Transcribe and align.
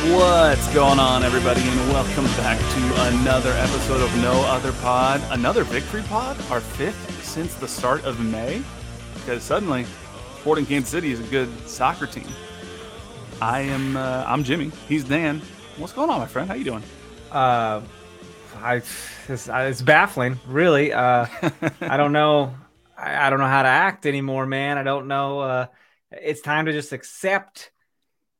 What's 0.00 0.66
going 0.72 0.98
on, 0.98 1.24
everybody, 1.24 1.60
and 1.60 1.78
welcome 1.90 2.24
back 2.38 2.58
to 2.58 3.18
another 3.18 3.50
episode 3.50 4.00
of 4.00 4.16
No 4.22 4.32
Other 4.46 4.72
Pod, 4.80 5.22
another 5.28 5.62
victory 5.62 6.00
pod, 6.04 6.40
our 6.50 6.60
fifth 6.60 7.22
since 7.22 7.54
the 7.56 7.68
start 7.68 8.02
of 8.04 8.18
May. 8.18 8.62
Because 9.12 9.42
suddenly, 9.42 9.84
Sporting 10.38 10.64
Kansas 10.64 10.88
City 10.90 11.12
is 11.12 11.20
a 11.20 11.24
good 11.24 11.50
soccer 11.68 12.06
team. 12.06 12.26
I 13.42 13.60
am, 13.60 13.94
uh, 13.98 14.24
I'm 14.26 14.42
Jimmy. 14.42 14.72
He's 14.88 15.04
Dan. 15.04 15.42
What's 15.76 15.92
going 15.92 16.08
on, 16.08 16.18
my 16.18 16.26
friend? 16.26 16.48
How 16.48 16.54
you 16.54 16.64
doing? 16.64 16.82
Uh, 17.30 17.82
I 18.56 18.76
it's, 18.76 19.50
it's 19.52 19.82
baffling, 19.82 20.40
really. 20.46 20.94
Uh, 20.94 21.26
I 21.82 21.98
don't 21.98 22.12
know. 22.12 22.54
I, 22.96 23.26
I 23.26 23.28
don't 23.28 23.38
know 23.38 23.46
how 23.46 23.64
to 23.64 23.68
act 23.68 24.06
anymore, 24.06 24.46
man. 24.46 24.78
I 24.78 24.82
don't 24.82 25.08
know. 25.08 25.40
Uh, 25.40 25.66
it's 26.10 26.40
time 26.40 26.64
to 26.66 26.72
just 26.72 26.94
accept 26.94 27.70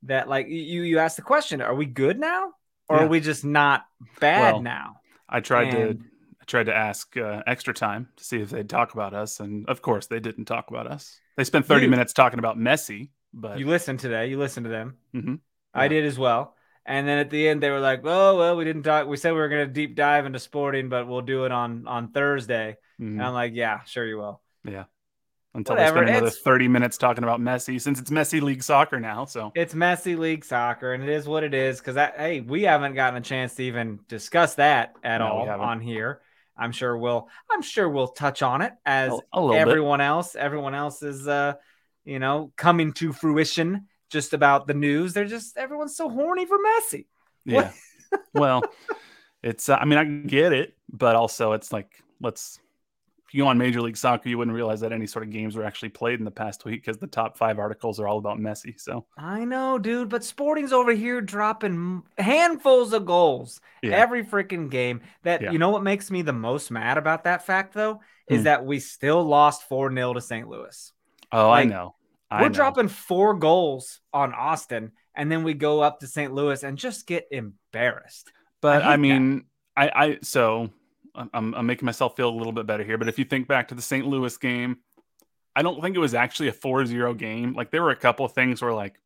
that 0.03 0.27
like 0.27 0.47
you 0.47 0.81
you 0.83 0.99
asked 0.99 1.15
the 1.17 1.21
question 1.21 1.61
are 1.61 1.75
we 1.75 1.85
good 1.85 2.19
now 2.19 2.51
or 2.89 2.97
Yeah. 2.97 3.03
are 3.03 3.07
we 3.07 3.19
just 3.19 3.45
not 3.45 3.85
bad 4.19 4.53
Well, 4.53 4.61
now 4.61 4.95
I 5.29 5.39
tried 5.39 5.73
And- 5.73 5.99
to, 5.99 6.05
I 6.41 6.43
tried 6.45 6.65
to 6.65 6.75
ask 6.75 7.15
uh, 7.15 7.43
extra 7.47 7.73
time 7.73 8.09
to 8.17 8.23
see 8.23 8.41
if 8.41 8.49
they'd 8.49 8.67
talk 8.67 8.93
about 8.93 9.13
us, 9.13 9.39
and 9.39 9.69
of 9.69 9.81
course, 9.81 10.07
they 10.07 10.19
didn't 10.19 10.45
talk 10.45 10.69
about 10.71 10.87
us. 10.87 11.19
They 11.37 11.43
spent 11.45 11.67
30 11.67 11.85
You- 11.85 11.89
minutes 11.91 12.13
talking 12.13 12.39
about 12.39 12.57
Messi, 12.57 13.11
but 13.33 13.59
you 13.59 13.67
listened 13.67 13.99
today 13.99 14.27
you 14.27 14.37
listened 14.37 14.65
to 14.65 14.69
them 14.69 14.97
Mm-hmm. 15.15 15.35
i 15.73 15.87
did 15.87 16.03
as 16.05 16.19
well 16.19 16.53
and 16.85 17.07
then 17.07 17.17
at 17.19 17.29
the 17.29 17.47
end 17.47 17.63
they 17.63 17.69
were 17.69 17.79
like 17.79 18.01
oh 18.03 18.37
well 18.37 18.57
we 18.57 18.65
didn't 18.65 18.83
talk 18.83 19.07
we 19.07 19.15
said 19.15 19.31
we 19.31 19.39
were 19.39 19.47
going 19.47 19.65
to 19.65 19.71
deep 19.73 19.95
dive 19.95 20.25
into 20.25 20.37
sporting 20.39 20.89
but 20.89 21.07
we'll 21.07 21.21
do 21.21 21.45
it 21.45 21.51
on 21.53 21.87
on 21.87 22.11
thursday 22.11 22.75
mhm. 22.99 23.07
and 23.13 23.23
i'm 23.23 23.33
like 23.33 23.53
yeah 23.55 23.83
sure 23.85 24.05
you 24.05 24.17
will 24.17 24.41
until 25.53 25.75
whatever, 25.75 25.99
they 25.99 26.05
spend 26.05 26.09
another 26.09 26.27
it's- 26.27 26.41
30 26.43 26.67
minutes 26.67 26.97
talking 26.97 27.23
about 27.23 27.39
Messi, 27.41 27.79
since 27.81 27.99
it's 27.99 28.09
Messi 28.09 28.41
League 28.41 28.63
soccer 28.63 28.99
now. 28.99 29.25
So 29.25 29.51
it's 29.55 29.73
messy 29.75 30.15
league 30.15 30.45
soccer 30.45 30.93
and 30.93 31.03
it 31.03 31.09
is 31.09 31.27
what 31.27 31.43
it 31.43 31.53
is 31.53 31.79
because 31.79 31.95
hey 31.95 32.41
we 32.41 32.63
haven't 32.63 32.95
gotten 32.95 33.17
a 33.17 33.21
chance 33.21 33.55
to 33.55 33.63
even 33.63 33.99
discuss 34.07 34.55
that 34.55 34.93
at 35.03 35.17
No, 35.19 35.27
all 35.27 35.49
on 35.49 35.79
here 35.81 36.21
i'm 36.57 36.71
sure 36.73 36.97
we'll 36.97 37.27
i'm 37.49 37.61
sure 37.61 37.87
we'll 37.89 38.09
touch 38.09 38.41
on 38.41 38.61
it 38.61 38.73
as 38.85 39.11
a, 39.11 39.19
a 39.33 39.41
little 39.41 39.53
bit. 39.55 39.59
everyone 39.61 40.01
else 40.01 40.35
everyone 40.35 40.75
else 40.75 41.01
is 41.01 41.27
uh 41.27 41.53
you 42.03 42.19
know 42.19 42.51
coming 42.57 42.91
to 42.93 43.13
fruition 43.13 43.87
just 44.09 44.33
about 44.33 44.67
the 44.67 44.73
news 44.73 45.13
they're 45.13 45.25
just 45.25 45.57
everyone's 45.57 45.95
so 45.95 46.09
horny 46.09 46.45
for 46.45 46.57
messi 46.57 47.05
Yeah. 47.45 47.71
well, 48.33 48.61
it's. 49.41 49.69
Uh, 49.69 49.75
I 49.77 49.85
mean, 49.85 49.97
I 49.97 50.03
get 50.27 50.51
it, 50.53 50.75
but 50.91 51.15
also 51.15 51.53
it's 51.53 51.71
like 51.71 51.89
let's. 52.19 52.59
You 53.31 53.43
go 53.43 53.47
on 53.47 53.57
Major 53.57 53.81
League 53.81 53.97
Soccer, 53.97 54.27
you 54.29 54.37
wouldn't 54.37 54.55
realize 54.55 54.81
that 54.81 54.91
any 54.91 55.07
sort 55.07 55.23
of 55.23 55.31
games 55.31 55.55
were 55.55 55.63
actually 55.63 55.89
played 55.89 56.19
in 56.19 56.25
the 56.25 56.31
past 56.31 56.65
week 56.65 56.81
because 56.83 56.97
the 56.97 57.07
top 57.07 57.37
five 57.37 57.59
articles 57.59 57.99
are 57.99 58.07
all 58.07 58.17
about 58.17 58.39
Messi. 58.39 58.79
So 58.79 59.05
i 59.17 59.45
know 59.45 59.77
dude 59.77 60.09
but 60.09 60.23
sporting's 60.23 60.73
over 60.73 60.91
here 60.93 61.21
dropping 61.21 62.03
handfuls 62.17 62.93
of 62.93 63.05
goals 63.05 63.61
yeah, 63.81 63.91
every 63.91 64.23
freaking 64.23 64.69
game 64.69 65.01
that 65.23 65.41
Yeah. 65.41 65.51
you 65.51 65.59
know 65.59 65.69
what 65.69 65.83
makes 65.83 66.11
me 66.11 66.21
the 66.21 66.33
most 66.33 66.71
mad 66.71 66.97
about 66.97 67.23
that 67.23 67.45
fact 67.45 67.73
though 67.73 68.01
is 68.27 68.39
Hmm. 68.39 68.43
that 68.43 68.65
we 68.65 68.79
still 68.79 69.23
lost 69.23 69.67
4-0 69.69 70.13
to 70.15 70.21
st 70.21 70.47
louis 70.47 70.91
oh, 71.31 71.49
like, 71.49 71.65
I 71.67 71.69
know. 71.69 71.95
I 72.29 72.41
we're 72.41 72.49
know. 72.49 72.53
dropping 72.53 72.87
four 72.89 73.33
goals 73.35 73.99
on 74.13 74.33
austin 74.33 74.91
and 75.15 75.31
then 75.31 75.43
we 75.43 75.53
go 75.53 75.81
up 75.81 75.99
to 75.99 76.07
st 76.07 76.33
louis 76.33 76.63
and 76.63 76.77
just 76.77 77.07
get 77.07 77.27
embarrassed 77.31 78.31
But 78.61 78.83
I 78.83 78.93
I, 78.93 78.97
that. 78.97 78.99
mean, 78.99 79.45
I, 79.75 79.91
I 79.95 80.17
so 80.21 80.69
I'm- 81.15 81.53
I'm, 81.55 81.65
making 81.65 81.85
myself 81.85 82.15
feel 82.15 82.29
a 82.29 82.35
little 82.35 82.53
bit 82.53 82.65
better 82.65 82.83
here. 82.83 82.97
But 82.97 83.07
if 83.09 83.19
you 83.19 83.25
think 83.25 83.47
back 83.47 83.67
to 83.69 83.75
the 83.75 83.81
St. 83.81 84.05
Louis 84.07 84.35
game, 84.37 84.77
I 85.55 85.61
don't 85.61 85.81
think 85.81 85.95
it 85.95 85.99
was 85.99 86.13
actually 86.13 86.47
a 86.47 86.53
4-0 86.53 87.17
game. 87.17 87.53
Like 87.53 87.71
there 87.71 87.81
were 87.83 87.89
a 87.91 87.95
couple 87.95 88.25
of 88.25 88.31
things 88.33 88.61
where 88.61 88.73
like 88.73 88.99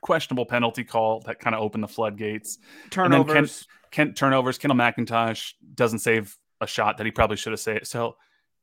questionable 0.00 0.44
penalty 0.46 0.84
call 0.84 1.20
that 1.26 1.38
kind 1.40 1.54
of 1.56 1.62
opened 1.62 1.82
the 1.82 1.88
floodgates. 1.88 2.58
turnovers 2.90 3.66
Kent 3.90 4.16
turnovers. 4.16 4.58
Kendall 4.58 4.76
McIntosh 4.76 5.54
doesn't 5.74 6.00
save 6.00 6.36
a 6.60 6.66
shot 6.66 6.96
that 6.98 7.04
he 7.06 7.12
probably 7.12 7.36
should 7.36 7.52
have 7.52 7.60
saved. 7.60 7.86
So 7.86 8.16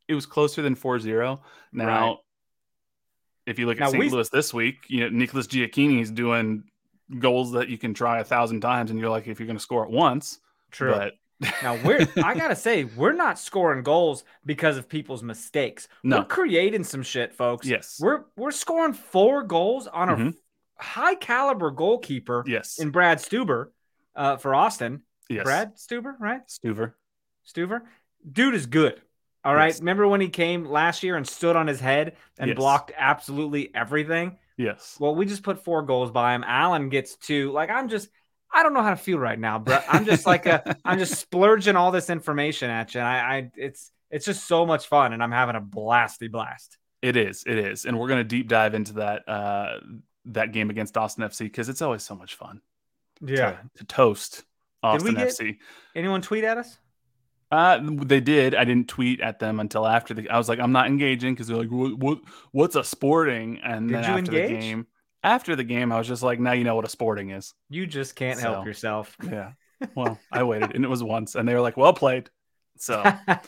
it 0.07 0.13
was 0.13 0.25
closer 0.25 0.61
than 0.61 0.75
4-0. 0.75 1.39
Now, 1.71 1.85
Right. 2.07 2.17
if 3.45 3.57
you 3.57 3.65
look 3.65 3.77
at 3.77 3.81
Now, 3.81 3.89
St. 3.91 3.99
we- 3.99 4.09
Louis 4.09 4.29
this 4.29 4.53
week, 4.53 4.85
you 4.87 5.01
know, 5.01 5.09
Nicholas 5.09 5.47
Gioacchini's 5.47 6.11
doing 6.11 6.63
goals 7.19 7.53
that 7.53 7.69
you 7.69 7.77
can 7.77 7.93
try 7.93 8.19
a 8.19 8.23
thousand 8.25 8.61
times, 8.61 8.91
and 8.91 8.99
you're 8.99 9.09
like, 9.09 9.27
if 9.27 9.39
you're 9.39 9.47
going 9.47 9.57
to 9.57 9.61
score 9.63 9.83
it 9.85 9.89
once, 9.89 10.39
true 10.69 10.91
but 10.93 11.13
Now 11.63 11.77
we're 11.83 12.07
I 12.23 12.33
gotta 12.35 12.55
say, 12.55 12.83
we're 12.83 13.13
not 13.13 13.39
scoring 13.39 13.83
goals 13.83 14.23
because 14.45 14.77
of 14.77 14.87
people's 14.87 15.23
mistakes. 15.23 15.87
No. 16.03 16.19
We're 16.19 16.25
creating 16.25 16.83
some 16.83 17.03
shit, 17.03 17.33
folks. 17.33 17.65
yes, 17.67 17.97
We're 18.01 18.25
we're 18.35 18.51
scoring 18.51 18.93
four 18.93 19.43
goals 19.43 19.87
on 19.87 20.09
a 20.09 20.15
Mhm. 20.15 20.33
high 20.75 21.15
caliber 21.15 21.71
goalkeeper 21.71 22.43
yes, 22.47 22.79
in 22.79 22.91
Brad 22.91 23.17
Stuber 23.19 23.67
uh, 24.15 24.37
for 24.37 24.53
Austin. 24.53 25.01
yes, 25.29 25.43
Brad 25.43 25.75
Stuber, 25.77 26.13
right? 26.19 26.41
Stuber. 26.47 26.93
Stuver. 27.47 27.81
Dude 28.31 28.53
is 28.55 28.65
good. 28.67 29.01
All 29.43 29.55
right. 29.55 29.67
Yes. 29.67 29.79
Remember 29.79 30.07
when 30.07 30.21
he 30.21 30.29
came 30.29 30.65
last 30.65 31.01
year 31.01 31.15
and 31.17 31.27
stood 31.27 31.55
on 31.55 31.65
his 31.65 31.79
head 31.79 32.15
and 32.37 32.49
Yes. 32.49 32.55
blocked 32.57 32.91
absolutely 32.95 33.73
everything? 33.73 34.37
Yes, 34.57 34.97
Well, 34.99 35.15
we 35.15 35.25
just 35.25 35.41
put 35.41 35.63
four 35.63 35.81
goals 35.81 36.11
by 36.11 36.35
him. 36.35 36.43
Alan 36.45 36.89
gets 36.89 37.15
two. 37.15 37.51
Like 37.51 37.71
I'm 37.71 37.89
just 37.89 38.09
I 38.53 38.63
don't 38.63 38.73
know 38.73 38.83
how 38.83 38.89
to 38.89 38.95
feel 38.97 39.17
right 39.17 39.39
now, 39.39 39.59
but 39.59 39.85
I'm 39.87 40.05
just 40.05 40.25
like 40.25 40.45
a 40.45 40.77
I'm 40.85 40.99
just 40.99 41.15
splurging 41.19 41.75
all 41.75 41.91
this 41.91 42.09
information 42.09 42.69
at 42.69 42.93
you. 42.93 42.99
And 42.99 43.07
I, 43.07 43.17
I 43.37 43.51
it's 43.55 43.91
it's 44.09 44.25
just 44.25 44.47
so 44.47 44.65
much 44.65 44.87
fun 44.87 45.13
and 45.13 45.23
I'm 45.23 45.31
having 45.31 45.55
a 45.55 45.61
blasty 45.61 46.29
blast. 46.29 46.77
it 47.01 47.15
is, 47.15 47.43
it 47.47 47.57
is, 47.57 47.85
and 47.85 47.97
we're 47.97 48.07
going 48.07 48.19
to 48.19 48.23
deep 48.23 48.47
dive 48.47 48.73
into 48.73 48.93
that 48.93 49.27
uh 49.27 49.79
that 50.25 50.51
game 50.51 50.69
against 50.69 50.97
Austin 50.97 51.23
FC 51.23 51.39
because 51.39 51.69
it's 51.69 51.81
always 51.81 52.03
so 52.03 52.15
much 52.15 52.35
fun. 52.35 52.61
to, 53.73 53.79
to 53.79 53.83
toast 53.85 54.43
Austin 54.83 55.15
get- 55.15 55.29
FC. 55.29 55.57
Anyone 55.95 56.21
tweet 56.21 56.43
at 56.43 56.57
us? 56.57 56.77
Uh, 57.51 57.79
they 57.83 58.21
did. 58.21 58.55
I 58.55 58.63
didn't 58.63 58.87
tweet 58.87 59.19
at 59.19 59.39
them 59.39 59.59
until 59.59 59.85
after 59.85 60.13
the. 60.13 60.29
I 60.29 60.37
was 60.37 60.47
like, 60.47 60.59
I'm 60.59 60.71
not 60.71 60.87
engaging 60.87 61.33
because 61.33 61.47
they're 61.47 61.57
like, 61.57 61.69
what, 61.69 61.97
what, 61.97 62.19
what's 62.51 62.77
a 62.77 62.83
sporting? 62.83 63.59
And 63.61 63.89
Did 63.89 63.97
then 63.97 64.03
you 64.03 64.19
after 64.19 64.31
the 64.31 64.47
game, 64.47 64.87
after 65.23 65.55
the 65.55 65.63
game, 65.63 65.91
I 65.91 65.97
was 65.97 66.07
just 66.07 66.23
like, 66.23 66.39
now 66.39 66.53
you 66.53 66.63
know 66.63 66.75
what 66.75 66.85
a 66.85 66.89
sporting 66.89 67.31
is. 67.31 67.53
You 67.69 67.85
just 67.85 68.15
can't 68.15 68.39
help 68.39 68.65
yourself. 68.65 69.15
Yeah. 69.23 69.53
well, 69.95 70.19
I 70.31 70.43
waited, 70.43 70.75
and 70.75 70.83
it 70.83 70.89
was 70.89 71.03
once, 71.03 71.35
and 71.35 71.47
they 71.47 71.53
were 71.53 71.61
like, 71.61 71.77
"Well 71.77 71.93
played." 71.93 72.29
So, 72.77 73.03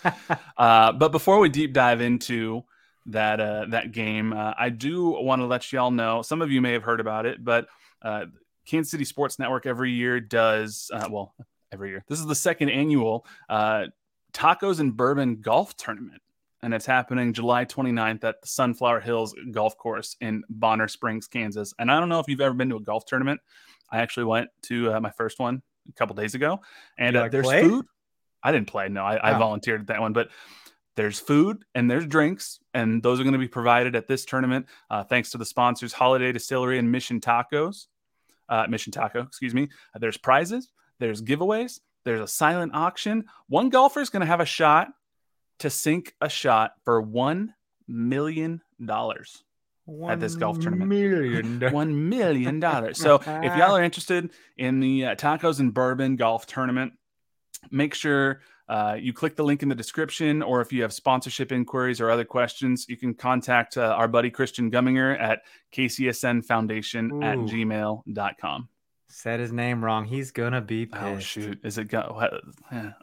uh, 0.57 0.91
but 0.91 1.11
before 1.11 1.39
we 1.39 1.49
deep 1.49 1.73
dive 1.73 2.01
into 2.01 2.63
that 3.07 3.39
uh, 3.39 3.65
that 3.69 3.91
game, 3.91 4.33
uh, 4.33 4.53
I 4.57 4.69
do 4.69 5.09
want 5.09 5.41
to 5.41 5.45
let 5.45 5.71
y'all 5.71 5.91
know. 5.91 6.21
Some 6.21 6.41
of 6.41 6.51
you 6.51 6.61
may 6.61 6.73
have 6.73 6.83
heard 6.83 6.99
about 6.99 7.25
it, 7.25 7.43
but 7.43 7.67
uh, 8.01 8.25
Kansas 8.65 8.91
City 8.91 9.05
Sports 9.05 9.39
Network 9.39 9.65
every 9.65 9.91
year 9.91 10.19
does 10.19 10.89
uh, 10.93 11.07
well 11.09 11.33
every 11.71 11.89
year. 11.89 12.03
This 12.07 12.19
is 12.19 12.27
the 12.27 12.35
second 12.35 12.69
annual 12.69 13.25
uh, 13.49 13.85
Tacos 14.33 14.79
and 14.79 14.95
Bourbon 14.95 15.41
Golf 15.41 15.75
Tournament, 15.75 16.21
and 16.63 16.73
it's 16.73 16.85
happening 16.85 17.33
July 17.33 17.65
29th 17.65 18.23
at 18.23 18.41
the 18.41 18.47
Sunflower 18.47 19.01
Hills 19.01 19.35
Golf 19.51 19.77
Course 19.77 20.15
in 20.21 20.43
Bonner 20.49 20.87
Springs, 20.87 21.27
Kansas. 21.27 21.73
And 21.77 21.91
I 21.91 21.99
don't 21.99 22.09
know 22.09 22.19
if 22.19 22.27
you've 22.27 22.41
ever 22.41 22.55
been 22.55 22.69
to 22.69 22.77
a 22.77 22.81
golf 22.81 23.05
tournament. 23.05 23.41
I 23.91 23.99
actually 23.99 24.23
went 24.23 24.49
to 24.63 24.93
uh, 24.93 24.99
my 25.01 25.11
first 25.11 25.39
one 25.39 25.61
a 25.89 25.91
couple 25.93 26.15
days 26.15 26.33
ago, 26.33 26.61
and 26.97 27.15
uh, 27.15 27.27
there's 27.27 27.45
play? 27.45 27.63
food. 27.63 27.85
I 28.41 28.51
didn't 28.51 28.67
play. 28.67 28.87
No, 28.87 29.03
I, 29.03 29.17
I 29.17 29.35
oh. 29.35 29.39
volunteered 29.39 29.81
at 29.81 29.87
that 29.87 30.01
one, 30.01 30.13
but 30.13 30.29
there's 30.95 31.19
food 31.19 31.63
and 31.75 31.91
there's 31.91 32.07
drinks, 32.07 32.59
and 32.73 33.03
those 33.03 33.19
are 33.19 33.23
going 33.23 33.33
to 33.33 33.39
be 33.39 33.47
provided 33.47 33.95
at 33.95 34.07
this 34.07 34.23
tournament. 34.23 34.67
Uh, 34.89 35.03
thanks 35.03 35.31
to 35.31 35.37
the 35.37 35.45
sponsors, 35.45 35.93
Holladay 35.93 36.31
Distillery 36.31 36.79
and 36.79 36.91
Mission 36.91 37.19
Tacos. 37.19 37.87
Uh, 38.47 38.67
Mission 38.69 38.91
Taco, 38.91 39.21
excuse 39.21 39.53
me. 39.53 39.69
Uh, 39.95 39.99
there's 39.99 40.17
prizes, 40.17 40.69
there's 40.99 41.21
giveaways, 41.21 41.79
there's 42.05 42.21
a 42.21 42.27
silent 42.27 42.73
auction. 42.73 43.25
One 43.47 43.69
golfer 43.69 43.99
is 43.99 44.09
going 44.09 44.21
to 44.21 44.27
have 44.27 44.41
a 44.41 44.45
shot 44.45 44.89
to 45.59 45.69
sink 45.69 46.13
a 46.21 46.29
shot 46.29 46.73
for 46.83 47.01
one 47.01 47.53
million 47.87 48.61
dollars 48.83 49.43
at 50.07 50.19
this 50.19 50.35
golf 50.35 50.59
tournament. 50.59 50.89
Million. 50.89 51.59
One 51.71 52.09
million 52.09 52.59
dollars. 52.59 52.97
So 52.99 53.15
if 53.15 53.57
y'all 53.57 53.75
are 53.77 53.83
interested 53.83 54.31
in 54.57 54.79
the 54.79 55.07
uh, 55.07 55.15
tacos 55.15 55.59
and 55.59 55.73
bourbon 55.73 56.15
golf 56.15 56.45
tournament, 56.45 56.93
make 57.69 57.93
sure 57.93 58.41
uh, 58.69 58.95
you 58.97 59.11
click 59.11 59.35
the 59.35 59.43
link 59.43 59.61
in 59.61 59.69
the 59.69 59.75
description, 59.75 60.41
or 60.41 60.61
if 60.61 60.71
you 60.71 60.83
have 60.83 60.93
sponsorship 60.93 61.51
inquiries 61.51 61.99
or 61.99 62.09
other 62.09 62.23
questions, 62.23 62.85
you 62.87 62.95
can 62.95 63.13
contact 63.13 63.77
uh, 63.77 63.81
our 63.81 64.07
buddy 64.07 64.29
Christian 64.29 64.71
Gumminger 64.71 65.19
at 65.19 65.41
kcsnfoundation 65.73 67.11
Ooh. 67.11 67.23
at 67.23 67.37
gmail.com. 67.39 68.69
Said 69.09 69.39
his 69.41 69.51
name 69.51 69.83
wrong. 69.83 70.05
He's 70.05 70.31
gonna 70.31 70.61
be 70.61 70.89
oh, 70.93 70.97
pissed. 70.97 71.03
Oh 71.05 71.19
shoot! 71.19 71.59
Is 71.63 71.77
it 71.77 71.87
go? 71.87 72.19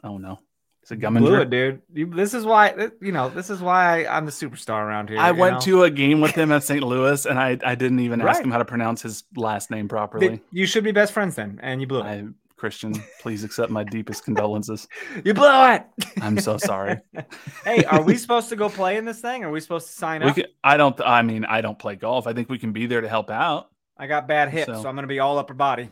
Oh 0.03 0.17
no! 0.17 0.39
Is 0.83 0.91
it 0.91 0.99
Gumminger? 0.99 1.47
dude. 1.49 1.81
You, 1.93 2.07
this 2.07 2.33
is 2.33 2.43
why 2.43 2.89
you 3.01 3.11
know. 3.11 3.29
This 3.29 3.49
is 3.49 3.61
why 3.61 4.05
I, 4.05 4.17
am 4.17 4.25
the 4.25 4.31
superstar 4.31 4.83
around 4.83 5.09
here. 5.09 5.19
I 5.19 5.31
went 5.31 5.55
know? 5.55 5.59
to 5.61 5.83
a 5.83 5.91
game 5.91 6.21
with 6.21 6.31
him 6.31 6.51
at 6.51 6.63
St. 6.63 6.81
Louis, 6.81 7.25
and 7.25 7.39
I 7.39 7.57
I 7.63 7.75
didn't 7.75 7.99
even 7.99 8.19
right. 8.19 8.31
ask 8.31 8.43
him 8.43 8.51
how 8.51 8.57
to 8.57 8.65
pronounce 8.65 9.01
his 9.01 9.23
last 9.35 9.69
name 9.69 9.87
properly. 9.87 10.41
You 10.51 10.65
should 10.65 10.83
be 10.83 10.91
best 10.91 11.13
friends 11.13 11.35
then, 11.35 11.59
and 11.61 11.81
you 11.81 11.87
blew 11.87 11.99
it. 11.99 12.05
I, 12.05 12.23
Christian, 12.61 12.93
please 13.19 13.43
accept 13.43 13.71
my 13.71 13.83
deepest 13.83 14.23
condolences. 14.23 14.87
You 15.25 15.33
blew 15.33 15.73
it. 15.73 15.83
I'm 16.21 16.39
so 16.39 16.57
sorry. 16.57 16.97
hey, 17.65 17.83
are 17.85 18.03
we 18.03 18.17
supposed 18.17 18.49
to 18.49 18.55
go 18.55 18.69
play 18.69 18.97
in 18.97 19.05
this 19.05 19.19
thing? 19.19 19.43
Are 19.43 19.49
we 19.49 19.59
supposed 19.59 19.87
to 19.87 19.93
sign 19.93 20.21
up? 20.21 20.35
Can, 20.35 20.45
I 20.63 20.77
don't. 20.77 20.99
I 21.01 21.23
mean, 21.23 21.43
I 21.43 21.61
don't 21.61 21.77
play 21.77 21.95
golf. 21.95 22.27
I 22.27 22.33
think 22.33 22.49
we 22.49 22.59
can 22.59 22.71
be 22.71 22.85
there 22.85 23.01
to 23.01 23.09
help 23.09 23.31
out. 23.31 23.69
I 23.97 24.05
got 24.05 24.27
bad 24.27 24.49
hips, 24.49 24.67
so, 24.67 24.73
so 24.73 24.89
I'm 24.89 24.95
going 24.95 25.03
to 25.03 25.07
be 25.07 25.19
all 25.19 25.39
upper 25.39 25.53
body. 25.53 25.89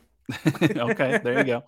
okay, 0.61 1.19
there 1.23 1.39
you 1.39 1.43
go. 1.43 1.63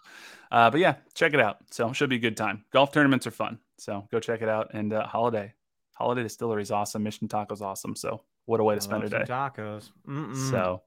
Uh, 0.52 0.70
but 0.70 0.80
yeah, 0.80 0.96
check 1.14 1.34
it 1.34 1.40
out. 1.40 1.58
So 1.72 1.94
should 1.94 2.10
be 2.10 2.18
a 2.18 2.20
good 2.20 2.38
time. 2.38 2.66
Golf 2.74 2.92
tournaments 2.92 3.26
are 3.26 3.32
fun. 3.32 3.60
So 3.78 4.08
go 4.12 4.20
check 4.20 4.42
it 4.42 4.50
out. 4.50 4.72
And 4.74 4.94
uh, 4.94 5.08
Holladay, 5.08 5.52
Holladay 6.00 6.24
distillery 6.24 6.62
is 6.62 6.72
awesome. 6.72 7.04
Mission 7.04 7.28
tacos 7.28 7.62
awesome. 7.62 7.96
So 7.96 8.22
what 8.46 8.60
a 8.60 8.64
way 8.64 8.76
to 8.76 8.82
spend 8.82 9.04
a 9.04 9.10
day. 9.10 9.24
Tacos. 9.28 9.92
Mm-mm. 10.08 10.50
So 10.50 10.82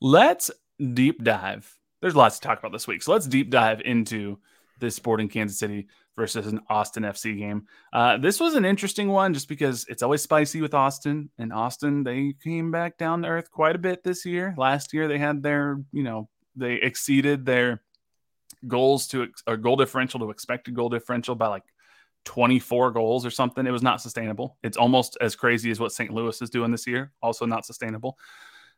let's 0.00 0.50
deep 0.94 1.22
dive 1.22 1.72
there's 2.00 2.16
lots 2.16 2.38
to 2.38 2.46
talk 2.46 2.58
about 2.58 2.72
this 2.72 2.86
week. 2.86 3.02
So 3.02 3.12
let's 3.12 3.26
deep 3.26 3.50
dive 3.50 3.82
into 3.84 4.38
this 4.78 4.96
Sporting 4.96 5.28
Kansas 5.28 5.58
City 5.58 5.88
versus 6.16 6.46
an 6.46 6.60
Austin 6.68 7.02
FC 7.02 7.38
game. 7.38 7.66
Uh, 7.92 8.16
this 8.16 8.40
was 8.40 8.54
an 8.54 8.64
interesting 8.64 9.08
one 9.08 9.34
just 9.34 9.48
because 9.48 9.86
it's 9.88 10.02
always 10.02 10.22
spicy 10.22 10.60
with 10.60 10.74
Austin. 10.74 11.30
And 11.38 11.52
Austin, 11.52 12.02
they 12.02 12.34
came 12.42 12.70
back 12.70 12.96
down 12.96 13.22
to 13.22 13.28
earth 13.28 13.50
quite 13.50 13.76
a 13.76 13.80
bit 13.80 14.02
this 14.02 14.24
year. 14.24 14.54
Last 14.56 14.92
year, 14.92 15.08
they 15.08 15.18
had 15.18 15.42
their, 15.42 15.80
you 15.92 16.02
know, 16.02 16.28
they 16.56 16.74
exceeded 16.74 17.44
their 17.44 17.82
goals 18.66 19.06
to 19.08 19.28
or 19.46 19.56
goal 19.56 19.76
differential 19.76 20.20
to 20.20 20.30
expected 20.30 20.74
goal 20.74 20.88
differential 20.88 21.34
by 21.34 21.48
like 21.48 21.64
24 22.24 22.92
goals 22.92 23.24
or 23.24 23.30
something. 23.30 23.66
It 23.66 23.70
was 23.70 23.82
not 23.82 24.00
sustainable. 24.00 24.56
It's 24.62 24.76
almost 24.76 25.16
as 25.20 25.36
crazy 25.36 25.70
as 25.70 25.80
what 25.80 25.92
St. 25.92 26.12
Louis 26.12 26.40
is 26.42 26.50
doing 26.50 26.70
this 26.70 26.86
year. 26.86 27.12
Also 27.22 27.46
not 27.46 27.64
sustainable. 27.64 28.18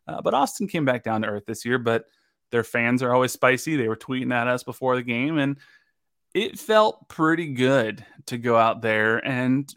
Uh, 0.07 0.21
but 0.23 0.35
Austin 0.35 0.69
came 0.69 0.85
back 0.85 1.03
down 1.03 1.23
to 1.23 1.29
earth 1.29 1.47
this 1.47 1.65
year. 1.65 1.79
But 1.79 2.07
their 2.53 2.63
fans 2.63 3.03
are 3.03 3.13
always 3.13 3.33
spicy. 3.33 3.77
They 3.77 3.89
were 3.89 3.97
tweeting 3.97 4.33
at 4.33 4.47
us 4.47 4.63
before 4.63 4.95
the 4.95 5.03
game, 5.03 5.39
and 5.39 5.57
it 6.35 6.59
felt 6.59 7.09
pretty 7.09 7.53
good 7.55 8.05
to 8.27 8.39
go 8.39 8.57
out 8.57 8.83
there. 8.83 9.17
And 9.27 9.73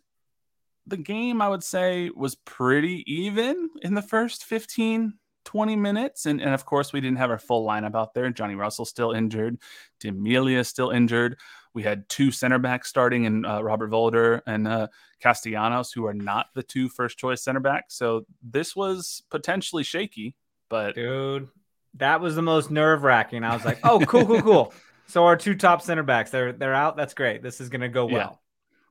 the 0.85 0.97
game, 0.97 1.41
I 1.41 1.49
would 1.49 1.63
say, 1.63 2.11
was 2.13 2.35
pretty 2.35 3.03
even 3.11 3.69
in 3.81 3.95
the 3.95 4.01
first 4.01 4.43
15, 4.43 5.13
20 5.45 5.75
minutes. 5.75 6.25
And, 6.25 6.41
and 6.41 6.53
of 6.53 6.65
course, 6.65 6.91
we 6.91 7.01
didn't 7.01 7.17
have 7.17 7.29
our 7.29 7.39
full 7.39 7.65
lineup 7.65 7.95
out 7.95 8.13
there. 8.13 8.29
Johnny 8.29 8.55
Russell 8.55 8.85
still 8.85 9.11
injured, 9.11 9.57
D'Amelia 9.99 10.63
still 10.63 10.89
injured. 10.89 11.37
We 11.73 11.83
had 11.83 12.07
two 12.07 12.31
center 12.31 12.57
backs 12.57 12.89
starting 12.89 13.25
in 13.25 13.45
uh, 13.45 13.61
Robert 13.61 13.91
Voloder 13.91 14.41
and 14.47 14.67
uh, 14.67 14.87
Castellanos, 15.21 15.91
who 15.91 16.05
are 16.05 16.13
not 16.13 16.47
the 16.55 16.63
two 16.63 16.87
first 16.87 17.17
choice 17.17 17.43
center 17.43 17.59
backs. 17.59 17.95
So 17.95 18.25
this 18.41 18.75
was 18.75 19.23
potentially 19.29 19.83
shaky, 19.83 20.35
but 20.69 20.95
dude, 20.95 21.49
that 21.95 22.21
was 22.21 22.35
the 22.35 22.41
most 22.41 22.71
nerve 22.71 23.03
wracking. 23.03 23.43
I 23.43 23.53
was 23.53 23.65
like, 23.65 23.79
oh, 23.83 23.99
cool, 23.99 24.25
cool, 24.25 24.41
cool. 24.41 24.73
So 25.07 25.25
our 25.25 25.37
two 25.37 25.53
top 25.53 25.83
center 25.83 26.01
backs, 26.01 26.31
they're 26.31 26.51
they're 26.51 26.73
out. 26.73 26.97
That's 26.97 27.13
great. 27.13 27.43
This 27.43 27.61
is 27.61 27.69
gonna 27.69 27.89
go 27.89 28.07
well. 28.07 28.41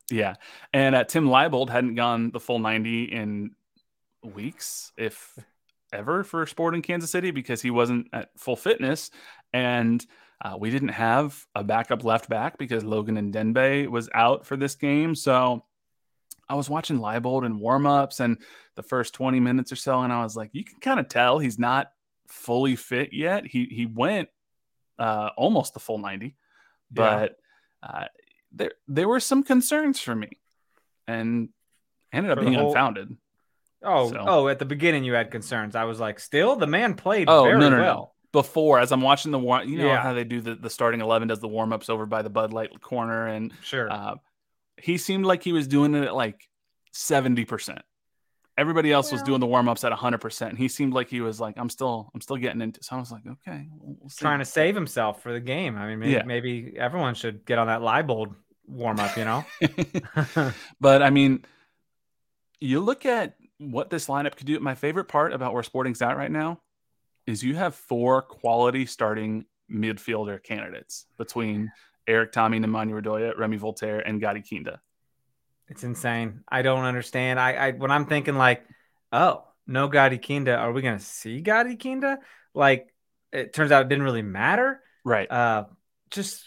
Yeah, 0.08 0.16
yeah. 0.16 0.34
and 0.72 0.94
uh, 0.94 1.02
Tim 1.02 1.26
Leibold 1.26 1.70
hadn't 1.70 1.96
gone 1.96 2.30
the 2.30 2.38
full 2.38 2.60
ninety 2.60 3.02
in 3.02 3.50
weeks, 4.22 4.92
if 4.96 5.36
ever, 5.94 6.24
for 6.24 6.44
sport 6.46 6.74
in 6.74 6.82
Kansas 6.82 7.10
City 7.10 7.30
because 7.30 7.62
he 7.62 7.70
wasn't 7.70 8.08
at 8.12 8.30
full 8.36 8.56
fitness, 8.56 9.10
and 9.52 10.04
uh, 10.42 10.56
we 10.58 10.70
didn't 10.70 10.88
have 10.88 11.46
a 11.54 11.64
backup 11.64 12.04
left 12.04 12.28
back 12.28 12.58
because 12.58 12.84
Logan 12.84 13.32
Ndenbe 13.32 13.88
was 13.88 14.10
out 14.12 14.46
for 14.46 14.56
this 14.56 14.74
game. 14.74 15.14
So 15.14 15.64
I 16.48 16.54
was 16.54 16.68
watching 16.68 16.98
Leibold 16.98 17.46
and 17.46 17.58
warm 17.58 17.86
ups 17.86 18.20
and 18.20 18.38
the 18.74 18.82
first 18.82 19.14
20 19.14 19.40
minutes 19.40 19.72
or 19.72 19.76
so, 19.76 20.00
and 20.00 20.12
I 20.12 20.22
was 20.22 20.36
like, 20.36 20.50
you 20.52 20.64
can 20.64 20.80
kind 20.80 21.00
of 21.00 21.08
tell 21.08 21.38
he's 21.38 21.58
not 21.58 21.92
fully 22.28 22.76
fit 22.76 23.12
yet. 23.12 23.46
He 23.46 23.66
he 23.66 23.86
went 23.86 24.28
uh, 24.98 25.30
almost 25.36 25.74
the 25.74 25.80
full 25.80 25.98
90, 25.98 26.36
but 26.90 27.38
yeah. 27.82 27.88
uh, 27.88 28.06
there 28.52 28.72
there 28.88 29.08
were 29.08 29.20
some 29.20 29.42
concerns 29.42 30.00
for 30.00 30.14
me, 30.14 30.38
and 31.06 31.48
ended 32.12 32.32
up 32.32 32.40
being 32.40 32.54
whole... 32.54 32.68
unfounded. 32.68 33.16
Oh, 33.84 34.10
so. 34.10 34.24
oh! 34.26 34.48
At 34.48 34.58
the 34.58 34.64
beginning, 34.64 35.04
you 35.04 35.14
had 35.14 35.30
concerns. 35.30 35.76
I 35.76 35.84
was 35.84 36.00
like, 36.00 36.18
still, 36.20 36.56
the 36.56 36.66
man 36.66 36.94
played 36.94 37.28
oh, 37.28 37.44
very 37.44 37.58
no, 37.58 37.70
no, 37.70 37.78
well. 37.78 37.94
No. 37.94 38.10
Before, 38.32 38.80
as 38.80 38.90
I'm 38.90 39.00
watching 39.00 39.30
the 39.30 39.38
warm, 39.38 39.68
you 39.68 39.78
know 39.78 39.86
yeah. 39.86 40.02
how 40.02 40.12
they 40.12 40.24
do 40.24 40.40
the, 40.40 40.56
the 40.56 40.70
starting 40.70 41.00
eleven 41.00 41.28
does 41.28 41.38
the 41.38 41.48
warm 41.48 41.72
ups 41.72 41.88
over 41.88 42.04
by 42.04 42.22
the 42.22 42.30
Bud 42.30 42.52
Light 42.52 42.80
corner, 42.80 43.28
and 43.28 43.52
sure, 43.62 43.90
uh, 43.90 44.16
he 44.76 44.98
seemed 44.98 45.24
like 45.24 45.44
he 45.44 45.52
was 45.52 45.68
doing 45.68 45.94
it 45.94 46.04
at 46.04 46.14
like 46.14 46.48
seventy 46.92 47.44
percent. 47.44 47.82
Everybody 48.56 48.92
else 48.92 49.10
well, 49.10 49.20
was 49.20 49.22
doing 49.22 49.40
the 49.40 49.46
warm 49.46 49.68
ups 49.68 49.82
at 49.82 49.90
100, 49.90 50.18
percent 50.18 50.58
he 50.58 50.68
seemed 50.68 50.94
like 50.94 51.08
he 51.08 51.20
was 51.20 51.40
like, 51.40 51.54
"I'm 51.58 51.68
still, 51.68 52.10
I'm 52.12 52.20
still 52.20 52.36
getting 52.36 52.60
into." 52.60 52.82
So 52.82 52.96
I 52.96 52.98
was 52.98 53.12
like, 53.12 53.22
"Okay, 53.26 53.68
we'll, 53.70 53.96
we'll 54.00 54.10
trying 54.10 54.40
to 54.40 54.44
save 54.44 54.74
himself 54.74 55.22
for 55.22 55.32
the 55.32 55.40
game." 55.40 55.76
I 55.76 55.86
mean, 55.86 56.00
maybe, 56.00 56.12
yeah. 56.12 56.22
maybe 56.24 56.74
everyone 56.76 57.14
should 57.14 57.44
get 57.44 57.58
on 57.58 57.68
that 57.68 57.80
Leibold 57.80 58.34
warm 58.66 59.00
up, 59.00 59.16
you 59.16 59.24
know. 59.24 59.44
but 60.80 61.02
I 61.02 61.10
mean, 61.10 61.44
you 62.60 62.80
look 62.80 63.06
at 63.06 63.36
what 63.58 63.90
this 63.90 64.06
lineup 64.06 64.36
could 64.36 64.46
do. 64.46 64.58
My 64.60 64.74
favorite 64.74 65.06
part 65.06 65.32
about 65.32 65.54
where 65.54 65.62
Sporting's 65.62 66.02
at 66.02 66.16
right 66.16 66.30
now 66.30 66.60
is 67.26 67.42
you 67.42 67.56
have 67.56 67.74
four 67.74 68.22
quality 68.22 68.86
starting 68.86 69.44
midfielder 69.70 70.42
candidates 70.42 71.06
between 71.16 71.70
Eric 72.06 72.32
Thommy, 72.32 72.64
Nemanja 72.64 73.00
Radoja, 73.00 73.36
Remi 73.38 73.56
Walter, 73.58 73.98
and 74.00 74.20
Gadi 74.20 74.42
Kinda. 74.42 74.80
It's 75.68 75.84
insane. 75.84 76.40
I 76.48 76.62
don't 76.62 76.84
understand. 76.84 77.40
I, 77.40 77.52
I 77.52 77.70
when 77.72 77.90
I'm 77.90 78.06
thinking 78.06 78.34
like, 78.34 78.64
oh, 79.12 79.44
no 79.66 79.88
Gadi 79.88 80.18
Kinda, 80.18 80.54
are 80.54 80.72
we 80.72 80.82
gonna 80.82 81.00
see 81.00 81.40
Gadi 81.40 81.76
Kinda? 81.76 82.18
Like 82.54 82.92
it 83.32 83.54
turns 83.54 83.72
out 83.72 83.86
it 83.86 83.88
didn't 83.88 84.04
really 84.04 84.22
matter. 84.22 84.80
Right. 85.04 85.30
Uh 85.30 85.64
just 86.10 86.44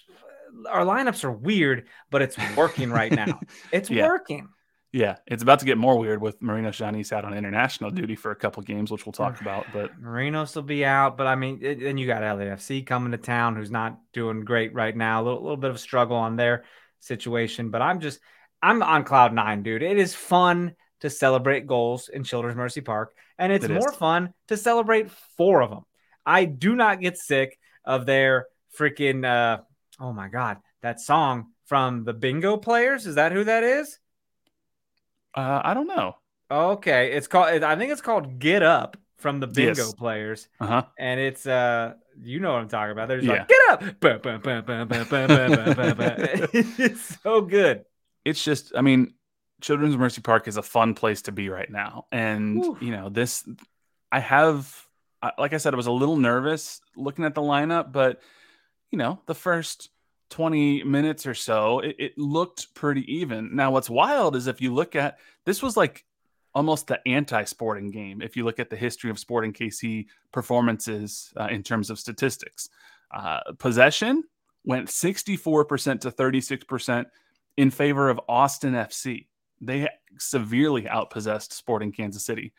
our 0.69 0.85
lineups 0.85 1.23
are 1.23 1.31
weird, 1.31 1.87
but 2.09 2.21
it's 2.21 2.37
working 2.55 2.91
right 2.91 3.11
now. 3.11 3.39
It's 3.71 3.89
yeah. 3.89 4.05
working. 4.05 4.49
Yeah, 4.93 5.17
it's 5.27 5.43
about 5.43 5.59
to 5.59 5.65
get 5.65 5.77
more 5.77 5.97
weird 5.97 6.21
with 6.21 6.39
Marinos 6.41 6.77
Tzionis 6.77 7.11
out 7.11 7.25
on 7.25 7.33
international 7.33 7.91
duty 7.91 8.15
for 8.15 8.31
a 8.31 8.35
couple 8.35 8.63
games, 8.63 8.89
which 8.89 9.05
we'll 9.05 9.13
talk 9.13 9.41
about. 9.41 9.65
But 9.73 10.01
Marinos 10.01 10.55
will 10.55 10.63
be 10.63 10.85
out, 10.85 11.17
but 11.17 11.27
I 11.27 11.35
mean, 11.35 11.59
it, 11.61 11.81
then 11.81 11.97
you 11.97 12.07
got 12.07 12.21
LAFC 12.21 12.85
coming 12.85 13.11
to 13.11 13.17
town, 13.17 13.55
who's 13.55 13.69
not 13.69 13.99
doing 14.13 14.41
great 14.41 14.73
right 14.73 14.95
now. 14.95 15.21
A 15.21 15.23
little, 15.23 15.41
little 15.41 15.57
bit 15.57 15.69
of 15.69 15.75
a 15.75 15.79
struggle 15.79 16.15
on 16.15 16.37
their 16.37 16.63
situation, 16.99 17.69
but 17.69 17.81
I'm 17.81 17.99
just 17.99 18.19
I'm 18.61 18.81
on 18.81 19.03
cloud 19.03 19.33
nine, 19.33 19.61
dude. 19.61 19.83
It 19.83 19.97
is 19.97 20.15
fun 20.15 20.73
to 21.01 21.09
celebrate 21.09 21.67
goals 21.67 22.09
in 22.09 22.23
Children's 22.23 22.57
Mercy 22.57 22.81
Park, 22.81 23.13
and 23.37 23.51
it's 23.51 23.65
it 23.65 23.71
more 23.71 23.91
fun 23.91 24.33
to 24.47 24.57
celebrate 24.57 25.11
four 25.35 25.61
of 25.61 25.69
them. 25.69 25.83
I 26.25 26.45
do 26.45 26.75
not 26.75 27.01
get 27.01 27.17
sick 27.17 27.57
of 27.83 28.05
their 28.05 28.47
freaking 28.77 29.25
uh, 29.25 29.61
Oh 29.99 30.13
my 30.13 30.27
God, 30.27 30.57
that 30.81 30.99
song 30.99 31.47
from 31.65 32.03
the 32.03 32.13
Bingo 32.13 32.57
Players 32.57 33.07
is 33.07 33.15
that 33.15 33.31
who 33.31 33.43
that 33.43 33.63
is? 33.63 33.97
Uh, 35.37 35.61
I 35.63 35.73
don't 35.75 35.87
know. 35.87 36.15
Okay, 36.49 37.11
it's 37.11 37.27
called. 37.27 37.63
I 37.63 37.75
think 37.75 37.91
it's 37.91 38.01
called 38.01 38.39
Get 38.39 38.63
Up 38.63 38.97
from 39.17 39.39
the 39.39 39.45
Bingo 39.47 39.83
yes. 39.83 39.93
Players. 39.93 40.47
Uh-huh. 40.59 40.83
And 40.97 41.19
it's 41.19 41.45
uh, 41.45 41.93
you 42.19 42.39
know 42.39 42.53
what 42.53 42.61
I'm 42.61 42.69
talking 42.69 42.91
about. 42.91 43.07
There's 43.07 43.23
yeah. 43.23 43.33
like, 43.33 43.47
Get 43.47 43.61
Up. 43.69 43.83
it's 46.53 47.21
so 47.21 47.41
good. 47.41 47.85
It's 48.25 48.43
just, 48.43 48.73
I 48.75 48.81
mean, 48.81 49.13
Children's 49.61 49.95
Mercy 49.95 50.21
Park 50.21 50.47
is 50.47 50.57
a 50.57 50.63
fun 50.63 50.95
place 50.95 51.21
to 51.23 51.31
be 51.31 51.49
right 51.49 51.69
now, 51.69 52.07
and 52.11 52.63
you 52.81 52.91
know 52.91 53.09
this. 53.09 53.47
I 54.11 54.19
have, 54.19 54.73
like 55.37 55.53
I 55.53 55.57
said, 55.57 55.73
I 55.73 55.77
was 55.77 55.87
a 55.87 55.91
little 55.91 56.17
nervous 56.17 56.81
looking 56.95 57.25
at 57.25 57.35
the 57.35 57.41
lineup, 57.41 57.91
but 57.91 58.21
you 58.89 58.97
know, 58.97 59.19
the 59.27 59.35
first 59.35 59.89
20 60.29 60.83
minutes 60.83 61.25
or 61.25 61.33
so, 61.33 61.79
it, 61.79 61.95
it 61.99 62.17
looked 62.17 62.73
pretty 62.73 63.11
even. 63.13 63.55
Now, 63.55 63.71
what's 63.71 63.89
wild 63.89 64.35
is 64.35 64.47
if 64.47 64.61
you 64.61 64.73
look 64.73 64.95
at 64.95 65.19
this 65.45 65.61
was 65.61 65.77
like 65.77 66.05
almost 66.57 66.87
the 66.87 66.99
anti-sporting 67.07 67.91
game. 67.91 68.19
If 68.19 68.35
you 68.35 68.43
look 68.43 68.57
at 68.59 68.71
the 68.71 68.75
history 68.75 69.11
of 69.11 69.19
Sporting 69.19 69.53
KC 69.53 70.07
performances 70.31 71.31
uh, 71.39 71.47
in 71.51 71.61
terms 71.61 71.91
of 71.91 71.99
statistics, 71.99 72.69
uh, 73.15 73.41
possession 73.59 74.23
went 74.65 74.87
64% 74.87 76.01
to 76.01 76.11
36% 76.11 77.05
in 77.57 77.69
favor 77.69 78.09
of 78.09 78.19
Austin 78.27 78.73
FC. 78.73 79.27
They 79.61 79.87
severely 80.17 80.83
outpossessed 80.83 81.53
Sporting 81.53 81.91
Kansas 81.91 82.25
City. 82.25 82.53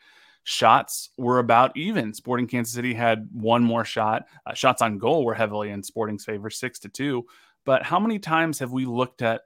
Shots 0.45 1.09
were 1.17 1.39
about 1.39 1.75
even. 1.75 2.13
Sporting 2.13 2.47
Kansas 2.47 2.73
City 2.73 2.93
had 2.93 3.27
one 3.33 3.63
more 3.63 3.83
shot. 3.83 4.27
Uh, 4.45 4.53
shots 4.53 4.81
on 4.81 4.97
goal 4.97 5.25
were 5.25 5.35
heavily 5.35 5.71
in 5.71 5.83
Sporting's 5.83 6.23
favor, 6.23 6.49
six 6.49 6.79
to 6.79 6.89
two. 6.89 7.25
But 7.69 7.83
how 7.83 7.99
many 7.99 8.17
times 8.17 8.57
have 8.57 8.71
we 8.71 8.87
looked 8.87 9.21
at 9.21 9.41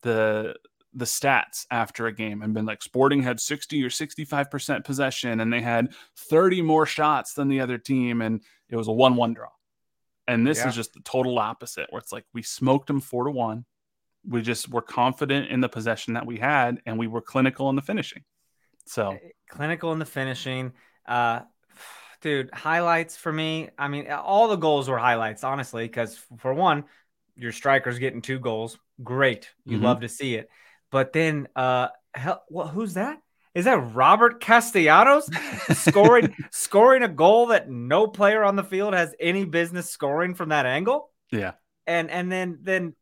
the 0.00 0.56
the 0.94 1.04
stats 1.04 1.66
after 1.70 2.06
a 2.06 2.14
game 2.14 2.40
and 2.40 2.54
been 2.54 2.64
like 2.64 2.80
Sporting 2.80 3.22
had 3.22 3.38
60 3.40 3.84
or 3.84 3.90
65% 3.90 4.84
possession 4.86 5.40
and 5.40 5.52
they 5.52 5.60
had 5.60 5.92
30 6.16 6.62
more 6.62 6.86
shots 6.86 7.34
than 7.34 7.48
the 7.48 7.60
other 7.60 7.76
team 7.76 8.22
and 8.22 8.42
it 8.70 8.76
was 8.76 8.88
a 8.88 8.90
1-1 8.90 9.34
draw. 9.34 9.50
And 10.26 10.46
this 10.46 10.56
Yeah. 10.56 10.68
is 10.68 10.76
just 10.76 10.94
the 10.94 11.00
total 11.00 11.38
opposite 11.38 11.92
where 11.92 12.00
it's 12.00 12.10
like 12.10 12.24
we 12.32 12.42
smoked 12.42 12.86
them 12.86 13.02
4 13.02 13.24
to 13.24 13.30
1. 13.32 13.66
We 14.26 14.40
just 14.40 14.70
were 14.70 14.80
confident 14.80 15.50
in 15.50 15.60
the 15.60 15.68
possession 15.68 16.14
that 16.14 16.24
we 16.24 16.38
had 16.38 16.80
and 16.86 16.98
we 16.98 17.06
were 17.06 17.20
clinical 17.20 17.68
in 17.68 17.76
the 17.76 17.82
finishing. 17.82 18.24
So, 18.86 19.18
clinical 19.50 19.92
in 19.92 19.98
the 19.98 20.06
finishing. 20.06 20.72
Uh, 21.04 21.40
dude, 22.22 22.50
highlights 22.50 23.18
for 23.18 23.30
me. 23.30 23.68
I 23.78 23.88
mean, 23.88 24.10
all 24.10 24.48
the 24.48 24.56
goals 24.56 24.88
were 24.88 24.98
highlights, 24.98 25.44
honestly, 25.44 25.84
because 25.84 26.18
for 26.38 26.54
one, 26.54 26.84
your 27.38 27.52
striker's 27.52 27.98
getting 27.98 28.20
two 28.20 28.38
goals. 28.38 28.78
Great. 29.02 29.50
You 29.64 29.78
Mhm. 29.78 29.82
love 29.82 30.00
to 30.00 30.08
see 30.08 30.34
it. 30.34 30.50
But 30.90 31.12
then, 31.12 31.48
uh, 31.56 31.88
hell, 32.14 32.42
what, 32.48 32.68
who's 32.68 32.94
that? 32.94 33.18
Is 33.54 33.64
that 33.64 33.94
Robert 33.94 34.40
Castellanos 34.40 35.28
scoring 35.76 36.34
scoring 36.50 37.02
a 37.02 37.08
goal 37.08 37.46
that 37.46 37.68
no 37.70 38.06
player 38.06 38.44
on 38.44 38.56
the 38.56 38.62
field 38.64 38.94
has 38.94 39.14
any 39.18 39.44
business 39.44 39.88
scoring 39.90 40.34
from 40.34 40.50
that 40.50 40.66
angle? 40.66 41.10
yeah. 41.30 41.52
And 41.86 42.10
and 42.10 42.30
then 42.30 42.58
then 42.62 42.94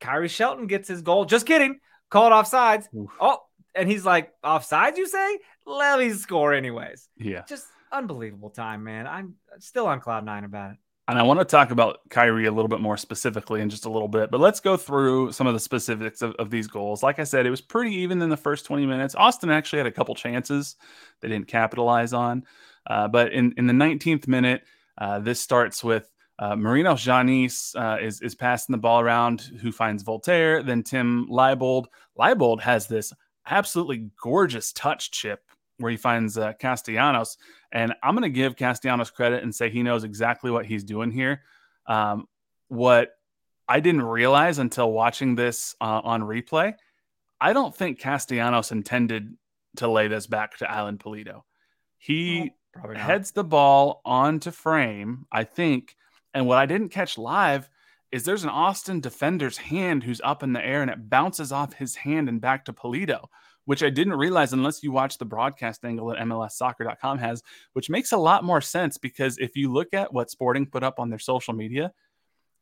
Khiry 0.00 0.30
Shelton 0.30 0.66
gets 0.68 0.86
his 0.88 1.02
goal. 1.02 1.24
Just 1.24 1.46
kidding. 1.46 1.80
Called 2.10 2.32
offsides. 2.32 2.86
Oof. 2.94 3.10
Oh, 3.20 3.38
and 3.74 3.88
he's 3.90 4.04
like, 4.06 4.32
offsides, 4.42 4.96
you 4.96 5.06
say? 5.06 5.38
Let 5.66 5.98
me 5.98 6.10
score 6.12 6.54
anyways. 6.54 7.08
Yeah. 7.16 7.42
Just 7.48 7.66
unbelievable 7.92 8.50
time, 8.50 8.84
man. 8.84 9.06
I'm 9.06 9.34
still 9.58 9.86
on 9.86 10.00
cloud 10.00 10.24
nine 10.24 10.44
about 10.44 10.72
it. 10.72 10.76
And 11.10 11.18
I 11.18 11.24
want 11.24 11.40
to 11.40 11.44
talk 11.44 11.72
about 11.72 12.08
Khiry 12.08 12.46
a 12.46 12.52
little 12.52 12.68
bit 12.68 12.80
more 12.80 12.96
specifically 12.96 13.60
in 13.60 13.68
just 13.68 13.84
a 13.84 13.90
little 13.90 14.06
bit, 14.06 14.30
but 14.30 14.38
let's 14.38 14.60
go 14.60 14.76
through 14.76 15.32
some 15.32 15.48
of 15.48 15.54
the 15.54 15.58
specifics 15.58 16.22
of, 16.22 16.36
of 16.36 16.50
these 16.50 16.68
goals. 16.68 17.02
Like 17.02 17.18
I 17.18 17.24
said, 17.24 17.46
it 17.46 17.50
was 17.50 17.60
pretty 17.60 17.96
even 17.96 18.22
in 18.22 18.30
the 18.30 18.36
first 18.36 18.64
20 18.64 18.86
minutes. 18.86 19.16
Austin 19.16 19.50
actually 19.50 19.80
had 19.80 19.88
a 19.88 19.90
couple 19.90 20.14
chances 20.14 20.76
they 21.20 21.26
didn't 21.26 21.48
capitalize 21.48 22.12
on. 22.12 22.44
Uh, 22.86 23.08
but 23.08 23.32
in, 23.32 23.52
in 23.56 23.66
the 23.66 23.72
19th 23.72 24.28
minute, 24.28 24.62
uh, 24.98 25.18
this 25.18 25.40
starts 25.40 25.82
with 25.82 26.08
uh, 26.38 26.54
Marinos 26.54 27.04
Tzionis 27.04 27.74
uh, 27.74 28.00
is, 28.00 28.20
is 28.20 28.36
passing 28.36 28.72
the 28.72 28.78
ball 28.78 29.00
around, 29.00 29.40
who 29.60 29.72
finds 29.72 30.04
Walter, 30.04 30.62
then 30.62 30.84
Tim 30.84 31.26
Leibold. 31.28 31.86
Leibold 32.16 32.60
has 32.60 32.86
this 32.86 33.12
absolutely 33.48 34.10
gorgeous 34.22 34.72
touch 34.72 35.10
chip 35.10 35.49
where 35.80 35.90
he 35.90 35.96
finds 35.96 36.38
uh, 36.38 36.52
Castellanos. 36.60 37.36
And 37.72 37.94
I'm 38.02 38.14
going 38.14 38.30
to 38.30 38.34
give 38.34 38.56
Castellanos 38.56 39.10
credit 39.10 39.42
and 39.42 39.54
say 39.54 39.70
he 39.70 39.82
knows 39.82 40.04
exactly 40.04 40.50
what 40.50 40.66
he's 40.66 40.84
doing 40.84 41.10
here. 41.10 41.42
Um, 41.86 42.26
what 42.68 43.10
I 43.66 43.80
didn't 43.80 44.02
realize 44.02 44.58
until 44.58 44.92
watching 44.92 45.34
this 45.34 45.74
uh, 45.80 46.00
on 46.04 46.22
replay, 46.22 46.74
I 47.40 47.52
don't 47.52 47.74
think 47.74 47.98
Castellanos 47.98 48.70
intended 48.70 49.36
to 49.76 49.88
lay 49.88 50.08
this 50.08 50.26
back 50.26 50.58
to 50.58 50.70
Alan 50.70 50.98
Pulido. 50.98 51.42
He 51.98 52.52
Probably 52.72 52.98
heads 52.98 53.32
the 53.32 53.44
ball 53.44 54.00
onto 54.04 54.50
frame, 54.50 55.26
I 55.32 55.44
think. 55.44 55.96
And 56.34 56.46
what 56.46 56.58
I 56.58 56.66
didn't 56.66 56.90
catch 56.90 57.18
live 57.18 57.68
is 58.12 58.24
there's 58.24 58.44
an 58.44 58.50
Austin 58.50 59.00
defender's 59.00 59.56
hand 59.56 60.02
who's 60.02 60.20
up 60.22 60.42
in 60.42 60.52
the 60.52 60.64
air 60.64 60.82
and 60.82 60.90
it 60.90 61.08
bounces 61.08 61.52
off 61.52 61.74
his 61.74 61.96
hand 61.96 62.28
and 62.28 62.40
back 62.40 62.64
to 62.64 62.72
Pulido, 62.72 63.26
which 63.70 63.84
I 63.84 63.88
didn't 63.88 64.14
realize 64.14 64.52
unless 64.52 64.82
you 64.82 64.90
watch 64.90 65.16
the 65.16 65.24
broadcast 65.24 65.84
angle 65.84 66.08
that 66.08 66.18
MLSsoccer.com 66.18 67.18
has, 67.18 67.44
which 67.72 67.88
makes 67.88 68.10
a 68.10 68.16
lot 68.16 68.42
more 68.42 68.60
sense 68.60 68.98
because 68.98 69.38
if 69.38 69.54
you 69.54 69.72
look 69.72 69.94
at 69.94 70.12
what 70.12 70.28
Sporting 70.28 70.66
put 70.66 70.82
up 70.82 70.98
on 70.98 71.08
their 71.08 71.20
social 71.20 71.54
media, 71.54 71.92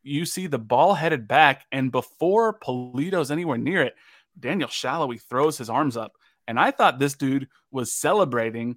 you 0.02 0.26
see 0.26 0.46
the 0.46 0.58
ball 0.58 0.92
headed 0.92 1.26
back, 1.26 1.64
and 1.72 1.90
before 1.90 2.58
Pulido's 2.58 3.30
anywhere 3.30 3.56
near 3.56 3.80
it, 3.80 3.94
Daniel 4.38 4.68
Salloi 4.68 5.18
throws 5.18 5.56
his 5.56 5.70
arms 5.70 5.96
up. 5.96 6.12
And 6.46 6.60
I 6.60 6.72
thought 6.72 6.98
this 6.98 7.14
dude 7.14 7.48
was 7.70 7.90
celebrating 7.90 8.76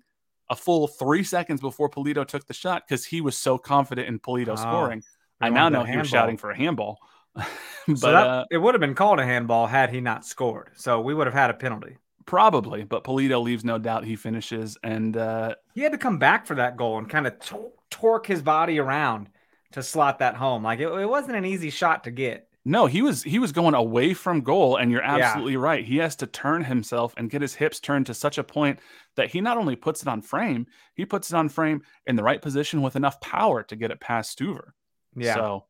a 0.50 0.56
full 0.56 0.88
three 0.88 1.26
seconds 1.26 1.60
before 1.60 1.90
Pulido 1.90 2.26
took 2.26 2.48
the 2.48 2.54
shot 2.54 2.84
because 2.88 3.04
he 3.04 3.20
was 3.20 3.38
so 3.38 3.58
confident 3.58 4.08
in 4.08 4.20
Pulido 4.20 4.52
Oh, 4.52 4.56
scoring. 4.56 5.04
I 5.42 5.50
now 5.50 5.68
know 5.68 5.84
he 5.84 5.98
was 5.98 6.08
shouting 6.08 6.38
for 6.38 6.52
a 6.52 6.56
handball. 6.56 6.98
but 7.36 7.98
So 7.98 8.10
that, 8.10 8.28
uh, 8.28 8.46
it 8.50 8.58
would 8.58 8.74
have 8.74 8.82
been 8.82 8.96
called 8.96 9.20
a 9.20 9.26
handball 9.26 9.68
had 9.68 9.90
he 9.90 10.00
not 10.00 10.26
scored. 10.26 10.70
So 10.76 11.02
we 11.02 11.14
would 11.14 11.28
have 11.28 11.34
had 11.34 11.50
a 11.50 11.56
penalty. 11.56 11.98
Probably, 12.26 12.84
but 12.84 13.04
Pulido 13.04 13.42
leaves 13.42 13.64
no 13.66 13.78
doubt 13.78 14.04
he 14.06 14.16
finishes. 14.16 14.78
And 14.84 15.16
uh, 15.18 15.56
He 15.74 15.82
had 15.82 15.92
to 15.92 15.98
come 15.98 16.18
back 16.20 16.46
for 16.46 16.56
that 16.56 16.78
goal 16.78 16.98
and 16.98 17.10
kind 17.10 17.28
of 17.28 17.40
tor- 17.40 17.72
torque 17.90 18.28
his 18.28 18.42
body 18.42 18.80
around 18.80 19.30
to 19.74 19.84
slot 19.84 20.20
that 20.20 20.36
home. 20.36 20.64
Like 20.64 20.80
it, 20.80 20.88
it 20.88 21.10
wasn't 21.10 21.38
an 21.38 21.46
easy 21.46 21.70
shot 21.70 22.04
to 22.06 22.12
get. 22.12 22.48
No, 22.64 22.86
he 22.86 23.02
was 23.02 23.24
he 23.24 23.40
was 23.40 23.52
going 23.52 23.74
away 23.74 24.14
from 24.14 24.42
goal, 24.42 24.76
and 24.76 24.92
you're 24.92 25.02
absolutely 25.02 25.58
right. 25.58 25.84
He 25.84 25.98
has 25.98 26.16
to 26.18 26.28
turn 26.28 26.64
himself 26.64 27.12
and 27.18 27.28
get 27.30 27.42
his 27.42 27.56
hips 27.56 27.80
turned 27.80 28.06
to 28.06 28.14
such 28.14 28.38
a 28.38 28.44
point 28.44 28.80
that 29.16 29.32
he 29.32 29.42
not 29.42 29.58
only 29.58 29.76
puts 29.76 30.04
it 30.04 30.08
on 30.08 30.22
frame, 30.22 30.68
he 30.94 31.04
puts 31.04 31.32
it 31.32 31.36
on 31.36 31.50
frame 31.50 31.82
in 32.06 32.16
the 32.16 32.24
right 32.24 32.40
position 32.40 32.84
with 32.84 32.96
enough 32.96 33.20
power 33.20 33.64
to 33.64 33.76
get 33.76 33.90
it 33.90 34.00
past 34.00 34.38
Stuver. 34.38 34.74
Yeah. 35.16 35.34
So 35.34 35.66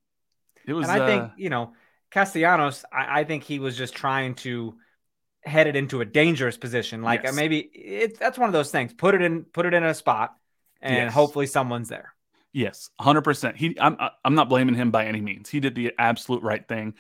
it 0.68 0.74
was. 0.74 0.90
and 0.90 1.02
I 1.02 1.08
think 1.08 1.24
uh, 1.24 1.30
you 1.38 1.50
know 1.50 1.72
Castellanos. 2.12 2.84
I, 2.92 3.22
I 3.22 3.24
think 3.24 3.44
he 3.44 3.60
was 3.60 3.78
just 3.78 3.96
trying 3.96 4.36
to 4.36 4.76
head 5.44 5.68
it 5.68 5.76
into 5.76 6.02
a 6.02 6.06
dangerous 6.06 6.58
position. 6.58 7.02
Like 7.02 7.24
Yes. 7.24 7.36
maybe 7.36 7.60
it's 7.60 8.20
that's 8.20 8.38
one 8.38 8.48
of 8.50 8.54
those 8.54 8.72
things. 8.72 8.94
Put 8.94 9.16
it 9.16 9.22
in, 9.22 9.44
put 9.44 9.66
it 9.66 9.74
in 9.74 9.84
a 9.84 9.94
spot, 9.94 10.36
and 10.82 10.96
Yes. 10.96 11.14
hopefully 11.14 11.48
someone's 11.48 11.90
there. 11.90 12.14
yes, 12.54 12.90
hundred 13.00 13.22
percent. 13.22 13.56
He, 13.58 13.78
I'm 13.80 13.98
I'm 14.26 14.36
not 14.36 14.50
blaming 14.50 14.76
him 14.76 14.92
by 14.92 15.06
any 15.06 15.22
means. 15.22 15.50
He 15.50 15.60
did 15.60 15.76
the 15.76 15.94
absolute 15.98 16.44
right 16.44 16.68
thing. 16.68 16.94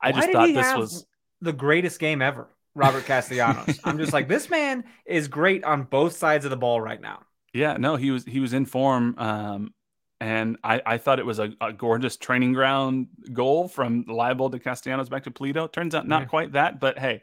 I 0.00 0.10
Why 0.10 0.20
just 0.20 0.32
thought 0.32 0.46
this 0.48 0.76
was. 0.76 1.06
the 1.40 1.52
greatest 1.52 1.98
game 2.00 2.20
ever, 2.22 2.48
Robert 2.74 3.04
Castellanos. 3.06 3.78
I'm 3.84 3.98
just 3.98 4.12
like 4.12 4.28
this 4.28 4.48
man 4.50 4.84
is 5.06 5.28
great 5.28 5.62
on 5.64 5.84
both 5.84 6.16
sides 6.16 6.44
of 6.44 6.50
the 6.50 6.56
ball 6.56 6.80
right 6.80 7.00
now. 7.00 7.20
Yeah, 7.52 7.76
no, 7.76 7.96
he 7.96 8.10
was 8.10 8.24
he 8.24 8.40
was 8.40 8.52
in 8.52 8.64
form. 8.66 9.14
Um, 9.18 9.72
and 10.20 10.56
I, 10.64 10.80
I 10.86 10.98
thought 10.98 11.18
it 11.18 11.26
was 11.26 11.38
a, 11.38 11.52
a 11.60 11.72
gorgeous 11.72 12.16
training 12.16 12.52
ground 12.54 13.08
goal 13.32 13.68
from 13.68 14.04
Leibold 14.06 14.52
to 14.52 14.58
Castellanos 14.58 15.08
back 15.08 15.24
to 15.24 15.30
Pulido. 15.30 15.70
Turns 15.70 15.94
out 15.94 16.08
not 16.08 16.22
Yeah. 16.22 16.26
quite 16.28 16.52
that, 16.52 16.80
but 16.80 16.98
hey, 16.98 17.22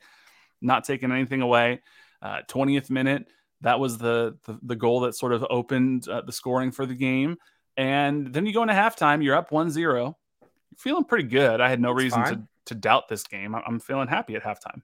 not 0.62 0.84
taking 0.84 1.12
anything 1.12 1.42
away. 1.42 1.82
Uh, 2.22 2.42
20th 2.48 2.90
minute, 2.90 3.28
that 3.62 3.80
was 3.80 3.98
the, 3.98 4.38
the 4.46 4.60
the 4.64 4.76
goal 4.76 5.02
that 5.02 5.16
sort 5.16 5.34
of 5.34 5.46
opened 5.50 6.08
uh, 6.08 6.22
the 6.22 6.32
scoring 6.32 6.72
for 6.72 6.86
the 6.86 6.96
game. 6.96 7.38
And 7.78 8.34
then 8.34 8.46
you 8.46 8.54
go 8.54 8.62
into 8.62 8.74
halftime, 8.74 9.24
you're 9.24 9.36
up 9.36 9.50
1-0. 9.50 9.76
You're 9.78 10.16
feeling 10.78 11.04
pretty 11.04 11.28
good. 11.28 11.62
I 11.62 11.70
had 11.70 11.80
no 11.80 11.90
That's 11.94 12.04
reason 12.04 12.20
to 12.24 12.30
fine. 12.30 12.48
to 12.66 12.76
doubt 12.76 13.08
this 13.08 13.24
game. 13.24 13.56
I'm 13.56 13.80
feeling 13.80 14.08
happy 14.08 14.36
at 14.36 14.44
halftime. 14.44 14.82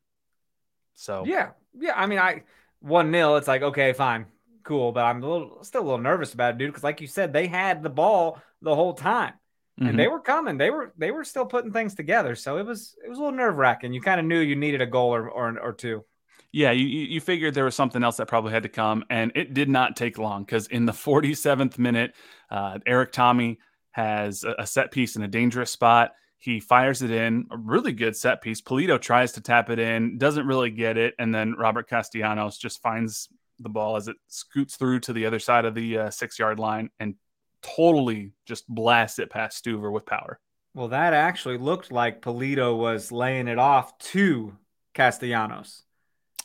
So 0.95 1.25
Yeah, 1.25 1.49
yeah. 1.77 1.93
I 1.95 2.05
mean, 2.07 2.19
I 2.19 2.43
one 2.79 3.11
nil. 3.11 3.37
It's 3.37 3.47
like 3.47 3.61
okay, 3.61 3.93
fine, 3.93 4.25
cool. 4.63 4.91
But 4.91 5.05
I'm 5.05 5.21
a 5.23 5.27
little 5.27 5.63
still 5.63 5.81
a 5.81 5.83
little 5.83 5.99
nervous 5.99 6.33
about 6.33 6.55
it, 6.55 6.57
dude. 6.57 6.69
Because 6.69 6.83
like 6.83 7.01
you 7.01 7.07
said, 7.07 7.33
they 7.33 7.47
had 7.47 7.83
the 7.83 7.89
ball 7.89 8.41
the 8.61 8.75
whole 8.75 8.93
time, 8.93 9.33
mhm. 9.79 9.89
and 9.89 9.99
they 9.99 10.07
were 10.07 10.19
coming. 10.19 10.57
They 10.57 10.69
were 10.69 10.93
they 10.97 11.11
were 11.11 11.23
still 11.23 11.45
putting 11.45 11.71
things 11.71 11.95
together. 11.95 12.35
So 12.35 12.57
it 12.57 12.65
was 12.65 12.95
it 13.03 13.09
was 13.09 13.17
a 13.17 13.21
little 13.21 13.37
nerve 13.37 13.57
wracking. 13.57 13.93
You 13.93 14.01
kind 14.01 14.19
of 14.19 14.25
knew 14.25 14.39
you 14.39 14.55
needed 14.55 14.81
a 14.81 14.85
goal 14.85 15.13
or 15.13 15.29
or, 15.29 15.59
or 15.59 15.73
two. 15.73 16.03
Yeah, 16.51 16.71
you, 16.71 16.85
you 16.85 17.05
you 17.05 17.21
figured 17.21 17.53
there 17.53 17.65
was 17.65 17.75
something 17.75 18.03
else 18.03 18.17
that 18.17 18.27
probably 18.27 18.51
had 18.51 18.63
to 18.63 18.69
come, 18.69 19.03
and 19.09 19.31
it 19.35 19.53
did 19.53 19.69
not 19.69 19.95
take 19.95 20.17
long 20.17 20.43
because 20.43 20.67
in 20.67 20.85
the 20.85 20.93
47th 20.93 21.77
minute, 21.77 22.13
uh, 22.49 22.79
Eric 22.85 23.11
Thommy 23.11 23.57
has 23.91 24.43
a, 24.43 24.55
a 24.59 24.67
set 24.67 24.91
piece 24.91 25.15
in 25.15 25.23
a 25.23 25.27
dangerous 25.27 25.71
spot. 25.71 26.13
He 26.39 26.59
fires 26.59 27.01
it 27.01 27.11
in, 27.11 27.47
a 27.51 27.57
really 27.57 27.91
good 27.91 28.15
set 28.15 28.41
piece. 28.41 28.61
Pulido 28.61 29.01
tries 29.01 29.33
to 29.33 29.41
tap 29.41 29.69
it 29.69 29.79
in, 29.79 30.17
doesn't 30.17 30.47
really 30.47 30.69
get 30.69 30.97
it, 30.97 31.15
and 31.19 31.33
then 31.33 31.55
Robert 31.57 31.89
Castellanos 31.89 32.57
just 32.57 32.81
finds 32.81 33.27
the 33.59 33.69
ball 33.69 33.95
as 33.95 34.07
it 34.07 34.15
scoots 34.27 34.75
through 34.75 34.99
to 35.01 35.13
the 35.13 35.25
other 35.25 35.39
side 35.39 35.65
of 35.65 35.73
the 35.73 35.97
uh, 35.97 36.09
six 36.09 36.37
yard 36.37 36.59
line 36.59 36.89
and 36.99 37.15
totally 37.61 38.33
just 38.45 38.67
blasts 38.67 39.19
it 39.19 39.29
past 39.29 39.63
Stuver 39.63 39.91
with 39.91 40.05
power. 40.05 40.39
Well, 40.73 40.89
that 40.89 41.13
actually 41.13 41.57
looked 41.57 41.91
like 41.91 42.21
Pulido 42.21 42.77
was 42.77 43.11
laying 43.11 43.47
it 43.47 43.57
off 43.57 43.97
to 43.99 44.55
Castellanos. 44.93 45.83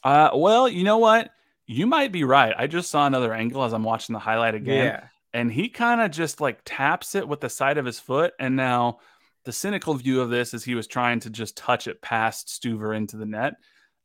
Uh, 0.02 0.30
well, 0.34 0.68
you 0.68 0.84
know 0.84 0.98
what? 0.98 1.30
You 1.66 1.86
might 1.86 2.12
be 2.12 2.24
right. 2.24 2.54
I 2.56 2.66
just 2.66 2.90
saw 2.90 3.06
another 3.06 3.32
angle 3.32 3.62
as 3.62 3.72
I'm 3.72 3.84
watching 3.84 4.14
the 4.14 4.18
highlight 4.18 4.54
again. 4.54 4.86
Yeah. 4.86 5.04
And 5.34 5.50
he 5.50 5.68
kind 5.68 6.00
of 6.00 6.10
just 6.10 6.40
like 6.40 6.60
taps 6.64 7.14
it 7.14 7.26
with 7.26 7.40
the 7.40 7.48
side 7.48 7.78
of 7.78 7.86
his 7.86 8.00
foot. 8.00 8.32
And 8.38 8.56
now 8.56 8.98
the 9.44 9.52
cynical 9.52 9.94
view 9.94 10.20
of 10.20 10.30
this 10.30 10.54
is 10.54 10.64
he 10.64 10.74
was 10.74 10.86
trying 10.86 11.20
to 11.20 11.30
just 11.30 11.56
touch 11.56 11.86
it 11.86 12.02
past 12.02 12.48
Stuver 12.48 12.96
into 12.96 13.16
the 13.16 13.26
net. 13.26 13.54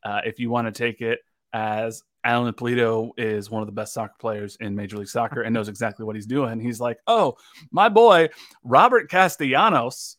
Uh, 0.04 0.22
if 0.26 0.40
you 0.40 0.50
want 0.50 0.68
to 0.68 0.72
take 0.72 1.02
it 1.02 1.20
as 1.54 2.04
Alan 2.28 2.54
Pulido 2.54 3.12
is 3.18 3.50
one 3.50 3.62
of 3.62 3.68
the 3.68 3.72
best 3.72 3.94
soccer 3.94 4.16
players 4.20 4.58
in 4.60 4.76
Major 4.76 4.98
League 4.98 5.08
Soccer 5.08 5.44
and 5.44 5.54
knows 5.54 5.70
exactly 5.70 6.06
what 6.06 6.16
he's 6.16 6.26
doing. 6.26 6.60
He's 6.60 6.82
like, 6.82 7.00
oh, 7.08 7.38
my 7.72 7.88
boy, 7.88 8.28
Robert 8.66 9.10
Castellanos, 9.10 10.18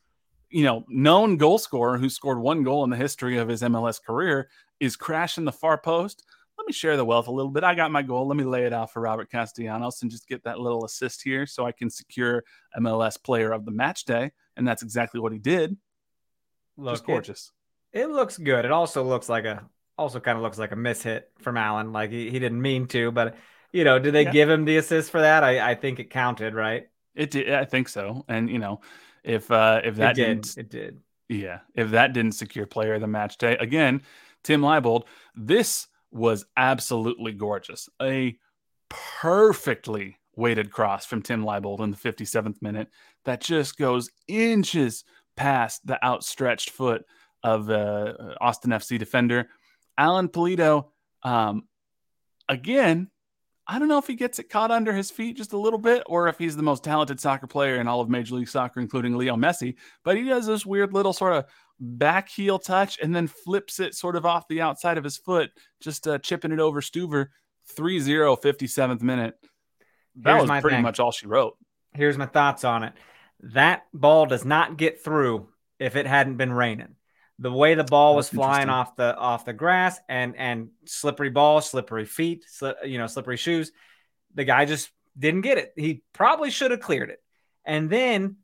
you 0.49 0.65
know, 0.65 0.87
known 0.88 1.37
goal 1.37 1.59
scorer 1.59 1.99
who 1.99 2.09
scored 2.09 2.41
one 2.41 2.62
goal 2.62 2.83
in 2.83 2.88
the 2.88 2.97
history 2.97 3.37
of 3.37 3.47
his 3.47 3.61
MLS 3.61 4.03
career, 4.03 4.49
is 4.81 4.97
crashing 4.97 5.45
the 5.45 5.53
far 5.53 5.77
post. 5.77 6.25
Let 6.57 6.67
me 6.67 6.73
share 6.73 6.97
the 6.97 7.05
wealth 7.05 7.29
a 7.29 7.31
little 7.31 7.53
bit. 7.53 7.62
I 7.62 7.75
got 7.75 7.93
my 7.93 8.00
goal. 8.00 8.27
Let 8.27 8.38
me 8.38 8.45
lay 8.45 8.65
it 8.65 8.73
out 8.73 8.91
for 8.91 9.03
Robert 9.03 9.31
Castellanos 9.31 10.00
and 10.00 10.11
just 10.11 10.27
get 10.27 10.43
that 10.45 10.59
little 10.59 10.87
assist 10.87 11.23
here 11.23 11.45
so 11.45 11.67
I 11.67 11.73
can 11.73 11.91
secure 11.91 12.43
MLS 12.81 13.23
player 13.23 13.53
of 13.53 13.67
the 13.67 13.71
match 13.71 14.07
day. 14.07 14.33
And 14.57 14.67
that's 14.67 14.83
exactly 14.83 15.21
what 15.21 15.33
he 15.33 15.38
did. 15.38 15.77
Look, 16.79 16.95
just 16.95 17.05
gorgeous. 17.05 17.53
It, 17.93 18.00
it 18.00 18.11
looks 18.11 18.38
good. 18.38 18.65
It 18.65 18.73
also 18.73 19.05
looks 19.05 19.29
like 19.29 19.45
a 19.45 19.69
also 19.99 20.21
kind 20.21 20.37
of 20.37 20.43
looks 20.43 20.59
like 20.59 20.73
a 20.73 20.76
miss 20.76 21.02
hit 21.02 21.31
from 21.40 21.57
Alan. 21.57 21.93
Like 21.93 22.11
he, 22.11 22.31
he 22.31 22.38
didn't 22.38 22.62
mean 22.62 22.87
to, 22.88 23.11
but 23.11 23.37
you 23.73 23.85
know, 23.85 23.99
did 23.99 24.14
they 24.14 24.25
yeah. 24.25 24.33
give 24.33 24.49
him 24.49 24.64
the 24.64 24.76
assist 24.76 25.11
for 25.11 25.21
that? 25.21 25.45
I, 25.45 25.73
I 25.73 25.75
think 25.75 25.99
it 25.99 26.11
counted, 26.11 26.55
right? 26.55 26.88
It 27.14 27.31
did. 27.31 27.52
I 27.52 27.64
think 27.64 27.88
so. 27.88 28.25
And 28.28 28.49
you 28.49 28.59
know, 28.59 28.81
if 29.25 29.50
uh 29.50 29.81
if 29.85 29.97
that 29.97 30.12
it 30.12 30.23
did, 30.23 30.43
didn't, 30.43 30.59
it 30.59 30.71
did. 30.71 31.00
Yeah, 31.28 31.59
if 31.75 31.90
that 31.90 32.14
didn't 32.14 32.33
secure 32.33 32.64
player 32.64 32.95
of 32.95 33.00
the 33.00 33.07
match 33.07 33.37
day 33.37 33.57
again, 33.59 34.02
Tim 34.45 34.62
Leibold, 34.62 35.05
this 35.35 35.88
was 36.11 36.47
absolutely 36.57 37.33
gorgeous. 37.33 37.88
A 38.00 38.38
perfectly 38.88 40.19
weighted 40.37 40.71
cross 40.71 41.05
from 41.05 41.21
Tim 41.21 41.45
Leibold 41.45 41.81
in 41.81 41.90
the 41.90 41.97
57th 41.97 42.62
minute 42.62 42.88
that 43.25 43.43
just 43.43 43.76
goes 43.76 44.11
inches 44.28 45.05
past 45.37 45.87
the 45.87 46.02
outstretched 46.05 46.71
foot 46.71 47.05
of 47.43 47.69
uh, 47.71 48.14
Austin 48.40 48.71
FC 48.71 48.99
defender. 48.99 49.49
Alan 49.99 50.28
Pulido, 50.28 50.87
um, 51.25 51.64
again, 52.49 53.11
I 53.67 53.78
don't 53.78 53.88
know 53.88 53.99
if 53.99 54.07
he 54.07 54.14
gets 54.14 54.38
it 54.38 54.49
caught 54.49 54.71
under 54.71 54.95
his 54.95 55.11
feet 55.11 55.37
just 55.37 55.52
a 55.52 55.59
little 55.59 55.78
bit 55.78 56.02
or 56.07 56.28
if 56.28 56.38
he's 56.38 56.57
the 56.57 56.62
most 56.62 56.83
talented 56.83 57.21
soccer 57.21 57.47
player 57.47 57.76
in 57.76 57.87
all 57.87 58.00
of 58.00 58.09
Major 58.09 58.37
League 58.37 58.49
Soccer, 58.49 58.81
including 58.81 59.19
Leo 59.19 59.37
Messi, 59.37 59.75
but 60.05 60.17
he 60.17 60.25
does 60.25 60.47
this 60.47 60.64
weird 60.64 60.95
little 60.95 61.12
sort 61.12 61.35
of 61.35 61.45
back 61.78 62.31
heel 62.31 62.59
touch 62.59 62.99
and 63.02 63.14
then 63.14 63.26
flips 63.26 63.78
it 63.78 63.95
sort 63.95 64.17
of 64.17 64.25
off 64.25 64.49
the 64.49 64.62
outside 64.62 64.97
of 64.97 65.05
his 65.05 65.19
foot, 65.19 65.50
just 65.81 66.09
uh, 66.09 66.19
chipping 66.19 66.52
it 66.52 66.61
over 66.61 66.81
Stuver 66.81 67.26
3 67.76 68.00
0, 68.00 68.37
57th 68.37 69.02
minute. 69.02 69.35
That 70.17 70.38
Here's 70.38 70.49
was 70.49 70.61
pretty 70.62 70.76
thing. 70.76 70.83
much 70.83 70.99
all 70.99 71.12
she 71.12 71.26
wrote. 71.26 71.57
Here's 71.93 72.17
my 72.17 72.26
thoughts 72.26 72.64
on 72.64 72.85
it. 72.85 72.95
That 73.40 73.83
ball 73.93 74.26
does 74.26 74.45
not 74.45 74.78
get 74.78 75.05
through 75.05 75.49
if 75.78 75.95
it 75.95 76.07
hadn't 76.07 76.37
been 76.37 76.52
raining. 76.52 76.97
The 77.40 77.52
way 77.52 77.75
the 77.75 77.85
ball 77.85 78.16
was 78.16 78.28
flying 78.28 78.68
off 78.68 78.97
the 78.97 79.16
off 79.16 79.45
the 79.45 79.52
grass 79.52 79.98
and 80.09 80.37
and 80.37 80.70
slippery 80.87 81.31
ball, 81.31 81.61
slippery 81.61 82.05
feet, 82.05 82.44
you 82.85 82.98
know, 82.98 83.07
slippery 83.07 83.37
shoes. 83.37 83.70
The 84.35 84.44
guy 84.44 84.64
just 84.64 84.90
didn't 85.16 85.42
get 85.42 85.59
it. 85.59 85.72
He 85.77 86.03
probably 86.12 86.51
should 86.51 86.72
have 86.72 86.81
cleared 86.81 87.11
it. 87.11 87.22
And 87.64 87.88
then 87.88 88.37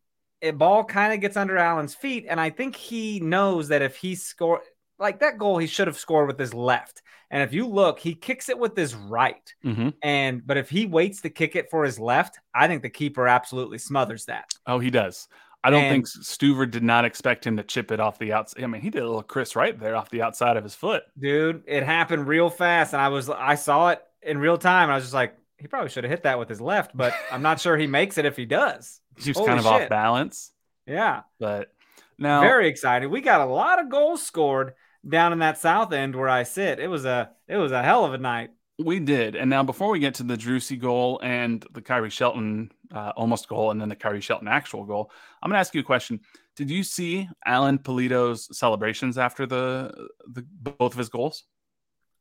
a 0.42 0.52
ball 0.52 0.84
kind 0.84 1.12
of 1.12 1.20
gets 1.20 1.36
under 1.36 1.56
Alan's 1.56 1.94
feet, 1.94 2.26
and 2.28 2.40
I 2.40 2.50
think 2.50 2.76
he 2.76 3.18
knows 3.18 3.68
that 3.68 3.82
if 3.82 3.96
he 3.96 4.14
score 4.14 4.60
like 4.98 5.20
that 5.20 5.38
goal, 5.38 5.58
he 5.58 5.66
should 5.66 5.88
have 5.88 5.98
scored 5.98 6.28
with 6.28 6.38
his 6.38 6.54
left. 6.54 7.02
And 7.30 7.42
if 7.42 7.52
you 7.52 7.66
look, 7.66 7.98
he 7.98 8.14
kicks 8.14 8.48
it 8.48 8.58
with 8.58 8.76
his 8.76 8.94
right. 8.94 9.54
Mm-hmm. 9.64 9.88
And 10.02 10.46
but 10.46 10.56
if 10.56 10.70
he 10.70 10.86
waits 10.86 11.22
to 11.22 11.30
kick 11.30 11.56
it 11.56 11.70
for 11.70 11.84
his 11.84 11.98
left, 11.98 12.38
I 12.54 12.68
think 12.68 12.82
the 12.82 12.90
keeper 12.90 13.26
absolutely 13.26 13.78
smothers 13.78 14.26
that. 14.26 14.52
Oh, 14.66 14.78
he 14.78 14.90
does. 14.90 15.26
I 15.64 15.70
don't 15.70 15.84
and, 15.84 16.06
think 16.06 16.06
Stuver 16.06 16.70
did 16.70 16.82
not 16.82 17.06
expect 17.06 17.46
him 17.46 17.56
to 17.56 17.62
chip 17.62 17.90
it 17.90 17.98
off 17.98 18.18
the 18.18 18.34
outside. 18.34 18.62
I 18.62 18.66
mean, 18.66 18.82
he 18.82 18.90
did 18.90 19.02
a 19.02 19.06
little 19.06 19.22
Chris 19.22 19.56
right 19.56 19.78
there 19.78 19.96
off 19.96 20.10
the 20.10 20.20
outside 20.20 20.58
of 20.58 20.62
his 20.62 20.74
foot. 20.74 21.04
Dude, 21.18 21.62
it 21.66 21.82
happened 21.82 22.28
real 22.28 22.50
fast, 22.50 22.92
and 22.92 23.00
I 23.00 23.08
was 23.08 23.30
I 23.30 23.54
saw 23.54 23.88
it 23.88 24.02
in 24.22 24.36
real 24.38 24.58
time. 24.58 24.90
I 24.90 24.94
was 24.94 25.04
just 25.04 25.14
like, 25.14 25.34
he 25.56 25.66
probably 25.66 25.88
should 25.88 26.04
have 26.04 26.10
hit 26.10 26.24
that 26.24 26.38
with 26.38 26.50
his 26.50 26.60
left, 26.60 26.94
but 26.94 27.14
I'm 27.32 27.40
not 27.40 27.60
sure 27.60 27.78
he 27.78 27.86
makes 27.86 28.18
it 28.18 28.26
if 28.26 28.36
he 28.36 28.44
does. 28.44 29.00
He 29.16 29.26
He's 29.26 29.36
kind 29.36 29.60
of 29.60 29.64
shit. 29.64 29.66
off 29.66 29.88
balance. 29.88 30.50
Yeah. 30.88 31.20
But 31.38 31.72
now 32.18 32.40
very 32.40 32.68
excited. 32.68 33.08
We 33.08 33.20
got 33.20 33.40
a 33.40 33.46
lot 33.46 33.80
of 33.80 33.88
goals 33.88 34.24
scored 34.24 34.74
down 35.08 35.32
in 35.32 35.38
that 35.38 35.56
south 35.56 35.92
end 35.92 36.16
where 36.16 36.28
I 36.28 36.42
sit. 36.42 36.80
It 36.80 36.88
was 36.88 37.04
a 37.04 37.30
it 37.46 37.56
was 37.56 37.70
a 37.70 37.80
hell 37.80 38.04
of 38.04 38.12
a 38.12 38.18
night. 38.18 38.50
We 38.78 38.98
did. 38.98 39.36
And 39.36 39.48
now 39.48 39.62
before 39.62 39.90
we 39.90 40.00
get 40.00 40.14
to 40.14 40.24
the 40.24 40.36
Driussi 40.36 40.80
goal 40.80 41.20
and 41.22 41.64
the 41.72 41.80
Khiry 41.80 42.10
Shelton 42.10 42.72
uh, 42.92 43.12
almost 43.16 43.48
goal 43.48 43.70
and 43.70 43.80
then 43.80 43.88
the 43.88 43.96
Khiry 43.96 44.22
Shelton 44.22 44.48
actual 44.48 44.84
goal, 44.84 45.10
I'm 45.42 45.50
going 45.50 45.56
to 45.56 45.60
ask 45.60 45.74
you 45.74 45.80
a 45.80 45.84
question. 45.84 46.20
Did 46.56 46.70
you 46.70 46.82
see 46.82 47.28
Alan 47.44 47.78
Pulido's 47.78 48.56
celebrations 48.56 49.18
after 49.18 49.46
the 49.46 50.08
the 50.26 50.44
both 50.62 50.92
of 50.92 50.98
his 50.98 51.08
goals? 51.08 51.44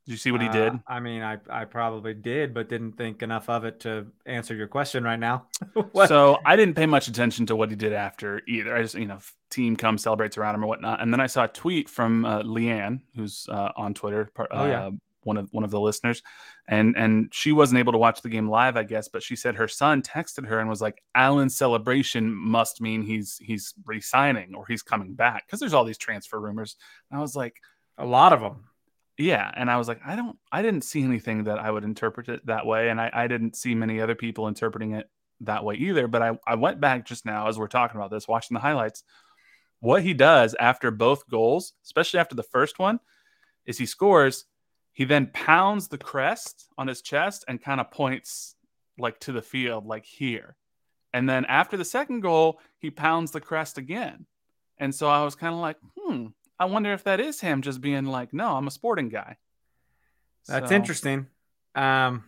Did 0.06 0.12
you 0.12 0.18
see 0.18 0.32
what 0.32 0.42
he 0.42 0.50
did? 0.50 0.74
Uh, 0.74 0.78
I 0.86 1.00
mean, 1.00 1.22
I, 1.22 1.38
I 1.50 1.64
probably 1.64 2.14
did, 2.14 2.54
but 2.54 2.68
didn't 2.68 2.94
think 2.94 3.24
enough 3.24 3.48
of 3.48 3.64
it 3.64 3.80
to 3.82 4.08
answer 4.26 4.54
your 4.54 4.68
question 4.68 5.02
right 5.06 5.20
now. 5.20 5.48
so 6.08 6.40
I 6.46 6.58
didn't 6.58 6.76
pay 6.76 6.86
much 6.86 7.08
attention 7.08 7.46
to 7.46 7.56
what 7.56 7.70
he 7.70 7.78
did 7.78 7.94
after 7.94 8.42
either. 8.46 8.76
I 8.76 8.82
just, 8.82 8.96
you 8.96 9.06
know, 9.06 9.20
team 9.50 9.78
comes, 9.78 10.04
celebrates 10.04 10.38
around 10.38 10.56
him 10.56 10.64
or 10.66 10.68
whatnot. 10.68 11.02
And 11.02 11.14
then 11.14 11.22
I 11.22 11.28
saw 11.28 11.46
a 11.46 11.48
tweet 11.48 11.88
from 11.88 12.26
uh, 12.26 12.42
Leanne, 12.44 13.00
who's 13.16 13.48
uh, 13.50 13.70
on 13.78 13.94
Twitter, 13.94 14.30
uh, 14.38 14.46
oh, 14.52 14.66
yeah. 14.66 14.90
One 15.26 15.38
of 15.38 15.50
one 15.52 15.64
of 15.64 15.72
the 15.72 15.80
listeners, 15.80 16.22
and 16.68 16.96
and 16.98 17.30
she 17.32 17.52
wasn't 17.52 17.80
able 17.80 17.92
to 17.94 17.98
watch 17.98 18.22
the 18.22 18.30
game 18.30 18.50
live, 18.50 18.78
I 18.78 18.84
guess, 18.84 19.08
but 19.08 19.24
she 19.24 19.36
said 19.36 19.56
her 19.56 19.68
son 19.68 20.02
texted 20.02 20.48
her 20.48 20.60
and 20.60 20.70
was 20.70 20.82
like, 20.82 21.02
"Alan's 21.16 21.56
celebration 21.56 22.34
must 22.34 22.82
mean 22.82 23.04
he's 23.04 23.38
he's 23.38 23.74
resigning 23.86 24.56
or 24.56 24.66
he's 24.66 24.82
coming 24.82 25.14
back. 25.14 25.46
Because 25.46 25.60
there's 25.60 25.74
all 25.74 25.86
these 25.86 25.98
transfer 25.98 26.40
rumors." 26.40 26.76
And 27.10 27.18
I 27.18 27.22
was 27.22 27.36
like, 27.36 27.62
a 27.98 28.06
lot 28.06 28.34
of 28.34 28.42
them 28.42 28.66
yeah. 29.18 29.50
And 29.56 29.70
i 29.70 29.78
was 29.78 29.88
like 29.88 30.02
i 30.06 30.16
don't 30.16 30.38
i 30.52 30.62
didn't 30.62 30.84
see 30.84 31.04
anything 31.04 31.46
that 31.46 31.60
i 31.60 31.70
would 31.70 31.84
interpret 31.84 32.30
it 32.30 32.46
that 32.48 32.66
way. 32.66 32.90
And 32.90 33.00
i, 33.00 33.10
I 33.14 33.28
didn't 33.28 33.56
see 33.56 33.76
many 33.76 34.02
other 34.02 34.16
people 34.16 34.48
interpreting 34.48 34.94
it 34.94 35.10
that 35.42 35.64
way 35.64 35.76
either. 35.76 36.08
But 36.08 36.22
I, 36.22 36.40
I 36.48 36.56
went 36.56 36.80
back 36.80 37.06
just 37.06 37.26
now 37.26 37.48
as 37.48 37.58
we're 37.58 37.68
talking 37.68 37.98
about 37.98 38.12
this 38.12 38.28
watching 38.28 38.56
the 38.56 38.62
highlights. 38.62 39.04
What 39.80 40.04
he 40.04 40.14
does 40.14 40.56
after 40.60 40.92
both 40.92 41.30
goals 41.30 41.74
especially 41.84 42.20
after 42.20 42.36
the 42.36 42.44
first 42.44 42.80
one 42.80 43.00
is 43.66 43.78
he 43.78 43.86
scores 43.86 44.46
he 44.94 45.04
then 45.04 45.28
pounds 45.34 45.88
the 45.88 45.98
crest 45.98 46.68
on 46.78 46.88
his 46.88 47.02
chest 47.02 47.44
and 47.48 47.62
kind 47.62 47.82
of 47.82 47.92
points 47.92 48.56
like 48.98 49.20
to 49.20 49.32
the 49.32 49.42
field 49.42 49.86
like 49.86 50.06
here 50.06 50.56
and 51.14 51.28
then 51.28 51.46
after 51.46 51.76
the 51.78 51.86
second 51.86 52.22
goal 52.22 52.60
he 52.78 52.90
pounds 52.90 53.32
the 53.32 53.42
crest 53.42 53.78
again 53.78 54.26
and 54.78 54.94
so 54.94 55.10
i 55.10 55.24
was 55.24 55.36
kind 55.36 55.54
of 55.54 55.60
like 55.60 55.78
hmm 55.98 56.28
I 56.60 56.66
wonder 56.66 56.94
if 56.94 57.04
that 57.04 57.20
is 57.20 57.42
him 57.42 57.62
just 57.62 57.82
being 57.82 58.06
like, 58.06 58.34
no, 58.34 58.56
I'm 58.56 58.68
a 58.68 58.72
sporting 58.72 59.10
guy. 59.10 59.38
That's 60.48 60.70
so, 60.70 60.76
interesting. 60.76 61.28
Um, 61.76 62.24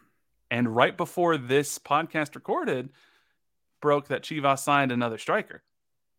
and 0.50 0.74
right 0.74 0.96
before 0.96 1.38
this 1.38 1.80
podcast 1.80 2.36
recorded, 2.36 2.90
broke 3.82 4.10
that 4.10 4.24
Chivas 4.24 4.60
signed 4.60 4.92
another 4.92 5.18
striker. 5.18 5.64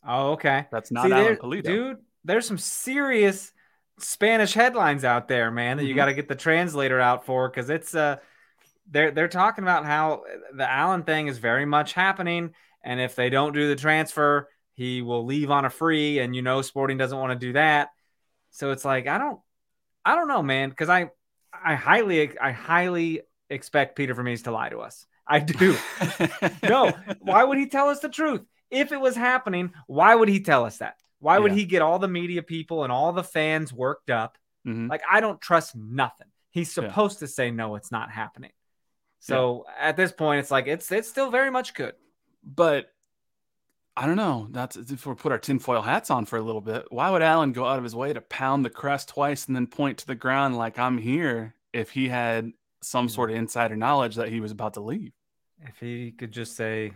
Oh, 0.06 0.32
okay. 0.32 0.66
That's 0.70 0.90
not 0.90 1.06
See, 1.06 1.12
Alan 1.12 1.36
Pulido. 1.36 1.64
Dude, 1.64 1.96
there's 2.24 2.46
some 2.46 2.58
serious 2.58 3.52
Spanish 3.98 4.52
headlines 4.52 5.04
out 5.04 5.28
there, 5.28 5.50
man, 5.50 5.76
that 5.76 5.82
mm-hmm. 5.82 5.88
you 5.88 5.94
got 5.94 6.06
to 6.06 6.14
get 6.14 6.28
the 6.28 6.34
translator 6.34 7.00
out 7.00 7.24
for 7.24 7.48
because 7.48 7.70
it's 7.70 7.94
uh 7.94 8.16
they're 8.90 9.10
they're 9.10 9.28
talking 9.28 9.64
about 9.64 9.84
how 9.84 10.22
the 10.54 10.70
Alan 10.70 11.02
thing 11.02 11.26
is 11.26 11.38
very 11.38 11.66
much 11.66 11.92
happening, 11.92 12.52
and 12.82 13.00
if 13.00 13.16
they 13.16 13.30
don't 13.30 13.52
do 13.52 13.68
the 13.68 13.76
transfer, 13.76 14.48
he 14.74 15.02
will 15.02 15.24
leave 15.24 15.50
on 15.50 15.64
a 15.64 15.70
free, 15.70 16.18
and 16.18 16.36
you 16.36 16.42
know 16.42 16.62
Sporting 16.62 16.98
doesn't 16.98 17.18
want 17.18 17.32
to 17.32 17.46
do 17.46 17.52
that. 17.54 17.88
So 18.50 18.70
it's 18.70 18.84
like 18.84 19.06
I 19.06 19.18
don't 19.18 19.40
I 20.04 20.14
don't 20.14 20.28
know, 20.28 20.42
man, 20.42 20.70
because 20.70 20.88
I 20.88 21.10
I 21.52 21.74
highly 21.74 22.38
I 22.38 22.52
highly 22.52 23.22
expect 23.50 23.96
Peter 23.96 24.14
Vermes 24.14 24.42
to 24.42 24.52
lie 24.52 24.68
to 24.68 24.78
us. 24.78 25.06
I 25.26 25.40
do. 25.40 25.76
no, 26.62 26.92
why 27.20 27.42
would 27.42 27.58
he 27.58 27.66
tell 27.68 27.88
us 27.88 28.00
the 28.00 28.08
truth? 28.08 28.42
If 28.70 28.92
it 28.92 29.00
was 29.00 29.16
happening, 29.16 29.72
why 29.86 30.14
would 30.14 30.28
he 30.28 30.40
tell 30.40 30.64
us 30.64 30.78
that? 30.78 30.96
Why 31.18 31.38
would 31.38 31.52
he 31.52 31.64
get 31.64 31.82
all 31.82 31.98
the 31.98 32.08
media 32.08 32.42
people 32.42 32.84
and 32.84 32.92
all 32.92 33.12
the 33.12 33.24
fans 33.24 33.72
worked 33.72 34.10
up? 34.10 34.36
Mm-hmm. 34.66 34.88
Like 34.88 35.02
I 35.10 35.20
don't 35.20 35.40
trust 35.40 35.74
nothing. 35.74 36.28
He's 36.50 36.70
supposed 36.70 37.20
yeah. 37.20 37.26
to 37.26 37.32
say 37.32 37.50
no, 37.50 37.74
it's 37.76 37.90
not 37.90 38.10
happening. 38.10 38.52
So 39.20 39.64
yeah. 39.66 39.88
at 39.88 39.96
this 39.96 40.12
point, 40.12 40.40
it's 40.40 40.50
like 40.50 40.66
it's 40.66 40.90
it's 40.92 41.08
still 41.08 41.30
very 41.30 41.50
much 41.50 41.74
good. 41.74 41.94
But 42.44 42.92
I 43.96 44.06
don't 44.06 44.16
know. 44.16 44.48
That's 44.50 44.76
if 44.76 45.06
we 45.06 45.14
put 45.14 45.32
our 45.32 45.38
tinfoil 45.38 45.82
hats 45.82 46.10
on 46.10 46.26
for 46.26 46.36
a 46.36 46.42
little 46.42 46.60
bit. 46.60 46.86
Why 46.90 47.10
would 47.10 47.22
Alan 47.22 47.52
go 47.52 47.64
out 47.64 47.78
of 47.78 47.84
his 47.84 47.96
way 47.96 48.12
to 48.12 48.20
pound 48.20 48.64
the 48.64 48.70
crest 48.70 49.08
twice 49.08 49.46
and 49.46 49.56
then 49.56 49.66
point 49.66 49.98
to 49.98 50.06
the 50.06 50.14
ground 50.14 50.56
like 50.56 50.78
I'm 50.78 50.98
here 50.98 51.54
if 51.72 51.90
he 51.90 52.08
had 52.08 52.52
some 52.82 53.08
sort 53.08 53.30
of 53.30 53.36
insider 53.36 53.74
knowledge 53.74 54.16
that 54.16 54.28
he 54.28 54.40
was 54.40 54.52
about 54.52 54.74
to 54.74 54.80
leave? 54.80 55.12
If 55.62 55.78
he 55.80 56.12
could 56.12 56.30
just 56.30 56.56
say, 56.56 56.92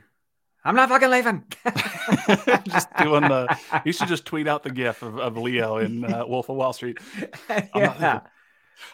I'm 0.62 0.76
not 0.76 0.90
fucking 0.90 1.11
leaving. 1.11 1.44
just 2.64 2.88
doing 2.96 3.22
the. 3.22 3.56
You 3.84 3.92
should 3.92 4.08
just 4.08 4.24
tweet 4.24 4.48
out 4.48 4.62
the 4.62 4.70
gif 4.70 5.02
of, 5.02 5.18
of 5.18 5.36
Leo 5.36 5.78
in 5.78 6.04
uh, 6.04 6.24
Wolf 6.26 6.48
of 6.48 6.56
Wall 6.56 6.72
Street. 6.72 6.98
yeah. 7.74 8.20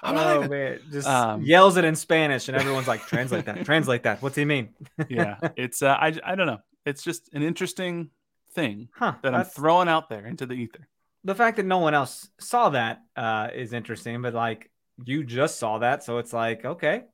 oh 0.03 0.49
man, 0.49 0.81
just 0.91 1.09
um, 1.09 1.43
yells 1.43 1.77
it 1.77 1.85
in 1.85 1.95
Spanish, 1.95 2.49
and 2.49 2.57
everyone's 2.57 2.89
like, 2.89 3.07
"Translate 3.07 3.45
that! 3.47 3.65
Translate 3.65 4.03
that! 4.05 4.23
What's 4.23 4.37
he 4.37 4.45
mean?" 4.45 4.71
yeah, 5.09 5.37
it's 5.57 5.83
uh, 5.83 5.97
I 5.99 6.19
I 6.25 6.35
don't 6.35 6.47
know. 6.47 6.61
It's 6.85 7.03
just 7.03 7.29
an 7.33 7.43
interesting 7.43 8.11
thing 8.53 8.89
huh, 8.95 9.15
that 9.23 9.35
I'm 9.35 9.45
throwing 9.45 9.89
out 9.89 10.09
there 10.09 10.27
into 10.27 10.47
the 10.47 10.55
ether. 10.55 10.89
The 11.25 11.35
fact 11.35 11.57
that 11.57 11.67
no 11.67 11.79
one 11.79 11.95
else 11.95 12.29
saw 12.39 12.71
that 12.71 13.03
uh, 13.17 13.49
is 13.55 13.73
interesting, 13.73 14.23
but 14.23 14.35
like 14.35 14.71
you 15.05 15.25
just 15.25 15.59
saw 15.59 15.79
that, 15.79 16.05
so 16.05 16.19
it's 16.19 16.33
like 16.33 16.65
okay, 16.65 17.05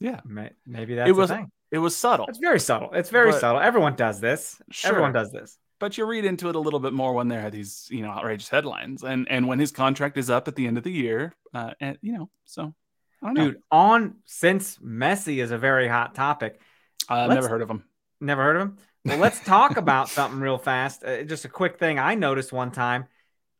yeah, 0.00 0.20
may, 0.24 0.50
maybe 0.66 0.96
that's 0.96 1.08
it 1.08 1.16
was 1.16 1.30
thing. 1.30 1.50
It 1.72 1.78
was 1.78 1.96
subtle. 1.96 2.26
It's 2.28 2.38
very 2.38 2.60
subtle. 2.60 2.90
It's 2.92 3.10
very 3.10 3.32
but, 3.32 3.40
subtle. 3.40 3.60
Everyone 3.60 3.96
does 3.96 4.20
this. 4.20 4.62
Sure. 4.70 4.90
Everyone 4.90 5.12
does 5.12 5.32
this 5.32 5.58
but 5.82 5.98
you 5.98 6.06
read 6.06 6.24
into 6.24 6.48
it 6.48 6.54
a 6.54 6.60
little 6.60 6.78
bit 6.78 6.92
more 6.92 7.12
when 7.12 7.26
there 7.26 7.44
are 7.44 7.50
these 7.50 7.88
you 7.90 8.02
know 8.02 8.10
outrageous 8.10 8.48
headlines 8.48 9.02
and 9.02 9.26
and 9.28 9.48
when 9.48 9.58
his 9.58 9.72
contract 9.72 10.16
is 10.16 10.30
up 10.30 10.46
at 10.46 10.54
the 10.54 10.68
end 10.68 10.78
of 10.78 10.84
the 10.84 10.92
year 10.92 11.34
uh, 11.54 11.72
and 11.80 11.98
you 12.00 12.12
know 12.12 12.30
so 12.44 12.72
dude 13.34 13.60
on 13.70 14.14
since 14.24 14.78
messi 14.78 15.42
is 15.42 15.50
a 15.50 15.58
very 15.58 15.88
hot 15.88 16.14
topic 16.14 16.60
i've 17.08 17.28
never 17.28 17.48
heard 17.48 17.62
of 17.62 17.68
him 17.68 17.82
never 18.20 18.44
heard 18.44 18.56
of 18.56 18.62
him 18.62 18.76
well 19.04 19.18
let's 19.18 19.40
talk 19.40 19.76
about 19.76 20.08
something 20.08 20.38
real 20.38 20.56
fast 20.56 21.02
uh, 21.02 21.24
just 21.24 21.44
a 21.44 21.48
quick 21.48 21.80
thing 21.80 21.98
i 21.98 22.14
noticed 22.14 22.52
one 22.52 22.70
time 22.70 23.06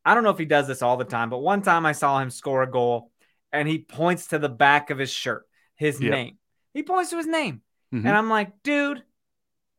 i 0.05 0.13
don't 0.13 0.23
know 0.23 0.29
if 0.29 0.37
he 0.37 0.45
does 0.45 0.65
this 0.65 0.81
all 0.81 0.95
the 0.95 1.03
time 1.03 1.29
but 1.29 1.39
one 1.39 1.61
time 1.61 1.85
i 1.85 1.91
saw 1.91 2.19
him 2.19 2.29
score 2.29 2.63
a 2.63 2.71
goal 2.71 3.11
and 3.51 3.67
he 3.67 3.79
points 3.79 4.27
to 4.27 4.39
the 4.39 4.47
back 4.47 4.91
of 4.91 4.97
his 4.97 5.11
shirt 5.11 5.45
his 5.75 5.99
yep. 5.99 6.11
name 6.11 6.37
he 6.73 6.83
points 6.83 7.09
to 7.09 7.17
his 7.17 7.27
name 7.27 7.62
mm-hmm. 7.93 8.07
and 8.07 8.17
i'm 8.17 8.29
like 8.29 8.63
dude 8.63 9.03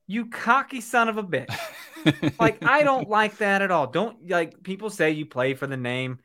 you 0.07 0.27
cocky 0.27 0.81
son 0.81 1.09
of 1.09 1.17
a 1.17 1.25
bitch 1.25 1.55
like 2.39 2.63
I 2.65 2.83
don't 2.83 3.09
like 3.21 3.39
that 3.39 3.63
at 3.63 3.71
all. 3.71 3.87
Don't 3.87 4.29
like 4.29 4.63
people 4.63 4.91
say 4.91 5.13
you 5.13 5.27
play 5.27 5.55
for 5.55 5.67
the 5.67 5.77
name 5.77 6.19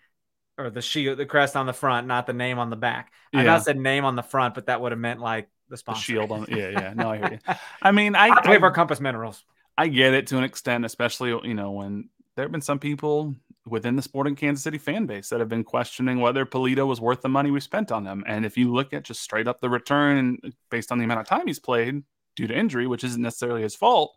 or 0.57 0.69
the 0.69 0.81
shield, 0.81 1.17
the 1.17 1.25
crest 1.25 1.55
on 1.55 1.65
the 1.65 1.73
front, 1.73 2.07
not 2.07 2.27
the 2.27 2.33
name 2.33 2.59
on 2.59 2.69
the 2.69 2.75
back. 2.75 3.13
Yeah. 3.33 3.41
I 3.41 3.43
not 3.43 3.63
said 3.63 3.77
name 3.77 4.05
on 4.05 4.15
the 4.15 4.23
front, 4.23 4.55
but 4.55 4.67
that 4.67 4.81
would 4.81 4.91
have 4.91 4.99
meant 4.99 5.19
like 5.19 5.49
the 5.69 5.77
sponsor. 5.77 5.99
The 5.99 6.03
shield 6.03 6.31
on. 6.31 6.45
Yeah, 6.49 6.69
yeah. 6.69 6.93
No, 6.95 7.11
I 7.11 7.17
hear 7.17 7.39
you. 7.47 7.55
I 7.81 7.91
mean, 7.91 8.15
I, 8.15 8.29
I 8.29 8.41
play 8.41 8.59
for 8.59 8.71
Compass 8.71 8.99
Minerals. 8.99 9.43
I 9.77 9.87
get 9.87 10.13
it 10.13 10.27
to 10.27 10.37
an 10.37 10.43
extent, 10.43 10.85
especially 10.85 11.29
you 11.29 11.53
know 11.53 11.71
when 11.71 12.09
there 12.35 12.45
have 12.45 12.51
been 12.51 12.61
some 12.61 12.79
people 12.79 13.35
within 13.69 13.95
the 13.95 14.01
Sporting 14.01 14.35
Kansas 14.35 14.63
City 14.63 14.77
fan 14.77 15.05
base 15.05 15.29
that 15.29 15.39
have 15.39 15.49
been 15.49 15.63
questioning 15.63 16.19
whether 16.19 16.45
Pulido 16.45 16.87
was 16.87 17.01
worth 17.01 17.21
the 17.21 17.29
money 17.29 17.51
we 17.51 17.59
spent 17.59 17.91
on 17.91 18.05
him. 18.05 18.23
And 18.27 18.45
if 18.45 18.57
you 18.57 18.73
look 18.73 18.93
at 18.93 19.03
just 19.03 19.21
straight 19.21 19.47
up 19.47 19.59
the 19.59 19.69
return 19.69 20.39
based 20.69 20.91
on 20.91 20.97
the 20.97 21.03
amount 21.03 21.21
of 21.21 21.27
time 21.27 21.47
he's 21.47 21.59
played 21.59 22.03
due 22.35 22.47
to 22.47 22.57
injury, 22.57 22.87
which 22.87 23.03
isn't 23.03 23.21
necessarily 23.21 23.61
his 23.61 23.75
fault, 23.75 24.15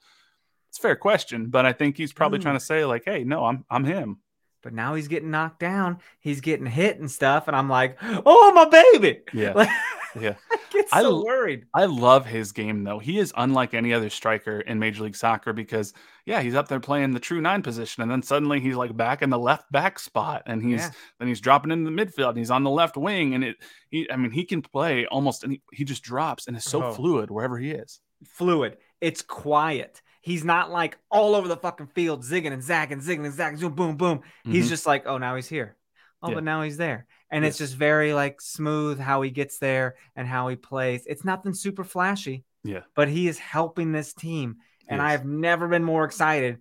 it's 0.73 0.79
a 0.79 0.83
fair 0.83 0.97
question, 0.97 1.49
but 1.49 1.67
I 1.67 1.75
think 1.75 1.99
he's 1.99 2.15
probably 2.15 2.38
mm. 2.38 2.43
trying 2.43 2.59
to 2.59 2.65
say 2.65 2.87
like, 2.87 3.03
"Hey, 3.05 3.25
no, 3.25 3.45
I'm 3.45 3.67
I'm 3.69 3.85
him." 3.85 4.21
But 4.62 4.73
now 4.73 4.95
he's 4.95 5.09
getting 5.09 5.31
knocked 5.31 5.61
down. 5.61 5.99
He's 6.19 6.41
getting 6.41 6.65
hit 6.65 6.99
and 6.99 7.11
stuff, 7.11 7.47
and 7.47 7.55
I'm 7.55 7.69
like, 7.69 7.99
"Oh, 8.01 8.53
my 8.55 8.65
baby!" 8.65 9.21
Yeah, 9.35 9.53
like, 9.57 9.69
yeah. 10.18 10.35
I 10.51 10.59
get 10.72 10.88
so 10.88 11.20
I, 11.20 11.25
worried. 11.25 11.66
I 11.75 11.85
love 11.87 12.27
his 12.27 12.53
game 12.53 12.85
though. 12.85 12.98
He 12.98 13.18
is 13.18 13.33
unlike 13.37 13.75
any 13.75 13.92
other 13.92 14.11
striker 14.11 14.61
in 14.61 14.79
Major 14.79 15.05
League 15.05 15.16
Soccer 15.16 15.53
because 15.53 15.92
yeah, 16.27 16.40
he's 16.40 16.55
up 16.55 16.68
there 16.68 16.81
playing 16.81 17.12
the 17.12 17.20
true 17.20 17.40
nine 17.40 17.62
position, 17.62 18.03
and 18.03 18.11
then 18.11 18.22
suddenly 18.22 18.61
he's 18.61 18.77
like 18.77 18.96
back 18.96 19.22
in 19.22 19.31
the 19.31 19.38
left 19.38 19.70
back 19.72 19.98
spot, 19.98 20.42
and 20.46 20.62
he's 20.62 20.81
yeah. 20.81 20.90
then 21.18 21.29
he's 21.29 21.40
dropping 21.40 21.72
into 21.72 21.90
the 21.90 21.96
midfield, 21.96 22.31
and 22.31 22.38
he's 22.38 22.51
on 22.51 22.64
the 22.64 22.70
left 22.70 22.96
wing, 22.96 23.35
and 23.35 23.44
it. 23.44 23.57
He, 23.90 24.11
I 24.11 24.16
mean, 24.16 24.31
he 24.31 24.44
can 24.44 24.62
play 24.62 25.07
almost, 25.07 25.44
and 25.44 25.53
he, 25.53 25.62
he 25.72 25.85
just 25.85 26.03
drops, 26.03 26.46
and 26.46 26.57
is 26.57 26.64
so 26.64 26.83
oh. 26.85 26.92
fluid 26.92 27.31
wherever 27.31 27.59
he 27.59 27.72
is. 27.72 28.01
Fluid. 28.25 28.79
It's 29.01 29.20
quiet 29.20 30.01
He's 30.22 30.44
not 30.44 30.70
like 30.70 30.98
all 31.11 31.35
over 31.35 31.48
the 31.48 31.57
fucking 31.57 31.88
field, 31.88 32.22
zigging 32.22 32.53
and 32.53 32.62
zagging, 32.62 33.01
zigging 33.01 33.25
and 33.25 33.35
zagging, 33.35 33.59
boom, 33.59 33.75
boom, 33.75 33.96
boom. 33.96 34.18
Mm-hmm. 34.18 34.53
He's 34.53 34.68
just 34.68 34.87
like, 34.87 35.03
oh, 35.05 35.18
now 35.18 35.35
he's 35.35 35.48
here. 35.48 35.77
Oh, 36.22 36.29
yeah. 36.29 36.35
but 36.37 36.44
now 36.44 36.62
he's 36.62 36.77
there. 36.77 37.07
And 37.33 37.45
it's 37.45 37.59
just 37.59 37.75
very 37.75 38.12
like 38.12 38.40
smooth 38.40 39.01
how 39.01 39.23
he 39.23 39.31
gets 39.31 39.59
there 39.59 39.97
and 40.14 40.29
how 40.29 40.49
he 40.49 40.57
plays. 40.57 41.05
It's 41.07 41.25
nothing 41.25 41.55
super 41.55 41.83
flashy. 41.83 42.45
Yeah. 42.62 42.83
But 42.95 43.09
he 43.09 43.27
is 43.27 43.38
helping 43.38 43.90
this 43.92 44.12
team. 44.12 44.59
And 44.87 44.99
yes. 44.99 45.07
I 45.07 45.12
have 45.12 45.25
never 45.25 45.66
been 45.66 45.83
more 45.83 46.05
excited 46.05 46.59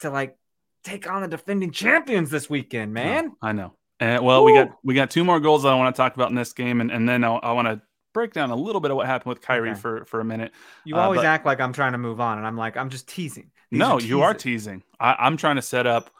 to 0.00 0.10
like 0.10 0.36
take 0.84 1.08
on 1.10 1.22
the 1.22 1.28
defending 1.28 1.70
champions 1.70 2.30
this 2.30 2.50
weekend, 2.50 2.92
man. 2.92 3.32
I 3.40 3.52
know. 3.52 3.74
And 4.00 4.24
well, 4.24 4.44
we 4.44 4.54
got 4.54 4.70
we 4.84 4.94
got 4.94 5.10
two 5.10 5.24
more 5.24 5.40
goals 5.40 5.64
that 5.64 5.70
I 5.70 5.74
want 5.74 5.94
to 5.94 6.00
talk 6.00 6.14
about 6.14 6.30
in 6.30 6.36
this 6.36 6.52
game, 6.52 6.80
and, 6.80 6.90
and 6.90 7.08
then 7.08 7.24
I'll, 7.24 7.40
I 7.42 7.52
want 7.52 7.66
to 7.66 7.82
break 8.14 8.32
down 8.32 8.50
a 8.50 8.56
little 8.56 8.80
bit 8.80 8.92
of 8.92 8.96
what 8.96 9.06
happened 9.06 9.30
with 9.30 9.42
Khiry 9.42 9.72
okay. 9.72 9.80
for 9.80 10.04
for 10.04 10.20
a 10.20 10.24
minute. 10.24 10.52
You 10.84 10.96
uh, 10.96 11.00
always 11.00 11.18
but, 11.18 11.26
act 11.26 11.44
like 11.44 11.60
I'm 11.60 11.72
trying 11.72 11.92
to 11.92 11.98
move 11.98 12.20
on, 12.20 12.38
and 12.38 12.46
I'm 12.46 12.56
like 12.56 12.76
I'm 12.76 12.90
just 12.90 13.08
teasing. 13.08 13.50
These 13.70 13.80
no, 13.80 13.94
are 13.94 14.00
you 14.00 14.22
are 14.22 14.34
teasing. 14.34 14.84
I, 15.00 15.16
I'm 15.18 15.36
trying 15.36 15.56
to 15.56 15.62
set 15.62 15.86
up 15.86 16.10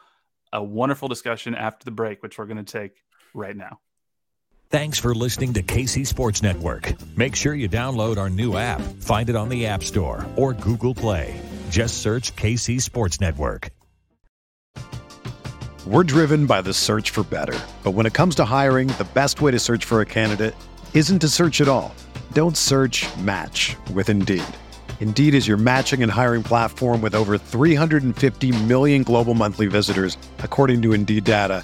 a 0.51 0.61
wonderful 0.61 1.07
discussion 1.07 1.55
after 1.55 1.85
the 1.85 1.91
break, 1.91 2.21
which 2.21 2.37
we're 2.37 2.45
going 2.45 2.63
to 2.63 2.79
take 2.79 3.01
right 3.33 3.55
now. 3.55 3.79
Thanks 4.71 4.99
for 4.99 5.15
listening 5.15 5.53
to 5.53 5.63
KC 5.63 6.05
Sports 6.05 6.43
Network. 6.43 6.93
Make 7.17 7.35
sure 7.35 7.55
you 7.55 7.67
download 7.67 8.17
our 8.17 8.29
new 8.29 8.55
app. 8.55 8.81
Find 9.01 9.27
it 9.27 9.35
on 9.35 9.49
the 9.49 9.65
App 9.65 9.83
Store 9.83 10.27
or 10.35 10.53
Google 10.53 10.93
Play. 10.93 11.41
Just 11.71 12.03
search 12.03 12.35
KC 12.35 12.79
Sports 12.79 13.19
Network. 13.19 13.71
We're 15.87 16.03
driven 16.03 16.45
by 16.45 16.61
the 16.61 16.71
search 16.71 17.09
for 17.09 17.23
better. 17.23 17.59
But 17.83 17.91
when 17.95 18.05
it 18.05 18.13
comes 18.13 18.35
to 18.35 18.45
hiring, 18.45 18.89
the 18.89 19.07
best 19.15 19.41
way 19.41 19.49
to 19.49 19.57
search 19.57 19.85
for 19.85 20.01
a 20.01 20.05
candidate 20.05 20.53
isn't 20.93 21.17
to 21.21 21.29
search 21.29 21.61
at 21.61 21.67
all. 21.67 21.95
Don't 22.33 22.55
search 22.55 23.07
match 23.17 23.75
with 23.95 24.07
Indeed. 24.07 24.43
Indeed 24.99 25.33
is 25.33 25.47
your 25.47 25.57
matching 25.57 26.03
and 26.03 26.11
hiring 26.11 26.43
platform 26.43 27.01
with 27.01 27.15
over 27.15 27.39
350 27.39 28.63
million 28.65 29.01
global 29.01 29.33
monthly 29.33 29.65
visitors, 29.65 30.15
according 30.43 30.83
to 30.83 30.93
Indeed 30.93 31.23
data, 31.23 31.63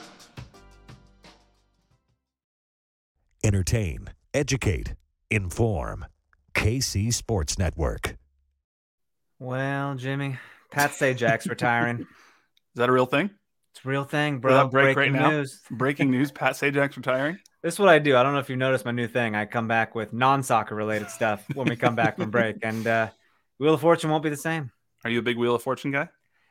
Entertain, 3.43 4.07
educate, 4.35 4.93
inform. 5.31 6.05
KC 6.53 7.11
Sports 7.11 7.57
Network. 7.57 8.15
Well, 9.39 9.95
Jimmy, 9.95 10.37
Pat 10.69 10.91
Sajak's 10.91 11.47
retiring. 11.47 12.01
Is 12.01 12.05
that 12.75 12.87
a 12.87 12.91
real 12.91 13.07
thing? 13.07 13.31
It's 13.73 13.83
a 13.83 13.89
real 13.89 14.03
thing, 14.03 14.37
bro. 14.37 14.67
Break 14.67 14.93
Breaking 14.93 15.13
right 15.13 15.31
news. 15.31 15.59
Breaking 15.71 16.11
news. 16.11 16.31
Pat 16.31 16.53
Sajak's 16.53 16.95
retiring. 16.95 17.39
This 17.63 17.75
is 17.75 17.79
what 17.79 17.89
I 17.89 17.97
do. 17.97 18.15
I 18.15 18.21
don't 18.21 18.33
know 18.33 18.39
if 18.39 18.49
you 18.49 18.57
noticed 18.57 18.85
my 18.85 18.91
new 18.91 19.07
thing. 19.07 19.33
I 19.33 19.45
come 19.45 19.67
back 19.67 19.95
with 19.95 20.13
non-soccer 20.13 20.75
related 20.75 21.09
stuff 21.09 21.43
when 21.55 21.67
we 21.67 21.75
come 21.75 21.95
back 21.95 22.17
from 22.17 22.29
break, 22.29 22.57
and 22.63 22.85
uh, 22.85 23.09
Wheel 23.57 23.73
of 23.73 23.81
Fortune 23.81 24.11
won't 24.11 24.23
be 24.23 24.29
the 24.29 24.37
same. 24.37 24.71
Are 25.03 25.09
you 25.09 25.17
a 25.17 25.23
big 25.23 25.37
Wheel 25.37 25.55
of 25.55 25.63
Fortune 25.63 25.89
guy? 25.89 26.09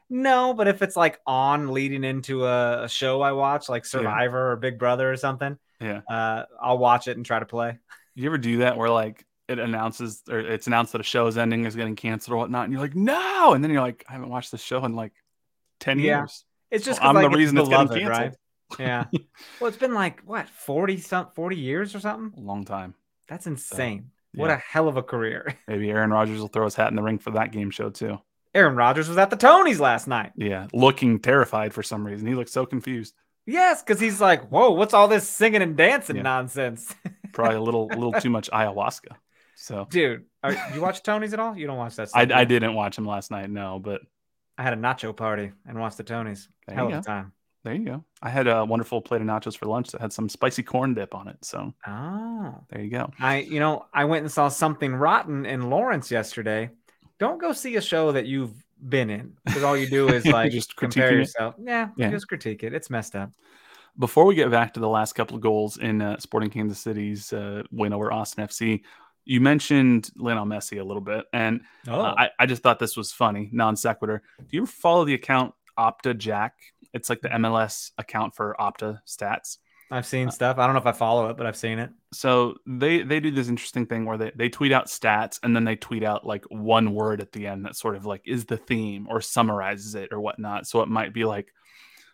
No, 0.09 0.55
but 0.55 0.67
if 0.67 0.83
it's 0.83 0.97
like 0.97 1.21
on 1.25 1.69
leading 1.69 2.03
into 2.03 2.47
a, 2.47 2.85
a 2.85 2.89
show 2.89 3.21
I 3.21 3.31
watch, 3.31 3.69
like 3.69 3.85
Survivor 3.85 4.39
yeah. 4.39 4.53
or 4.53 4.57
Big 4.57 4.77
Brother 4.77 5.13
or 5.13 5.17
something, 5.17 5.57
yeah, 5.81 6.01
uh, 6.09 6.45
I'll 6.61 6.79
watch 6.79 7.09
it 7.09 7.17
and 7.17 7.25
try 7.25 7.39
to 7.39 7.47
play. 7.47 7.79
You 8.15 8.27
ever 8.27 8.39
do 8.39 8.59
that 8.59 8.77
where 8.77 8.91
like 8.91 9.25
it 9.49 9.59
announces 9.59 10.23
or 10.31 10.39
it's 10.39 10.67
announced 10.67 10.93
that 10.93 11.01
a 11.01 11.05
show 11.05 11.27
is 11.27 11.37
ending, 11.37 11.65
is 11.65 11.75
getting 11.75 11.97
canceled 11.97 12.35
or 12.35 12.39
whatnot, 12.39 12.65
and 12.65 12.73
you're 12.73 12.83
like, 12.83 12.95
no, 12.95 13.53
and 13.53 13.65
then 13.65 13.71
you're 13.71 13.83
like, 13.83 14.05
I 14.09 14.13
haven't 14.13 14.29
watched 14.29 14.53
this 14.53 14.63
show 14.63 14.85
in 14.85 14.95
like 14.95 15.13
ten 15.81 15.99
yeah. 15.99 16.21
years. 16.21 16.45
It's 16.71 16.85
just 16.85 17.01
well, 17.01 17.11
I'm 17.11 17.17
like, 17.17 17.31
the 17.31 17.37
reason 17.37 17.59
it's, 17.59 17.69
it's 17.69 17.77
getting 17.77 17.89
canceled. 17.89 18.09
Right? 18.09 18.35
Yeah. 18.79 19.07
well, 19.59 19.67
it's 19.67 19.77
been 19.77 19.95
like 19.95 20.21
what 20.21 20.49
forty 20.49 20.99
some 20.99 21.27
forty 21.35 21.57
years 21.57 21.97
or 21.97 21.99
something. 21.99 22.41
A 22.41 22.47
long 22.47 22.65
time. 22.65 22.95
That's 23.27 23.49
insane. 23.49 24.13
What 24.33 24.47
Yeah. 24.47 24.55
a 24.55 24.59
hell 24.59 24.87
of 24.87 24.97
a 24.97 25.03
career. 25.03 25.57
Maybe 25.67 25.91
Aaron 25.91 26.11
Rodgers 26.11 26.39
will 26.39 26.47
throw 26.47 26.67
his 26.67 26.77
hat 26.77 26.89
in 26.89 26.95
the 26.95 27.03
ring 27.03 27.19
for 27.19 27.33
that 27.33 27.51
game 27.51 27.73
show 27.73 27.91
too. 27.91 28.21
Aaron 28.55 28.77
Rodgers 28.77 29.09
was 29.09 29.19
at 29.19 29.31
the 29.31 29.37
Tonys 29.37 29.81
last 29.81 30.07
night. 30.07 30.33
Yeah, 30.37 30.69
looking 30.73 31.19
terrified 31.19 31.75
for 31.75 31.83
some 31.83 32.07
reason. 32.07 32.29
He 32.29 32.37
looked 32.37 32.51
so 32.51 32.65
confused. 32.65 33.13
Yes, 33.51 33.83
because 33.83 34.01
he's 34.01 34.21
like, 34.21 34.49
whoa, 34.51 34.71
what's 34.71 34.95
all 34.95 35.09
this 35.09 35.29
singing 35.29 35.63
and 35.63 35.77
dancing 35.77 36.17
Yeah. 36.17 36.23
nonsense? 36.23 36.95
Probably 37.33 37.57
a 37.57 37.61
little, 37.61 37.89
a 37.91 37.95
little 37.97 38.13
too 38.13 38.31
much 38.31 38.51
ayahuasca. 38.53 39.17
So 39.57 39.87
Dude, 39.91 40.25
are, 40.43 40.53
you 40.75 40.81
watch 40.81 41.03
Tonys 41.03 41.33
at 41.33 41.41
all? 41.41 41.57
You 41.57 41.67
don't 41.67 41.77
watch 41.77 41.97
that 41.97 42.09
I, 42.15 42.25
stuff. 42.25 42.37
I 42.39 42.45
didn't 42.45 42.75
watch 42.75 42.97
him 42.97 43.05
last 43.07 43.31
night. 43.31 43.51
No, 43.51 43.79
but 43.79 44.01
I 44.57 44.63
had 44.63 44.73
a 44.73 44.77
nacho 44.77 45.15
party 45.17 45.53
and 45.67 45.79
watched 45.79 45.97
the 45.99 46.05
Tonys. 46.05 46.49
There 46.67 46.77
Hell 46.77 46.89
you 46.91 46.97
of 46.97 47.01
a 47.01 47.03
go. 47.03 47.07
time. 47.13 47.33
there 47.65 47.75
you 47.75 47.85
go. 47.85 48.05
I 48.23 48.31
had 48.31 48.47
a 48.47 48.65
wonderful 48.65 49.01
plate 49.01 49.21
of 49.21 49.27
nachos 49.27 49.57
for 49.57 49.67
lunch 49.67 49.91
that 49.91 50.01
had 50.01 50.13
some 50.13 50.29
spicy 50.29 50.63
corn 50.63 50.95
dip 50.95 51.15
on 51.15 51.29
it. 51.29 51.39
So 51.45 51.75
Oh. 51.87 52.55
there 52.71 52.81
you 52.83 52.91
go. 52.91 53.11
I, 53.19 53.39
you 53.41 53.59
know, 53.61 53.87
I 53.93 54.05
went 54.07 54.23
and 54.25 54.33
saw 54.33 54.49
something 54.49 54.95
rotten 54.95 55.45
in 55.47 55.69
Lawrence 55.71 56.11
yesterday. 56.11 56.71
Don't 57.19 57.41
go 57.41 57.53
see 57.53 57.77
a 57.77 57.81
show 57.83 58.13
that 58.13 58.27
you've 58.27 58.53
been 58.89 59.11
in 59.11 59.37
because 59.45 59.63
all 59.63 59.77
you 59.77 59.89
do 59.89 60.09
is 60.15 60.27
like 60.27 60.53
Just 60.53 60.77
compare 60.77 61.13
it? 61.13 61.19
yourself. 61.19 61.55
Yeah, 61.63 61.89
Yeah. 61.97 62.11
just 62.11 62.29
critique 62.29 62.63
it. 62.63 62.73
It's 62.75 62.91
messed 62.91 63.15
up. 63.17 63.31
Before 63.99 64.25
we 64.25 64.35
get 64.35 64.51
back 64.51 64.75
to 64.75 64.81
the 64.81 64.89
last 64.89 65.15
couple 65.15 65.37
of 65.37 65.43
goals 65.43 65.77
in 65.77 66.01
uh, 66.01 66.19
Sporting 66.19 66.49
Kansas 66.51 66.79
City's 66.79 67.33
uh, 67.33 67.63
win 67.71 67.93
over 67.93 68.13
Austin 68.13 68.47
FC, 68.47 68.83
you 69.25 69.41
mentioned 69.41 70.11
Lionel 70.17 70.47
Messi 70.47 70.81
a 70.81 70.85
little 70.85 71.03
bit, 71.03 71.27
and 71.33 71.61
Oh, 71.89 72.01
uh, 72.01 72.15
I, 72.17 72.31
I 72.39 72.47
just 72.47 72.63
thought 72.63 72.79
this 72.79 72.97
was 72.97 73.13
funny, 73.13 73.51
non 73.53 73.77
sequitur. 73.77 74.23
Do 74.39 74.47
you 74.51 74.63
ever 74.63 74.71
follow 74.71 75.05
the 75.05 75.15
account 75.15 75.55
Opta 75.79 76.17
Jack? 76.17 76.55
It's 76.95 77.11
like 77.11 77.21
the 77.21 77.29
MLS 77.29 77.91
account 77.99 78.35
for 78.35 78.57
Opta 78.59 79.01
stats. 79.07 79.59
I've 79.91 80.07
seen 80.07 80.31
stuff. 80.31 80.59
I 80.59 80.67
don't 80.67 80.75
know 80.75 80.81
if 80.81 80.87
I 80.87 80.93
follow 80.93 81.29
it, 81.31 81.37
but 81.37 81.47
I've 81.47 81.57
seen 81.57 81.79
it. 81.79 81.91
So 82.13 82.55
they 82.67 83.03
they 83.03 83.19
do 83.19 83.31
this 83.31 83.49
interesting 83.49 83.87
thing 83.87 84.05
where 84.05 84.17
they, 84.17 84.33
they 84.35 84.49
tweet 84.49 84.73
out 84.73 84.87
stats 84.87 85.41
and 85.43 85.55
then 85.55 85.65
they 85.65 85.75
tweet 85.77 86.05
out 86.05 86.25
like 86.25 86.45
one 86.45 86.95
word 86.95 87.21
at 87.21 87.33
the 87.33 87.47
end 87.47 87.65
that 87.65 87.75
sort 87.75 87.97
of 87.97 88.07
like 88.07 88.23
is 88.25 88.45
the 88.45 88.57
theme 88.57 89.09
or 89.11 89.21
summarizes 89.21 89.97
it 89.97 90.13
or 90.13 90.21
whatnot. 90.21 90.67
So 90.67 90.81
it 90.83 90.89
might 90.89 91.13
be 91.13 91.25
like 91.25 91.53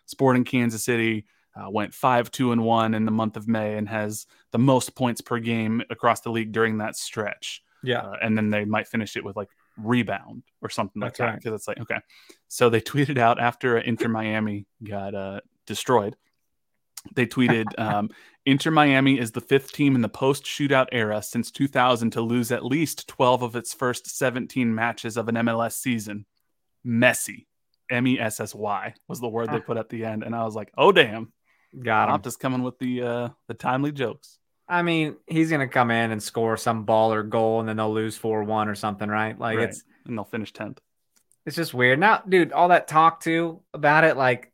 Sporting 0.05 0.43
Kansas 0.43 0.83
City 0.83 1.25
uh, 1.55 1.69
went 1.69 1.93
five 1.93 2.31
two 2.31 2.51
and 2.51 2.63
one 2.63 2.95
in 2.95 3.05
the 3.05 3.11
month 3.11 3.37
of 3.37 3.47
May 3.47 3.77
and 3.77 3.87
has 3.87 4.25
the 4.51 4.59
most 4.59 4.95
points 4.95 5.21
per 5.21 5.39
game 5.39 5.83
across 5.89 6.21
the 6.21 6.31
league 6.31 6.51
during 6.51 6.79
that 6.79 6.95
stretch. 6.95 7.61
Yeah. 7.83 8.01
Uh, 8.01 8.15
and 8.21 8.35
then 8.35 8.49
they 8.49 8.65
might 8.65 8.87
finish 8.87 9.15
it 9.15 9.23
with 9.23 9.35
like 9.35 9.49
rebound 9.77 10.41
or 10.61 10.69
something 10.69 10.99
like 10.99 11.11
That's 11.11 11.19
that 11.19 11.25
right. 11.25 11.35
because 11.35 11.53
it's 11.53 11.67
like 11.67 11.79
okay. 11.79 11.99
So 12.47 12.69
they 12.69 12.81
tweeted 12.81 13.19
out 13.19 13.39
after 13.39 13.77
Inter 13.77 14.07
Miami 14.07 14.65
got 14.83 15.13
uh, 15.13 15.41
destroyed. 15.67 16.15
They 17.15 17.25
tweeted, 17.25 17.65
um, 17.79 18.09
Inter 18.45 18.71
Miami 18.71 19.19
is 19.19 19.31
the 19.31 19.41
fifth 19.41 19.71
team 19.73 19.95
in 19.95 20.01
the 20.01 20.09
post 20.09 20.43
shootout 20.45 20.87
era 20.91 21.21
since 21.21 21.51
2000 21.51 22.11
to 22.11 22.21
lose 22.21 22.51
at 22.51 22.63
least 22.65 23.07
12 23.07 23.41
of 23.41 23.55
its 23.55 23.73
first 23.73 24.07
17 24.17 24.73
matches 24.73 25.17
of 25.17 25.27
an 25.27 25.35
MLS 25.35 25.73
season. 25.73 26.25
Messy, 26.83 27.47
M 27.89 28.07
E 28.07 28.19
S 28.19 28.39
S 28.39 28.53
Y 28.55 28.93
was 29.07 29.19
the 29.19 29.27
word 29.27 29.49
they 29.49 29.57
Ah. 29.57 29.65
put 29.65 29.77
at 29.77 29.89
the 29.89 30.05
end, 30.05 30.23
and 30.23 30.35
I 30.35 30.43
was 30.43 30.55
like, 30.55 30.71
"Oh 30.77 30.91
damn!" 30.91 31.33
Got 31.77 32.09
him. 32.09 32.15
Opta's 32.15 32.37
coming 32.37 32.63
with 32.63 32.79
the 32.79 33.01
uh, 33.03 33.29
the 33.47 33.53
timely 33.53 33.91
jokes. 33.91 34.37
I 34.69 34.81
mean, 34.83 35.15
he's 35.27 35.49
gonna 35.51 35.67
come 35.67 35.91
in 35.91 36.11
and 36.11 36.21
score 36.23 36.55
some 36.57 36.83
ball 36.85 37.13
or 37.13 37.23
goal, 37.23 37.59
and 37.59 37.67
then 37.67 37.77
they'll 37.77 37.93
lose 37.93 38.15
four 38.17 38.43
one 38.43 38.69
or 38.69 38.75
something, 38.75 39.09
right? 39.09 39.37
Like 39.37 39.57
Right. 39.57 39.69
it's 39.69 39.83
and 40.05 40.17
they'll 40.17 40.23
finish 40.25 40.53
10th. 40.53 40.77
it's 41.45 41.55
just 41.57 41.73
weird. 41.73 41.99
Now, 41.99 42.21
dude, 42.27 42.51
all 42.53 42.69
that 42.69 42.87
talk 42.87 43.19
too 43.21 43.61
about 43.73 44.03
it, 44.05 44.15
like 44.15 44.51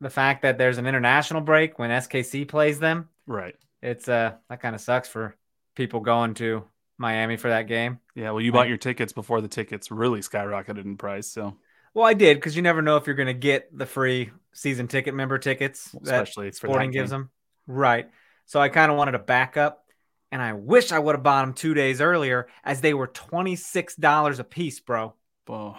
the 0.00 0.10
fact 0.10 0.42
that 0.42 0.58
there's 0.58 0.78
an 0.78 0.86
international 0.86 1.40
break 1.40 1.78
when 1.78 1.90
SKC 1.90 2.46
plays 2.48 2.78
them. 2.78 3.08
Right. 3.26 3.54
It's 3.82 4.08
uh 4.08 4.34
that 4.48 4.60
kind 4.60 4.74
of 4.74 4.80
sucks 4.80 5.08
for 5.08 5.36
people 5.74 6.00
going 6.00 6.34
to 6.34 6.64
Miami 6.98 7.36
for 7.36 7.48
that 7.48 7.62
game. 7.68 8.00
Yeah. 8.14 8.30
Well, 8.30 8.40
you 8.40 8.52
bought 8.52 8.68
your 8.68 8.78
tickets 8.78 9.12
before 9.12 9.40
the 9.40 9.48
tickets 9.48 9.90
really 9.90 10.20
skyrocketed 10.20 10.84
in 10.84 10.96
price. 10.96 11.28
So 11.28 11.58
Well, 11.94 12.06
I 12.06 12.14
did 12.14 12.36
because 12.36 12.56
you 12.56 12.62
never 12.62 12.82
know 12.82 12.96
if 12.96 13.06
you're 13.06 13.16
going 13.16 13.26
to 13.26 13.34
get 13.34 13.76
the 13.76 13.86
free 13.86 14.30
season 14.52 14.88
ticket 14.88 15.14
member 15.14 15.38
tickets 15.38 15.94
that 16.02 16.26
especially 16.26 16.50
for 16.58 16.68
Sporting 16.68 16.90
gives 16.90 17.10
them. 17.10 17.30
Right. 17.66 18.10
So 18.46 18.60
I 18.60 18.68
kind 18.68 18.90
of 18.90 18.96
wanted 18.98 19.12
to 19.12 19.18
back 19.18 19.56
up, 19.56 19.84
and 20.30 20.40
I 20.40 20.52
wish 20.52 20.92
I 20.92 20.98
would 20.98 21.14
have 21.14 21.22
bought 21.22 21.42
them 21.44 21.54
two 21.54 21.74
days 21.74 22.00
earlier, 22.00 22.48
as 22.64 22.80
they 22.80 22.94
were 22.94 23.08
twenty 23.08 23.56
six 23.56 23.96
dollars 23.96 24.38
a 24.38 24.44
piece, 24.44 24.80
bro. 24.80 25.14
Oh, 25.48 25.76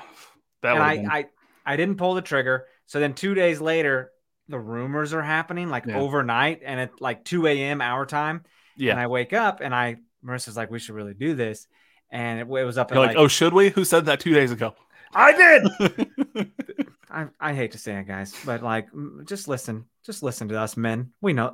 that 0.62 0.76
and 0.76 0.84
I, 0.84 0.96
been 0.98 1.10
I 1.10 1.26
I 1.66 1.76
didn't 1.76 1.98
pull 1.98 2.14
the 2.14 2.22
trigger. 2.22 2.68
So 2.88 3.00
then 3.00 3.14
two 3.14 3.34
days 3.36 3.62
later, 3.62 4.12
the 4.50 4.60
rumors 4.60 5.14
are 5.14 5.22
happening 5.22 5.70
like 5.70 5.86
Yeah. 5.86 6.00
overnight, 6.00 6.62
and 6.66 6.80
at 6.80 7.00
like 7.02 7.24
two 7.24 7.46
a.m. 7.48 7.82
our 7.82 8.06
time. 8.06 8.44
yeah. 8.78 8.92
And 8.92 9.00
I 9.00 9.08
wake 9.08 9.34
up, 9.34 9.60
and 9.62 9.74
I 9.76 9.98
Marissa's 10.26 10.58
like, 10.58 10.72
"We 10.72 10.80
should 10.80 10.96
really 10.96 11.14
do 11.14 11.36
this," 11.36 11.68
and 12.12 12.40
it, 12.40 12.44
it 12.44 12.64
was 12.64 12.78
up 12.78 12.92
at 12.92 12.98
like, 12.98 13.08
like, 13.10 13.18
oh, 13.18 13.28
should 13.28 13.54
we? 13.54 13.70
Who 13.70 13.84
said 13.86 14.06
that 14.06 14.20
two 14.20 14.34
days 14.34 14.52
ago? 14.52 14.74
I 15.14 15.32
did. 15.32 16.52
I, 17.10 17.28
I 17.40 17.54
hate 17.54 17.72
to 17.72 17.78
say 17.78 17.96
it, 17.98 18.08
guys, 18.08 18.36
but 18.46 18.62
like, 18.62 18.88
just 19.26 19.48
listen, 19.48 19.86
just 20.06 20.22
listen 20.24 20.50
to 20.50 20.60
us 20.60 20.76
men. 20.76 21.12
We 21.22 21.32
know. 21.34 21.52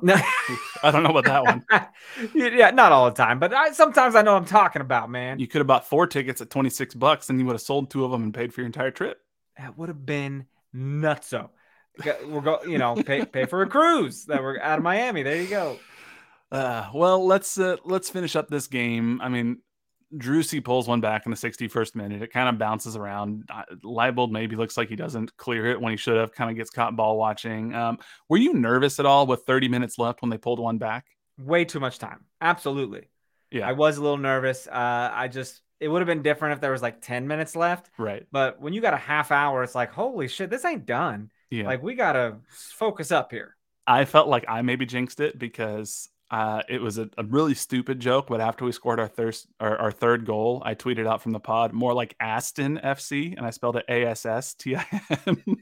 I 0.82 0.90
don't 0.90 1.04
know 1.04 1.16
about 1.16 1.24
that 1.26 1.44
one. 1.44 1.64
yeah, 2.34 2.70
not 2.70 2.90
all 2.90 3.04
the 3.08 3.14
time, 3.16 3.38
but 3.38 3.54
I, 3.54 3.70
sometimes 3.70 4.16
I 4.16 4.22
know 4.22 4.32
what 4.34 4.42
I'm 4.42 4.48
talking 4.48 4.82
about, 4.82 5.08
man. 5.10 5.38
You 5.38 5.46
could 5.46 5.60
have 5.60 5.68
bought 5.68 5.86
four 5.88 6.08
tickets 6.08 6.40
at 6.40 6.50
26 6.50 6.94
bucks 6.96 7.30
and 7.30 7.38
you 7.38 7.46
would 7.46 7.54
have 7.54 7.60
sold 7.62 7.90
two 7.90 8.04
of 8.04 8.10
them 8.10 8.24
and 8.24 8.34
paid 8.34 8.52
for 8.52 8.60
your 8.62 8.66
entire 8.66 8.90
trip. 8.90 9.20
that 9.56 9.78
would 9.78 9.88
have 9.88 10.04
been 10.04 10.46
nutso. 10.74 11.50
We're 12.26 12.40
go, 12.40 12.60
you 12.64 12.78
know, 12.78 12.94
pay 12.96 13.24
pay 13.24 13.46
for 13.46 13.62
a 13.62 13.68
cruise 13.68 14.24
that 14.26 14.42
we're 14.42 14.60
out 14.60 14.78
of 14.78 14.84
Miami. 14.84 15.22
There 15.22 15.40
you 15.40 15.46
go. 15.46 15.78
Uh, 16.50 16.88
well, 16.92 17.24
let's 17.24 17.58
uh, 17.58 17.76
let's 17.84 18.10
finish 18.10 18.36
up 18.36 18.48
this 18.48 18.66
game. 18.66 19.20
I 19.20 19.28
mean, 19.28 19.58
Driussi 20.16 20.64
pulls 20.64 20.86
one 20.86 21.00
back 21.00 21.26
in 21.26 21.30
the 21.30 21.36
61st 21.36 21.94
minute. 21.94 22.22
It 22.22 22.32
kind 22.32 22.48
of 22.48 22.58
bounces 22.58 22.96
around. 22.96 23.44
Uh, 23.52 23.62
Leibold 23.84 24.30
maybe 24.30 24.56
looks 24.56 24.76
like 24.76 24.88
he 24.88 24.96
doesn't 24.96 25.36
clear 25.36 25.66
it 25.66 25.80
when 25.80 25.92
he 25.92 25.96
should 25.96 26.16
have. 26.16 26.32
Kind 26.32 26.50
of 26.50 26.56
gets 26.56 26.70
caught 26.70 26.96
ball 26.96 27.16
watching. 27.16 27.74
Um, 27.74 27.98
were 28.28 28.36
you 28.36 28.54
nervous 28.54 29.00
at 29.00 29.06
all 29.06 29.26
with 29.26 29.42
30 29.46 29.68
minutes 29.68 29.98
left 29.98 30.22
when 30.22 30.30
they 30.30 30.38
pulled 30.38 30.60
one 30.60 30.78
back? 30.78 31.06
Way 31.38 31.64
too 31.64 31.80
much 31.80 31.98
time. 31.98 32.24
Absolutely. 32.40 33.08
Yeah, 33.50 33.68
I 33.68 33.72
was 33.72 33.98
a 33.98 34.02
little 34.02 34.18
nervous. 34.18 34.66
Uh, 34.66 35.10
I 35.12 35.28
just 35.28 35.60
it 35.80 35.88
would 35.88 36.00
have 36.00 36.06
been 36.06 36.22
different 36.22 36.54
if 36.54 36.60
there 36.60 36.72
was 36.72 36.82
like 36.82 37.00
10 37.00 37.26
minutes 37.26 37.56
left. 37.56 37.90
right. 37.98 38.26
But 38.32 38.60
when 38.60 38.72
you 38.72 38.80
got 38.80 38.94
a 38.94 38.98
half 38.98 39.30
hour, 39.30 39.62
it's 39.62 39.74
like, 39.74 39.92
holy 39.92 40.28
shit, 40.28 40.50
this 40.50 40.64
ain't 40.64 40.86
done. 40.86 41.30
Yeah, 41.50 41.66
Like 41.66 41.82
we 41.82 41.94
gotta 41.94 42.36
focus 42.48 43.12
up 43.12 43.30
here. 43.30 43.56
I 43.86 44.06
felt 44.06 44.28
like 44.28 44.44
I 44.48 44.62
maybe 44.62 44.86
jinxed 44.86 45.20
it 45.20 45.38
because 45.38 46.08
uh, 46.30 46.62
it 46.68 46.80
was 46.80 46.98
a, 46.98 47.08
a 47.18 47.24
really 47.24 47.54
stupid 47.54 48.00
joke. 48.00 48.26
But 48.28 48.40
after 48.40 48.64
we 48.64 48.72
scored 48.72 48.98
our 48.98 49.08
third 49.08 49.36
our, 49.60 49.76
our 49.78 49.92
third 49.92 50.26
goal, 50.26 50.62
I 50.64 50.74
tweeted 50.74 51.06
out 51.06 51.22
from 51.22 51.32
the 51.32 51.40
pod 51.40 51.72
more 51.72 51.94
like 51.94 52.16
Aston 52.18 52.80
FC, 52.82 53.36
and 53.36 53.46
I 53.46 53.50
spelled 53.50 53.76
it 53.76 53.84
A 53.88 54.06
S 54.06 54.26
S 54.26 54.54
T 54.54 54.76
I 54.76 54.84
N. 55.26 55.42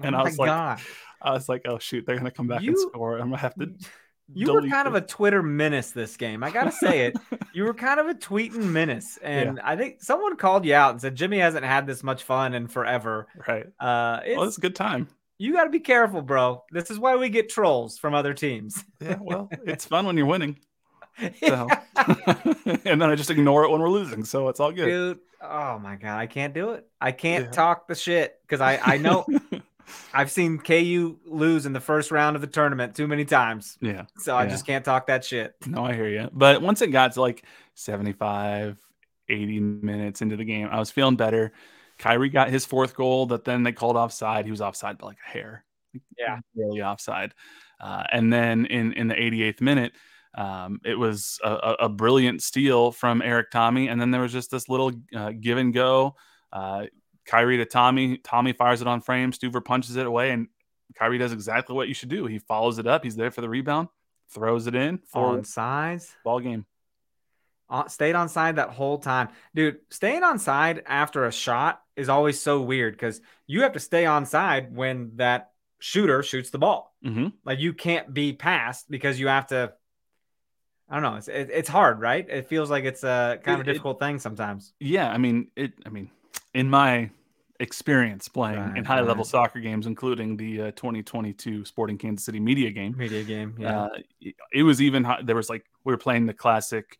And 0.00 0.14
oh 0.14 0.20
I 0.20 0.22
was 0.22 0.38
like, 0.38 0.46
God. 0.46 0.80
I 1.20 1.32
was 1.32 1.48
like, 1.48 1.62
oh 1.66 1.80
shoot, 1.80 2.06
they're 2.06 2.16
gonna 2.16 2.30
come 2.30 2.46
back 2.46 2.62
and 2.62 2.78
score. 2.78 3.18
I'm 3.18 3.30
gonna 3.30 3.38
have 3.38 3.56
to. 3.56 3.74
You 4.34 4.52
were 4.52 4.62
kind 4.68 4.86
of 4.86 4.94
a 4.94 5.00
Twitter 5.00 5.42
menace 5.42 5.90
this 5.92 6.16
game. 6.16 6.42
I 6.44 6.50
gotta 6.50 6.72
say 6.72 7.06
it. 7.06 7.16
You 7.54 7.64
were 7.64 7.74
kind 7.74 7.98
of 7.98 8.06
a 8.06 8.14
tweeting 8.14 8.62
menace, 8.70 9.16
and 9.22 9.58
I 9.60 9.74
think 9.74 10.00
someone 10.02 10.36
called 10.36 10.64
you 10.64 10.74
out 10.74 10.92
and 10.92 11.00
said 11.00 11.16
Jimmy 11.16 11.38
hasn't 11.38 11.64
had 11.64 11.86
this 11.88 12.04
much 12.04 12.22
fun 12.22 12.54
in 12.54 12.68
forever. 12.68 13.26
right. 13.48 13.66
Uh, 13.80 14.20
it's, 14.24 14.36
Well, 14.38 14.46
it's 14.46 14.58
a 14.58 14.60
good 14.60 14.76
time. 14.76 15.08
you 15.38 15.54
got 15.54 15.64
to 15.64 15.70
be 15.70 15.80
careful, 15.80 16.22
bro. 16.22 16.62
This 16.70 16.88
is 16.90 16.98
why 17.00 17.16
we 17.16 17.30
get 17.30 17.48
trolls 17.48 17.98
from 17.98 18.14
other 18.14 18.34
teams. 18.34 18.84
Yeah. 19.00 19.16
Well, 19.20 19.48
it's 19.66 19.86
fun 19.86 20.06
when 20.06 20.16
you're 20.16 20.26
winning. 20.26 20.58
So. 21.40 21.66
and 21.96 23.00
then 23.00 23.02
I 23.02 23.14
just 23.16 23.30
ignore 23.30 23.64
it 23.64 23.70
when 23.70 23.80
we're 23.80 23.88
losing, 23.90 24.24
so 24.24 24.48
it's 24.48 24.60
all 24.60 24.70
good. 24.70 24.86
Dude, 24.86 25.18
oh 25.42 25.78
my 25.80 25.96
god, 25.96 26.18
I 26.18 26.26
can't 26.26 26.54
do 26.54 26.70
it. 26.72 26.86
I 27.00 27.10
can't 27.12 27.46
Yeah. 27.46 27.50
talk 27.50 27.88
the 27.88 27.94
shit 27.96 28.38
because 28.42 28.60
I 28.60 28.78
I 28.84 28.98
know 28.98 29.26
I've 30.14 30.30
seen 30.30 30.58
KU 30.58 31.18
lose 31.26 31.66
in 31.66 31.72
the 31.72 31.80
first 31.80 32.10
round 32.10 32.34
of 32.36 32.40
the 32.42 32.48
tournament 32.48 32.94
too 32.94 33.06
many 33.06 33.24
times, 33.24 33.76
yeah. 33.80 34.04
so 34.18 34.34
I 34.36 34.44
Yeah. 34.44 34.50
just 34.50 34.66
can't 34.66 34.84
talk 34.84 35.06
that 35.08 35.24
shit. 35.24 35.54
No, 35.66 35.84
I 35.84 35.94
hear 35.94 36.08
you. 36.08 36.28
But 36.32 36.62
once 36.62 36.80
it 36.82 36.88
got 36.88 37.12
to 37.12 37.20
like 37.20 37.44
75, 37.74 38.78
80 39.28 39.60
minutes 39.60 40.22
into 40.22 40.36
the 40.36 40.44
game, 40.44 40.68
I 40.70 40.78
was 40.78 40.90
feeling 40.90 41.16
better. 41.16 41.52
Khiry 41.98 42.32
got 42.32 42.48
his 42.50 42.64
fourth 42.64 42.94
goal 42.94 43.26
that 43.26 43.44
then 43.44 43.62
they 43.64 43.72
called 43.72 43.96
offside. 43.96 44.44
He 44.44 44.50
was 44.50 44.60
offside 44.60 44.98
by 44.98 45.08
like 45.08 45.18
a 45.26 45.30
hair. 45.30 45.64
Yeah. 46.18 46.38
Really 46.54 46.80
offside. 46.82 47.34
Uh, 47.80 48.04
and 48.12 48.32
then 48.32 48.66
in, 48.66 48.92
in 48.92 49.08
the 49.08 49.14
88th 49.14 49.60
minute, 49.60 49.92
um, 50.36 50.80
it 50.84 50.94
was 50.94 51.38
a, 51.42 51.50
a, 51.50 51.72
a 51.80 51.88
brilliant 51.88 52.42
steal 52.42 52.92
from 52.92 53.20
Eric 53.22 53.50
Thommy. 53.50 53.90
And 53.90 54.00
then 54.00 54.10
there 54.10 54.20
was 54.20 54.32
just 54.32 54.50
this 54.50 54.68
little 54.68 54.92
uh, 55.14 55.32
give 55.38 55.58
and 55.58 55.72
go. 55.74 56.14
Uh, 56.52 56.86
Khiry 57.28 57.58
to 57.58 57.66
Thommy. 57.66 58.22
Thommy 58.22 58.56
fires 58.56 58.80
it 58.80 58.86
on 58.86 59.00
frame. 59.00 59.32
Stuver 59.32 59.64
punches 59.64 59.96
it 59.96 60.06
away. 60.06 60.30
And 60.30 60.48
Khiry 60.98 61.18
does 61.18 61.32
exactly 61.32 61.74
what 61.76 61.88
you 61.88 61.94
should 61.94 62.08
do. 62.08 62.26
He 62.26 62.38
follows 62.38 62.78
it 62.78 62.86
up. 62.86 63.04
He's 63.04 63.16
there 63.16 63.30
for 63.30 63.40
the 63.42 63.48
rebound, 63.48 63.88
throws 64.30 64.66
it 64.66 64.74
in 64.74 64.98
for 65.06 65.26
On 65.36 65.44
sides. 65.44 66.14
ball 66.24 66.40
game. 66.40 66.64
on, 67.68 67.88
stayed 67.90 68.14
on 68.14 68.28
side 68.28 68.56
that 68.56 68.70
whole 68.70 68.98
time. 68.98 69.28
Dude, 69.54 69.78
staying 69.90 70.22
on 70.24 70.38
side 70.38 70.82
after 70.86 71.26
a 71.26 71.32
shot 71.32 71.82
is 71.96 72.08
always 72.08 72.40
so 72.40 72.62
weird 72.62 72.94
because 72.94 73.20
you 73.46 73.62
have 73.62 73.72
to 73.72 73.80
stay 73.80 74.06
on 74.06 74.24
side 74.24 74.74
when 74.74 75.12
that 75.16 75.50
shooter 75.80 76.22
shoots 76.22 76.48
the 76.50 76.58
ball. 76.58 76.94
Mm-hmm. 77.04 77.28
Like 77.44 77.58
you 77.58 77.72
can't 77.74 78.12
be 78.14 78.32
passed 78.32 78.90
because 78.90 79.20
you 79.20 79.28
have 79.28 79.48
to 79.48 79.72
I 80.90 80.94
don't 80.94 81.02
know. 81.02 81.16
It's 81.16 81.28
it, 81.28 81.50
it's 81.52 81.68
hard, 81.68 82.00
right? 82.00 82.26
It 82.30 82.48
feels 82.48 82.70
like 82.70 82.84
it's 82.84 83.04
a 83.04 83.38
kind 83.42 83.60
of 83.60 83.66
a 83.66 83.68
It- 83.68 83.72
it- 83.72 83.72
difficult 83.74 83.98
thing 84.00 84.18
sometimes. 84.18 84.72
Yeah, 84.80 85.10
I 85.12 85.18
mean 85.18 85.48
it. 85.54 85.74
I 85.84 85.90
mean, 85.90 86.10
in 86.54 86.70
my 86.70 87.10
experience 87.60 88.28
playing 88.28 88.76
in 88.76 88.84
high 88.84 89.00
level 89.00 89.16
right. 89.24 89.26
soccer 89.26 89.60
games, 89.60 89.86
including 89.86 90.36
the 90.36 90.60
uh, 90.62 90.70
2022 90.72 91.64
Sporting 91.64 91.98
Kansas 91.98 92.24
City 92.24 92.40
media 92.40 92.70
game, 92.70 92.96
Media 92.96 93.24
game, 93.24 93.54
yeah. 93.58 93.82
uh, 93.84 93.88
it- 94.20 94.36
it 94.52 94.62
was 94.62 94.80
even. 94.80 95.06
There 95.24 95.36
was 95.36 95.48
like 95.50 95.64
we 95.84 95.92
were 95.92 95.98
playing 95.98 96.26
the 96.26 96.34
classic 96.34 96.98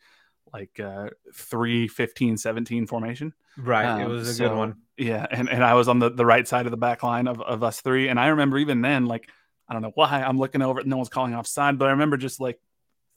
like 0.50 0.80
uh 0.80 1.10
3 1.34 1.88
15 1.88 2.38
17 2.38 2.86
formation 2.86 3.34
right. 3.58 4.00
it 4.00 4.04
um, 4.04 4.10
was 4.10 4.26
a 4.30 4.32
so- 4.32 4.48
good 4.48 4.56
one. 4.56 4.76
yeah 4.96 5.26
and, 5.30 5.46
and 5.50 5.62
i 5.62 5.74
was 5.74 5.88
on 5.88 5.98
the, 5.98 6.08
the 6.08 6.24
right 6.24 6.48
side 6.48 6.64
of 6.64 6.70
the 6.70 6.78
back 6.78 7.02
line 7.02 7.28
of, 7.28 7.38
of 7.42 7.62
us 7.62 7.82
three 7.82 8.08
and 8.08 8.18
i 8.18 8.28
remember 8.28 8.56
even 8.56 8.80
then 8.80 9.04
like 9.04 9.28
i 9.68 9.74
don't 9.74 9.82
know 9.82 9.92
why 9.94 10.06
i'm 10.22 10.38
looking 10.38 10.62
over 10.62 10.80
it 10.80 10.86
no 10.86 10.96
one's 10.96 11.10
calling 11.10 11.34
offside 11.34 11.78
but 11.78 11.86
i 11.86 11.90
remember 11.90 12.16
just 12.16 12.40
like 12.40 12.58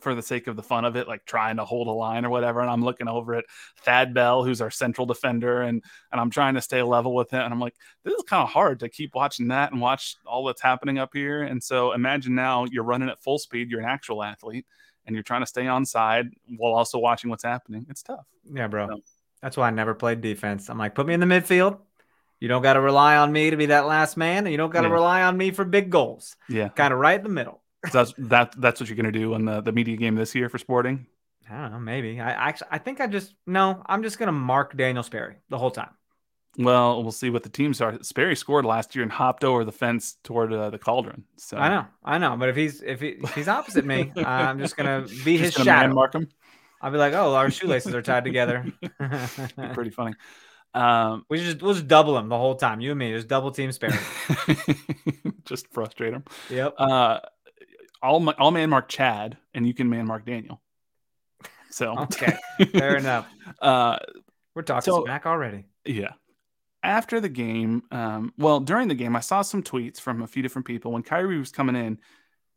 for 0.01 0.15
the 0.15 0.21
sake 0.21 0.47
of 0.47 0.55
the 0.55 0.63
fun 0.63 0.83
of 0.85 0.95
it 0.95 1.07
like 1.07 1.23
trying 1.25 1.57
to 1.57 1.65
hold 1.65 1.87
a 1.87 1.91
line 1.91 2.25
or 2.25 2.29
whatever 2.29 2.59
and 2.61 2.69
i'm 2.69 2.83
looking 2.83 3.07
over 3.07 3.35
at 3.35 3.45
thad 3.83 4.13
bell 4.13 4.43
who's 4.43 4.61
our 4.61 4.71
central 4.71 5.05
defender 5.05 5.61
and 5.61 5.83
and 6.11 6.19
i'm 6.21 6.29
trying 6.29 6.55
to 6.55 6.61
stay 6.61 6.81
level 6.83 7.13
with 7.13 7.29
him 7.31 7.41
and 7.41 7.53
i'm 7.53 7.59
like 7.59 7.75
this 8.03 8.13
is 8.13 8.23
kind 8.23 8.43
of 8.43 8.49
hard 8.49 8.79
to 8.79 8.89
keep 8.89 9.13
watching 9.15 9.47
that 9.49 9.71
and 9.71 9.79
watch 9.81 10.15
all 10.25 10.45
that's 10.45 10.61
happening 10.61 10.97
up 10.97 11.11
here 11.13 11.43
and 11.43 11.61
so 11.63 11.93
imagine 11.93 12.33
now 12.35 12.65
you're 12.71 12.83
running 12.83 13.09
at 13.09 13.21
full 13.21 13.37
speed 13.37 13.69
you're 13.69 13.79
an 13.79 13.85
actual 13.85 14.23
athlete 14.23 14.65
and 15.05 15.15
you're 15.15 15.23
trying 15.23 15.41
to 15.41 15.47
stay 15.47 15.67
on 15.67 15.85
side 15.85 16.29
while 16.57 16.73
also 16.73 16.97
watching 16.99 17.29
what's 17.29 17.43
happening 17.43 17.85
it's 17.89 18.03
tough 18.03 18.25
Yeah, 18.51 18.67
bro. 18.67 18.87
So- 18.87 19.01
That's 19.41 19.57
why 19.57 19.67
I 19.67 19.71
never 19.71 19.93
played 19.95 20.21
defense. 20.21 20.69
I'm 20.69 20.77
like, 20.77 20.93
put 20.93 21.07
me 21.07 21.15
in 21.15 21.19
the 21.19 21.25
midfield. 21.25 21.79
You 22.39 22.47
don't 22.47 22.61
got 22.61 22.73
to 22.73 22.81
rely 22.81 23.17
on 23.17 23.31
me 23.31 23.49
to 23.51 23.57
be 23.57 23.67
that 23.67 23.85
last 23.87 24.17
man, 24.17 24.45
and 24.45 24.51
you 24.51 24.57
don't 24.57 24.69
got 24.71 24.81
to 24.81 24.87
Yeah. 24.87 24.93
rely 24.93 25.23
on 25.23 25.35
me 25.37 25.49
for 25.51 25.63
big 25.65 25.89
goals. 25.89 26.35
yeah 26.49 26.69
Kind 26.69 26.93
of 26.93 26.99
right 26.99 27.17
in 27.17 27.23
the 27.23 27.29
middle. 27.29 27.60
So 27.89 27.97
that's 27.97 28.13
that 28.17 28.53
that's 28.61 28.79
what 28.79 28.89
you're 28.89 28.95
gonna 28.95 29.11
do 29.11 29.33
in 29.33 29.45
the 29.45 29.61
the 29.61 29.71
media 29.71 29.97
game 29.97 30.15
this 30.15 30.35
year 30.35 30.49
for 30.49 30.57
sporting 30.57 31.07
I 31.49 31.61
don't 31.63 31.71
know, 31.71 31.79
maybe. 31.79 32.19
I 32.21 32.31
actually, 32.31 32.67
I 32.71 32.77
think 32.77 33.01
I 33.01 33.07
just 33.07 33.33
no. 33.45 33.81
I'm 33.87 34.03
just 34.03 34.17
gonna 34.19 34.31
mark 34.31 34.77
Daniel 34.77 35.03
Sperry 35.03 35.35
the 35.49 35.57
whole 35.57 35.71
time. 35.71 35.89
Well, 36.57 37.01
we'll 37.01 37.11
see 37.11 37.29
what 37.29 37.43
the 37.43 37.49
teams 37.49 37.81
are. 37.81 38.01
Sperry 38.03 38.35
scored 38.35 38.63
last 38.65 38.95
year 38.95 39.03
and 39.03 39.11
hopped 39.11 39.43
over 39.43 39.65
the 39.65 39.71
fence 39.71 40.17
toward 40.23 40.53
uh, 40.53 40.69
the 40.69 40.77
cauldron. 40.77 41.23
So 41.37 41.57
I 41.57 41.69
know, 41.69 41.85
I 42.05 42.17
know. 42.19 42.37
But 42.37 42.49
if 42.49 42.55
he's 42.55 42.81
if, 42.81 43.01
he, 43.01 43.09
if 43.09 43.33
he's 43.33 43.47
opposite 43.47 43.85
me, 43.85 44.11
I'm 44.17 44.59
just 44.59 44.77
gonna 44.77 45.05
be 45.25 45.37
his 45.37 45.53
Just 45.53 45.57
gonna 45.57 45.79
shadow. 45.79 45.93
mark 45.93 46.13
him. 46.13 46.29
I'll 46.81 46.91
be 46.91 46.97
like, 46.97 47.13
oh, 47.13 47.35
our 47.35 47.51
shoelaces 47.51 47.93
are 47.93 48.01
tied 48.01 48.23
together. 48.23 48.65
Pretty 49.73 49.91
funny. 49.91 50.13
Um, 50.73 51.25
we 51.29 51.37
just 51.37 51.61
we'll 51.61 51.73
just 51.73 51.89
double 51.89 52.17
him 52.17 52.29
the 52.29 52.37
whole 52.37 52.55
time. 52.55 52.79
You 52.79 52.91
and 52.91 52.99
me, 52.99 53.11
just 53.13 53.27
double 53.27 53.51
team 53.51 53.73
Sperry. 53.73 53.99
just 55.43 55.67
frustrate 55.73 56.13
him. 56.13 56.23
Yep. 56.49 56.75
Uh, 56.77 57.19
I'll 58.01 58.33
I'll 58.37 58.51
man 58.51 58.69
mark 58.69 58.89
Chad, 58.89 59.37
and 59.53 59.65
you 59.67 59.73
can 59.73 59.89
man 59.89 60.05
mark 60.07 60.25
Daniel. 60.25 60.61
So 61.69 61.97
Okay, 61.99 62.35
fair 62.71 62.95
enough. 63.03 63.27
Uh, 63.61 63.97
We're 64.55 64.63
talking 64.63 64.91
So- 64.91 65.03
smack 65.05 65.25
already. 65.25 65.65
Yeah. 65.85 66.11
After 66.83 67.19
the 67.19 67.29
game, 67.29 67.83
um, 67.91 68.33
well, 68.39 68.59
during 68.59 68.87
the 68.87 68.95
game, 68.95 69.15
I 69.15 69.19
saw 69.19 69.43
some 69.43 69.61
tweets 69.61 69.99
from 70.01 70.23
a 70.23 70.27
few 70.27 70.41
different 70.41 70.65
people. 70.65 70.91
When 70.91 71.03
Khiry 71.03 71.37
was 71.37 71.51
coming 71.51 71.75
in, 71.75 71.99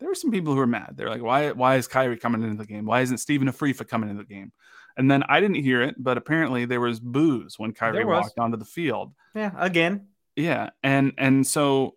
there 0.00 0.09
were 0.09 0.14
some 0.14 0.30
people 0.30 0.54
who 0.54 0.59
were 0.61 0.66
mad. 0.66 0.94
They're 0.96 1.11
like, 1.11 1.22
"Why? 1.22 1.52
Why 1.52 1.76
is 1.76 1.87
Khiry 1.87 2.18
coming 2.18 2.42
into 2.42 2.57
the 2.57 2.66
game? 2.66 2.87
Why 2.87 3.02
isn't 3.02 3.18
Stephen 3.18 3.48
Afrifa 3.48 3.87
coming 3.87 4.09
into 4.09 4.22
the 4.22 4.35
game?" 4.35 4.50
And 4.96 5.11
then 5.11 5.24
I 5.28 5.40
didn't 5.40 5.57
hear 5.62 5.83
it, 5.83 5.96
but 5.98 6.16
apparently 6.16 6.64
there 6.64 6.80
was 6.80 7.00
boos 7.00 7.59
when 7.59 7.72
Khiry 7.74 8.04
walked 8.07 8.38
onto 8.38 8.57
the 8.57 8.64
field. 8.64 9.12
Yeah, 9.35 9.50
again. 9.57 10.07
Yeah, 10.37 10.70
and 10.83 11.12
and 11.18 11.46
so, 11.46 11.96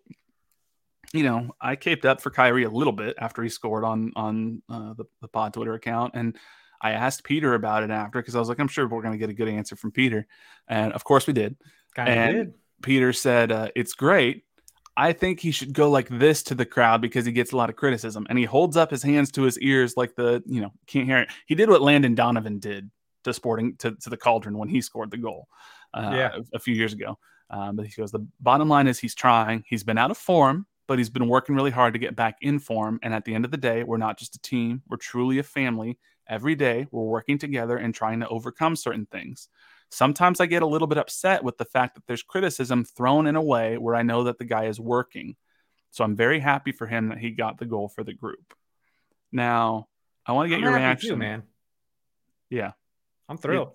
you 1.12 1.22
know, 1.22 1.50
I 1.60 1.76
caped 1.76 2.04
up 2.04 2.20
for 2.20 2.30
Khiry 2.30 2.66
a 2.66 2.70
little 2.70 2.92
bit 2.92 3.16
after 3.18 3.42
he 3.42 3.48
scored 3.48 3.84
on 3.84 4.12
on 4.16 4.62
uh, 4.68 4.94
the 4.94 5.04
the 5.22 5.28
Pod 5.28 5.54
Twitter 5.54 5.74
account, 5.74 6.12
and 6.14 6.36
I 6.80 6.92
asked 6.92 7.24
Peter 7.24 7.54
about 7.54 7.82
it 7.82 7.90
after 7.90 8.20
because 8.20 8.36
I 8.36 8.38
was 8.38 8.48
like, 8.48 8.60
I'm 8.60 8.68
sure 8.68 8.86
we're 8.86 9.02
going 9.02 9.12
to 9.12 9.18
get 9.18 9.30
a 9.30 9.34
good 9.34 9.48
answer 9.48 9.74
from 9.76 9.90
Peter, 9.90 10.26
and 10.68 10.92
of 10.92 11.04
course 11.04 11.26
we 11.26 11.32
did. 11.32 11.56
Kind 11.94 12.08
of 12.08 12.14
And- 12.16 12.36
did. 12.36 12.54
Peter 12.80 13.12
said, 13.12 13.50
uh, 13.50 13.68
It's 13.74 13.94
great. 13.94 14.44
I 14.96 15.12
think 15.12 15.40
he 15.40 15.50
should 15.50 15.72
go 15.72 15.90
like 15.90 16.08
this 16.08 16.44
to 16.44 16.54
the 16.54 16.64
crowd 16.64 17.00
because 17.00 17.26
he 17.26 17.32
gets 17.32 17.52
a 17.52 17.56
lot 17.56 17.70
of 17.70 17.76
criticism. 17.76 18.24
And 18.28 18.38
he 18.38 18.44
holds 18.44 18.76
up 18.76 18.90
his 18.90 19.02
hands 19.02 19.32
to 19.32 19.42
his 19.42 19.58
ears 19.58 19.96
like 19.96 20.14
the, 20.14 20.40
you 20.46 20.60
know, 20.60 20.72
can't 20.86 21.06
hear 21.06 21.18
it. 21.18 21.28
He 21.46 21.54
did 21.56 21.70
what 21.70 21.82
Landon 21.82 22.14
Donovan 22.14 22.60
did 22.60 22.88
to 23.24 23.32
Sporting, 23.32 23.74
to, 23.78 23.92
to 23.96 24.10
the 24.10 24.16
Cauldron 24.16 24.56
when 24.58 24.68
he 24.68 24.80
scored 24.80 25.10
the 25.10 25.16
goal 25.16 25.48
uh, 25.92 26.12
Yeah. 26.14 26.30
a, 26.36 26.56
a 26.56 26.58
few 26.60 26.74
years 26.74 26.92
ago. 26.92 27.18
Um, 27.50 27.74
but 27.74 27.86
he 27.86 27.92
goes, 28.00 28.12
The 28.12 28.24
bottom 28.40 28.68
line 28.68 28.86
is 28.86 29.00
he's 29.00 29.14
trying. 29.16 29.64
He's 29.68 29.82
been 29.82 29.98
out 29.98 30.12
of 30.12 30.18
form, 30.18 30.66
but 30.88 30.98
he's 30.98 31.10
been 31.10 31.28
working 31.28 31.54
really 31.54 31.70
hard 31.70 31.92
to 31.92 31.98
get 32.00 32.16
back 32.16 32.38
in 32.40 32.58
form. 32.58 32.98
And 33.02 33.14
at 33.14 33.24
the 33.24 33.34
end 33.34 33.44
of 33.44 33.52
the 33.52 33.56
day, 33.56 33.84
we're 33.84 33.98
not 33.98 34.18
just 34.18 34.34
a 34.34 34.40
team, 34.40 34.82
we're 34.88 34.96
truly 34.96 35.38
a 35.38 35.44
family. 35.44 35.98
Every 36.28 36.54
day, 36.54 36.88
we're 36.90 37.04
working 37.04 37.38
together 37.38 37.76
and 37.76 37.94
trying 37.94 38.20
to 38.20 38.28
overcome 38.28 38.74
certain 38.74 39.06
things. 39.06 39.48
Sometimes 39.90 40.40
I 40.40 40.46
get 40.46 40.62
a 40.62 40.66
little 40.66 40.88
bit 40.88 40.98
upset 40.98 41.44
with 41.44 41.56
the 41.56 41.64
fact 41.64 41.94
that 41.94 42.06
there's 42.06 42.22
criticism 42.22 42.84
thrown 42.84 43.26
in 43.26 43.36
a 43.36 43.42
way 43.42 43.78
where 43.78 43.94
I 43.94 44.02
know 44.02 44.24
that 44.24 44.38
the 44.38 44.44
guy 44.44 44.64
is 44.64 44.80
working. 44.80 45.36
So 45.90 46.04
I'm 46.04 46.16
very 46.16 46.40
happy 46.40 46.72
for 46.72 46.86
him 46.86 47.08
that 47.08 47.18
he 47.18 47.30
got 47.30 47.58
the 47.58 47.64
goal 47.64 47.88
for 47.88 48.04
the 48.04 48.12
group. 48.12 48.54
Now, 49.32 49.88
I 50.26 50.32
want 50.32 50.46
to 50.46 50.50
get 50.50 50.56
I'm 50.56 50.64
your 50.64 50.72
happy 50.72 50.82
reaction. 50.82 51.10
too, 51.10 51.16
man. 51.16 51.42
Yeah. 52.50 52.72
I'm 53.28 53.38
thrilled. 53.38 53.72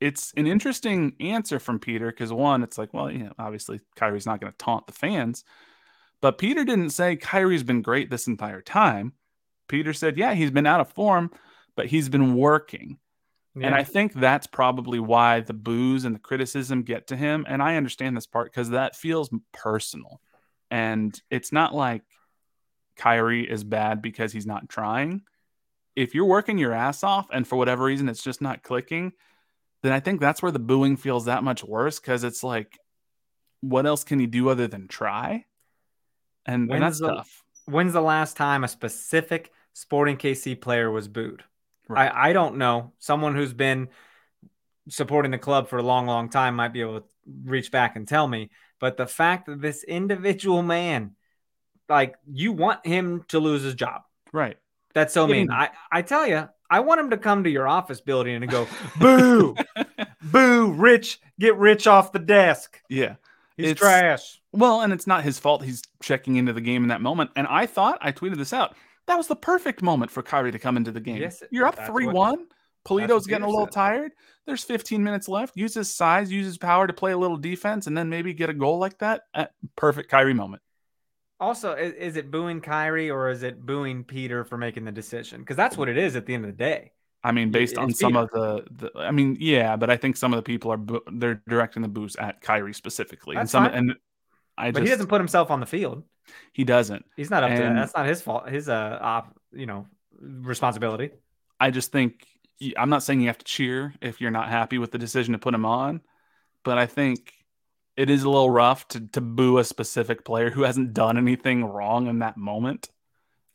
It's 0.00 0.32
an 0.36 0.46
interesting 0.46 1.14
answer 1.20 1.58
from 1.58 1.78
Peter 1.78 2.10
because 2.10 2.32
one, 2.32 2.62
it's 2.62 2.76
like, 2.76 2.92
well, 2.92 3.10
you 3.10 3.20
know, 3.20 3.32
obviously 3.38 3.80
Khiry's 3.96 4.26
not 4.26 4.40
going 4.40 4.52
to 4.52 4.58
taunt 4.58 4.86
the 4.86 4.92
fans. 4.92 5.44
But 6.24 6.38
Peter 6.38 6.64
didn't 6.64 6.88
say 6.88 7.18
Khiry's 7.18 7.64
been 7.64 7.82
great 7.82 8.08
this 8.08 8.28
entire 8.28 8.62
time. 8.62 9.12
Peter 9.68 9.92
said, 9.92 10.16
yeah, 10.16 10.32
he's 10.32 10.50
been 10.50 10.64
out 10.64 10.80
of 10.80 10.90
form, 10.90 11.30
but 11.76 11.84
he's 11.84 12.08
been 12.08 12.34
working. 12.34 12.96
Yeah. 13.54 13.66
And 13.66 13.74
I 13.74 13.84
think 13.84 14.14
that's 14.14 14.46
probably 14.46 14.98
why 14.98 15.40
the 15.40 15.52
boos 15.52 16.06
and 16.06 16.14
the 16.14 16.18
criticism 16.18 16.82
get 16.82 17.08
to 17.08 17.16
him. 17.16 17.44
And 17.46 17.62
I 17.62 17.76
understand 17.76 18.16
this 18.16 18.26
part 18.26 18.50
because 18.50 18.70
that 18.70 18.96
feels 18.96 19.28
personal. 19.52 20.22
And 20.70 21.14
it's 21.28 21.52
not 21.52 21.74
like 21.74 22.04
Khiry 22.98 23.46
is 23.46 23.62
bad 23.62 24.00
because 24.00 24.32
he's 24.32 24.46
not 24.46 24.70
trying. 24.70 25.24
If 25.94 26.14
you're 26.14 26.24
working 26.24 26.56
your 26.56 26.72
ass 26.72 27.04
off 27.04 27.28
and 27.34 27.46
for 27.46 27.56
whatever 27.56 27.84
reason 27.84 28.08
it's 28.08 28.24
just 28.24 28.40
not 28.40 28.62
clicking, 28.62 29.12
then 29.82 29.92
I 29.92 30.00
think 30.00 30.22
that's 30.22 30.40
where 30.40 30.52
the 30.52 30.58
booing 30.58 30.96
feels 30.96 31.26
that 31.26 31.44
much 31.44 31.62
worse 31.62 32.00
because 32.00 32.24
it's 32.24 32.42
like, 32.42 32.78
what 33.60 33.84
else 33.84 34.04
can 34.04 34.18
he 34.18 34.26
do 34.26 34.48
other 34.48 34.66
than 34.66 34.88
try? 34.88 35.44
And, 36.46 36.62
and 36.62 36.68
When's 36.68 36.82
that's 36.82 37.00
the- 37.00 37.16
tough. 37.16 37.42
When's 37.66 37.94
the 37.94 38.02
last 38.02 38.36
time 38.36 38.62
a 38.62 38.68
specific 38.68 39.50
Sporting 39.72 40.18
KC 40.18 40.60
player 40.60 40.90
was 40.90 41.08
booed? 41.08 41.42
Right. 41.88 42.10
I, 42.12 42.30
I 42.30 42.32
don't 42.34 42.56
know. 42.58 42.92
Someone 42.98 43.34
who's 43.34 43.54
been 43.54 43.88
supporting 44.88 45.30
the 45.30 45.38
club 45.38 45.68
for 45.68 45.78
a 45.78 45.82
long, 45.82 46.06
long 46.06 46.28
time 46.28 46.56
might 46.56 46.72
be 46.74 46.82
able 46.82 47.00
to 47.00 47.06
reach 47.44 47.70
back 47.70 47.96
and 47.96 48.06
tell 48.06 48.28
me. 48.28 48.50
But 48.80 48.96
the 48.98 49.06
fact 49.06 49.46
that 49.46 49.62
this 49.62 49.82
individual 49.82 50.62
man, 50.62 51.12
like, 51.88 52.16
you 52.30 52.52
want 52.52 52.86
him 52.86 53.24
to 53.28 53.38
lose 53.38 53.62
his 53.62 53.74
job. 53.74 54.02
Right. 54.32 54.58
That's 54.92 55.14
so 55.14 55.26
mean. 55.26 55.50
I, 55.50 55.70
I 55.90 56.02
tell 56.02 56.26
you, 56.26 56.48
I 56.70 56.80
want 56.80 57.00
him 57.00 57.10
to 57.10 57.16
come 57.16 57.44
to 57.44 57.50
your 57.50 57.66
office 57.66 58.00
building 58.00 58.36
and 58.36 58.50
go, 58.50 58.66
boo, 59.00 59.56
boo, 60.22 60.72
rich, 60.72 61.18
get 61.40 61.56
rich 61.56 61.86
off 61.86 62.12
the 62.12 62.18
desk. 62.18 62.80
Yeah. 62.90 63.16
He's 63.56 63.70
It's- 63.70 63.78
trash. 63.78 64.40
Well, 64.52 64.80
and 64.82 64.92
it's 64.92 65.06
not 65.06 65.24
his 65.24 65.38
fault. 65.38 65.64
He's 65.64 65.82
checking 66.02 66.36
into 66.36 66.52
the 66.52 66.60
game 66.60 66.82
in 66.82 66.88
that 66.88 67.00
moment. 67.00 67.30
And 67.36 67.46
I 67.48 67.66
thought, 67.66 67.98
I 68.00 68.12
tweeted 68.12 68.36
this 68.36 68.52
out. 68.52 68.76
That 69.06 69.16
was 69.16 69.26
the 69.26 69.36
perfect 69.36 69.82
moment 69.82 70.10
for 70.10 70.22
Khiry 70.22 70.52
to 70.52 70.58
come 70.58 70.76
into 70.76 70.90
the 70.92 71.00
game. 71.00 71.16
Yes, 71.18 71.42
You're 71.50 71.66
up 71.66 71.78
three 71.86 72.06
one. 72.06 72.46
Pulido's 72.86 73.26
getting 73.26 73.44
a 73.44 73.48
little 73.48 73.66
said. 73.66 73.72
tired. 73.72 74.12
There's 74.46 74.62
15 74.62 75.02
minutes 75.02 75.26
left. 75.28 75.56
Use 75.56 75.72
his 75.74 75.92
size, 75.94 76.30
use 76.30 76.44
his 76.46 76.58
power 76.58 76.86
to 76.86 76.92
play 76.92 77.12
a 77.12 77.18
little 77.18 77.36
defense, 77.38 77.86
and 77.86 77.96
then 77.96 78.10
maybe 78.10 78.34
get 78.34 78.50
a 78.50 78.54
goal 78.54 78.78
like 78.78 78.98
that. 78.98 79.22
Uh, 79.34 79.46
perfect 79.74 80.10
Khiry 80.10 80.36
moment. 80.36 80.62
Also, 81.40 81.72
is, 81.72 81.94
is 81.94 82.16
it 82.16 82.30
booing 82.30 82.60
Khiry 82.60 83.10
or 83.12 83.30
is 83.30 83.42
it 83.42 83.64
booing 83.64 84.04
Peter 84.04 84.44
for 84.44 84.56
making 84.58 84.84
the 84.84 84.92
decision? 84.92 85.40
Because 85.40 85.56
that's 85.56 85.76
what 85.76 85.88
it 85.88 85.96
is 85.96 86.14
at 86.14 86.26
the 86.26 86.34
end 86.34 86.44
of 86.44 86.50
the 86.50 86.56
day. 86.56 86.92
I 87.24 87.32
mean, 87.32 87.50
based 87.50 87.78
on 87.78 87.90
some 87.92 88.16
of 88.16 88.28
the, 88.30 88.64
the, 88.70 88.90
I 88.98 89.10
mean, 89.10 89.38
yeah, 89.40 89.76
but 89.76 89.88
I 89.90 89.96
think 89.96 90.16
some 90.16 90.32
of 90.34 90.36
the 90.36 90.42
people 90.42 90.70
are 90.70 90.80
they're 91.10 91.42
directing 91.48 91.80
the 91.82 91.88
boost 91.88 92.18
at 92.18 92.42
Khiry 92.42 92.74
specifically, 92.74 93.36
and 93.36 93.48
some 93.48 93.64
fine. 93.64 93.74
and 93.74 93.94
I 94.58 94.70
But 94.70 94.80
just 94.80 94.84
he 94.84 94.90
doesn't 94.90 95.06
put 95.08 95.20
himself 95.20 95.50
on 95.50 95.58
the 95.60 95.66
field. 95.66 96.04
he 96.52 96.64
doesn't. 96.64 97.04
He's 97.16 97.30
not 97.30 97.42
up 97.42 97.50
to 97.50 97.64
And- 97.64 97.78
that's 97.78 97.94
not 97.94 98.06
his 98.06 98.20
fault. 98.20 98.48
His 98.48 98.68
uh, 98.68 98.98
op, 99.00 99.34
you 99.52 99.66
know, 99.66 99.86
responsibility. 100.20 101.10
I 101.58 101.70
just 101.70 101.92
think 101.92 102.26
I'm 102.76 102.90
not 102.90 103.02
saying 103.02 103.20
you 103.20 103.28
have 103.28 103.38
to 103.38 103.44
cheer 103.44 103.94
if 104.00 104.20
you're 104.20 104.30
not 104.30 104.48
happy 104.48 104.78
with 104.78 104.90
the 104.92 104.98
decision 104.98 105.32
to 105.32 105.38
put 105.38 105.54
him 105.54 105.64
on, 105.64 106.02
but 106.62 106.78
I 106.78 106.86
think 106.86 107.32
it 107.96 108.10
is 108.10 108.22
a 108.24 108.28
little 108.30 108.50
rough 108.50 108.86
to 108.88 109.00
to 109.08 109.20
boo 109.20 109.58
a 109.58 109.64
specific 109.64 110.24
player 110.24 110.50
who 110.50 110.62
hasn't 110.62 110.92
done 110.92 111.16
anything 111.16 111.64
wrong 111.64 112.06
in 112.06 112.18
that 112.18 112.36
moment. 112.36 112.88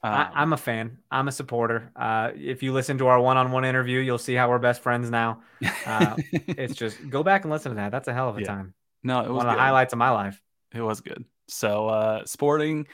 I, 0.02 0.24
Um, 0.24 0.32
I'm 0.36 0.54
a 0.54 0.58
fan. 0.58 0.98
I'm 1.12 1.28
a 1.28 1.32
supporter. 1.32 1.92
Uh, 1.96 2.32
if 2.36 2.64
you 2.64 2.74
listen 2.74 2.98
to 3.00 3.08
our 3.08 3.20
one-on-one 3.20 3.66
interview, 3.66 4.00
you'll 4.00 4.18
see 4.18 4.34
how 4.34 4.50
we're 4.50 4.60
best 4.60 4.82
friends 4.82 5.10
now. 5.10 5.42
uh, 5.86 6.16
It's 6.48 6.76
just 6.76 7.10
go 7.10 7.24
back 7.24 7.44
and 7.44 7.52
listen 7.52 7.72
to 7.72 7.76
that. 7.76 7.92
That's 7.92 8.08
a 8.08 8.14
hell 8.14 8.30
of 8.30 8.38
a 8.38 8.42
Yeah, 8.42 8.48
time. 8.48 8.74
no, 9.04 9.20
it 9.20 9.30
was 9.30 9.38
One 9.38 9.48
of 9.48 9.56
the 9.56 9.62
highlights 9.62 9.94
of 9.94 10.00
my 10.00 10.10
life. 10.12 10.42
It 10.74 10.82
was 10.82 11.02
good. 11.02 11.26
So, 11.48 11.88
uh, 11.90 12.26
Sporting 12.26 12.88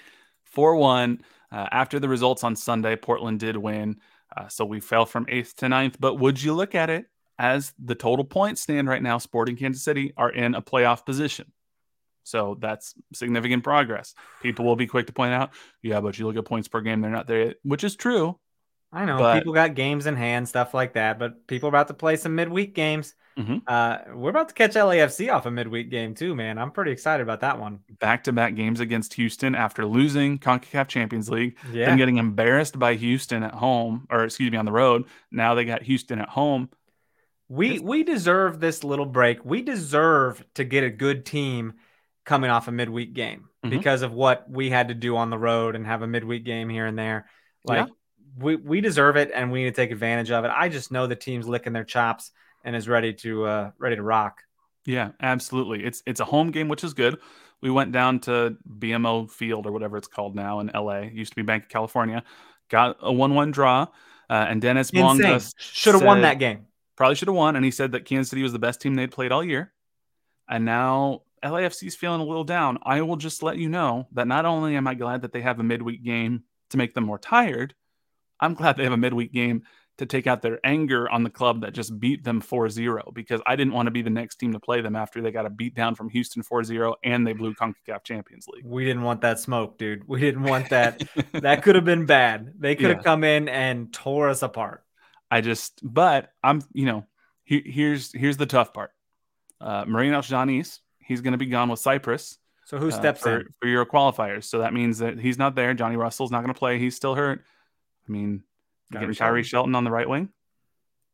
4 0.45 0.75
1. 0.75 1.21
Uh, 1.51 1.67
after 1.71 1.99
the 1.99 2.09
results 2.09 2.43
on 2.43 2.55
Sunday, 2.55 2.95
Portland 2.95 3.39
did 3.39 3.55
win. 3.55 3.97
Uh, 4.35 4.47
so 4.47 4.65
we 4.65 4.79
fell 4.79 5.05
from 5.05 5.25
eighth 5.29 5.55
to 5.57 5.69
ninth. 5.69 5.97
But 5.99 6.15
would 6.15 6.41
you 6.41 6.53
look 6.53 6.75
at 6.75 6.89
it 6.89 7.05
as 7.37 7.73
the 7.79 7.95
total 7.95 8.25
points 8.25 8.61
stand 8.61 8.87
right 8.89 9.01
now? 9.01 9.17
Sporting 9.19 9.55
Kansas 9.55 9.83
City 9.83 10.11
are 10.17 10.29
in 10.31 10.55
a 10.55 10.61
playoff 10.61 11.05
position. 11.05 11.51
So 12.25 12.57
that's 12.59 12.93
significant 13.13 13.63
progress. 13.63 14.13
People 14.41 14.65
will 14.65 14.75
be 14.75 14.87
quick 14.87 15.07
to 15.07 15.13
point 15.13 15.31
out, 15.33 15.51
yeah, 15.81 16.01
but 16.01 16.17
you 16.19 16.25
look 16.25 16.35
at 16.37 16.43
points 16.45 16.67
per 16.67 16.81
game, 16.81 16.99
they're 17.01 17.11
not 17.11 17.27
there, 17.27 17.43
yet, 17.45 17.55
which 17.63 17.83
is 17.83 17.95
true. 17.95 18.37
I 18.91 19.05
know 19.05 19.17
But- 19.19 19.35
people 19.39 19.53
got 19.53 19.75
games 19.75 20.05
in 20.07 20.15
hand, 20.15 20.47
stuff 20.49 20.73
like 20.73 20.93
that, 20.93 21.19
but 21.19 21.47
people 21.47 21.67
are 21.67 21.69
about 21.69 21.87
to 21.89 21.93
play 21.93 22.15
some 22.15 22.33
midweek 22.35 22.73
games. 22.73 23.13
Mhm. 23.37 23.61
Uh, 23.67 23.97
we're 24.15 24.29
about 24.29 24.47
to 24.47 24.53
catch 24.55 24.75
LAFC 24.75 25.29
off 25.29 25.45
a 25.45 25.51
midweek 25.51 25.89
game 25.91 26.15
too, 26.15 26.33
man. 26.33 26.57
I'm 26.57 26.71
pretty 26.71 26.91
excited 26.91 27.21
about 27.21 27.41
that 27.41 27.59
one. 27.59 27.79
Back 27.99 28.23
to 28.23 28.31
back 28.31 28.55
games 28.55 28.79
against 28.79 29.13
Houston 29.15 29.53
after 29.55 29.85
losing 29.85 30.39
CONCACAF 30.39 30.87
Champions 30.87 31.29
League, 31.29 31.57
Yeah, 31.73 31.87
then 31.87 31.97
getting 31.97 32.17
embarrassed 32.17 32.79
by 32.79 32.95
Houston 32.95 33.43
at 33.43 33.53
home, 33.55 34.07
or 34.09 34.23
excuse 34.23 34.49
me, 34.51 34.57
on 34.57 34.63
the 34.65 34.71
road. 34.71 35.03
Now 35.31 35.53
they 35.53 35.65
got 35.65 35.83
Houston 35.83 36.19
at 36.19 36.29
home. 36.29 36.69
we 37.49 37.77
we 37.79 38.03
deserve 38.03 38.59
this 38.59 38.83
little 38.83 39.05
break. 39.05 39.43
We 39.45 39.61
deserve 39.61 40.43
to 40.55 40.63
get 40.63 40.83
a 40.83 40.89
good 40.89 41.25
team 41.25 41.73
coming 42.25 42.49
off 42.49 42.67
a 42.67 42.71
midweek 42.71 43.13
game 43.13 43.47
Mhm. 43.63 43.69
because 43.69 44.01
of 44.01 44.11
what 44.11 44.49
we 44.49 44.69
had 44.69 44.87
to 44.89 44.93
do 44.93 45.15
on 45.15 45.29
the 45.29 45.37
road 45.37 45.75
and 45.75 45.85
have 45.85 46.01
a 46.01 46.07
midweek 46.07 46.43
game 46.43 46.69
here 46.69 46.85
and 46.87 46.97
there. 46.97 47.29
Like 47.63 47.87
we 48.37 48.55
we 48.57 48.81
deserve 48.81 49.15
it 49.15 49.31
and 49.33 49.51
we 49.51 49.63
need 49.63 49.69
to 49.75 49.75
take 49.81 49.91
advantage 49.91 50.31
of 50.31 50.43
it. 50.45 50.51
I 50.53 50.67
just 50.69 50.91
know 50.91 51.07
the 51.07 51.15
team's 51.15 51.47
licking 51.47 51.71
their 51.73 51.83
chops 51.85 52.31
and 52.63 52.75
is 52.75 52.87
ready 52.89 53.13
to 53.13 53.45
uh 53.45 53.71
ready 53.77 53.95
to 53.95 54.03
rock. 54.03 54.41
Yeah, 54.85 55.11
absolutely. 55.21 55.83
It's 55.85 56.03
it's 56.05 56.19
a 56.19 56.25
home 56.25 56.51
game, 56.51 56.67
which 56.67 56.83
is 56.83 56.93
good. 56.93 57.17
We 57.61 57.71
went 57.71 57.91
down 57.91 58.19
to 58.21 58.57
BMO 58.67 59.25
Field 59.31 59.65
or 59.65 59.71
whatever 59.71 59.97
it's 59.97 60.07
called 60.07 60.35
now 60.35 60.59
in 60.59 60.69
LA. 60.73 61.03
It 61.07 61.13
used 61.13 61.31
to 61.31 61.35
be 61.35 61.41
Bank 61.41 61.63
of 61.63 61.69
California. 61.69 62.23
Got 62.69 62.97
a 63.01 63.11
one-one 63.13 63.51
draw, 63.51 63.87
uh, 64.29 64.45
and 64.49 64.61
Dennis. 64.61 64.91
Mongas 64.91 65.53
Should 65.57 65.93
have 65.95 66.03
won 66.03 66.21
that 66.21 66.37
game. 66.39 66.65
probably 66.95 67.15
should 67.15 67.27
have 67.27 67.35
won. 67.35 67.55
And 67.55 67.63
he 67.65 67.71
said 67.71 67.93
that 67.93 68.05
Kansas 68.05 68.29
City 68.29 68.43
was 68.43 68.53
the 68.53 68.59
best 68.59 68.81
team 68.81 68.95
they'd 68.95 69.11
played 69.11 69.31
all 69.31 69.43
year. 69.43 69.71
And 70.47 70.65
now 70.65 71.21
LAFC's 71.43 71.95
feeling 71.95 72.21
a 72.21 72.25
little 72.25 72.43
down. 72.43 72.79
I 72.83 73.01
will 73.01 73.17
just 73.17 73.43
let 73.43 73.57
you 73.57 73.69
know 73.69 74.07
that 74.13 74.27
not 74.27 74.45
only 74.45 74.75
am 74.75 74.87
I 74.87 74.95
glad 74.95 75.21
that 75.21 75.31
they 75.31 75.41
have 75.41 75.59
a 75.59 75.63
midweek 75.63 76.03
game 76.03 76.43
to 76.71 76.77
make 76.77 76.93
them 76.93 77.05
more 77.05 77.19
tired, 77.19 77.73
I'm 78.39 78.53
glad 78.53 78.77
they 78.77 78.83
have 78.83 78.93
a 78.93 78.97
midweek 78.97 79.33
game 79.33 79.63
to 79.97 80.05
take 80.05 80.27
out 80.27 80.41
their 80.41 80.59
anger 80.65 81.09
on 81.09 81.23
the 81.23 81.29
club 81.29 81.61
that 81.61 81.73
just 81.73 81.97
beat 81.99 82.23
them 82.23 82.41
4-0 82.41 83.13
because 83.13 83.41
I 83.45 83.55
didn't 83.55 83.73
want 83.73 83.87
to 83.87 83.91
be 83.91 84.01
the 84.01 84.09
next 84.09 84.35
team 84.35 84.51
to 84.51 84.59
play 84.59 84.81
them 84.81 84.95
after 84.95 85.21
they 85.21 85.31
got 85.31 85.45
a 85.45 85.49
beat 85.49 85.73
down 85.73 85.95
from 85.95 86.09
Houston 86.09 86.43
4-0 86.43 86.95
and 87.03 87.25
they 87.25 87.31
blew 87.31 87.53
CONCACAF 87.53 88.03
Champions 88.03 88.45
League. 88.47 88.65
We 88.65 88.83
didn't 88.83 89.03
want 89.03 89.21
that 89.21 89.39
smoke, 89.39 89.77
dude. 89.77 90.05
We 90.05 90.19
didn't 90.19 90.43
want 90.43 90.69
that. 90.71 91.01
that 91.33 91.63
could 91.63 91.75
have 91.75 91.85
been 91.85 92.05
bad. 92.05 92.53
They 92.59 92.75
could 92.75 92.89
have 92.91 93.03
come 93.03 93.23
in 93.23 93.47
and 93.47 93.93
tore 93.93 94.27
us 94.29 94.41
apart. 94.41 94.83
I 95.31 95.41
just, 95.41 95.79
but 95.81 96.29
I'm, 96.43 96.61
you 96.73 96.85
know, 96.85 97.05
he, 97.45 97.61
here's 97.65 98.11
here's 98.11 98.37
the 98.37 98.45
tough 98.45 98.73
part. 98.73 98.91
Uh, 99.61 99.85
Marinos 99.85 100.29
Tzionis, 100.29 100.79
he's 101.05 101.21
going 101.21 101.33
to 101.33 101.37
be 101.37 101.45
gone 101.45 101.69
with 101.69 101.79
Cyprus. 101.79 102.37
So 102.65 102.77
who 102.77 102.89
uh, 102.89 102.91
steps 102.91 103.21
for, 103.21 103.41
in? 103.41 103.47
for 103.59 103.67
your 103.67 103.85
qualifiers. 103.85 104.45
So 104.45 104.59
that 104.59 104.73
means 104.73 104.97
that 104.99 105.19
he's 105.19 105.37
not 105.37 105.55
there. 105.55 105.73
Johnny 105.73 105.95
Russell's 105.95 106.31
not 106.31 106.41
going 106.41 106.53
to 106.53 106.57
play. 106.57 106.79
He's 106.79 106.95
still 106.95 107.15
hurt. 107.15 107.43
I 108.07 108.11
mean, 108.11 108.43
getting 108.91 109.09
Khiry 109.09 109.43
Shelton 109.43 109.75
on 109.75 109.83
the 109.83 109.91
right 109.91 110.09
wing. 110.09 110.29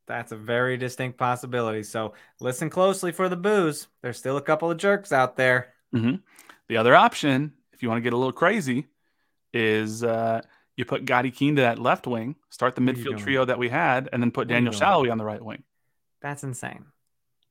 That's 0.07 0.31
a 0.31 0.37
very 0.37 0.77
distinct 0.77 1.17
possibility. 1.17 1.83
So 1.83 2.13
listen 2.39 2.69
closely 2.69 3.11
for 3.11 3.29
the 3.29 3.35
boos. 3.35 3.87
There's 4.01 4.17
still 4.17 4.37
a 4.37 4.41
couple 4.41 4.71
of 4.71 4.77
jerks 4.77 5.11
out 5.11 5.37
there. 5.37 5.73
The 6.67 6.77
other 6.77 6.95
option, 6.95 7.53
if 7.73 7.83
you 7.83 7.89
want 7.89 7.99
to 7.99 8.01
get 8.01 8.13
a 8.13 8.17
little 8.17 8.31
crazy, 8.33 8.87
is 9.53 10.03
uh, 10.03 10.41
you 10.75 10.85
put 10.85 11.05
Gioacchini 11.05 11.55
to 11.57 11.61
that 11.61 11.79
left 11.79 12.07
wing, 12.07 12.35
start 12.49 12.75
the 12.75 12.81
What 12.81 12.95
midfield 12.95 13.19
trio 13.19 13.45
that 13.45 13.59
we 13.59 13.69
had, 13.69 14.09
and 14.11 14.21
then 14.21 14.31
put 14.31 14.47
What 14.47 14.53
Daniel? 14.53 14.73
Salloi 14.73 15.11
on 15.11 15.17
the 15.17 15.25
right 15.25 15.43
wing. 15.43 15.63
That's 16.21 16.43
insane. 16.43 16.85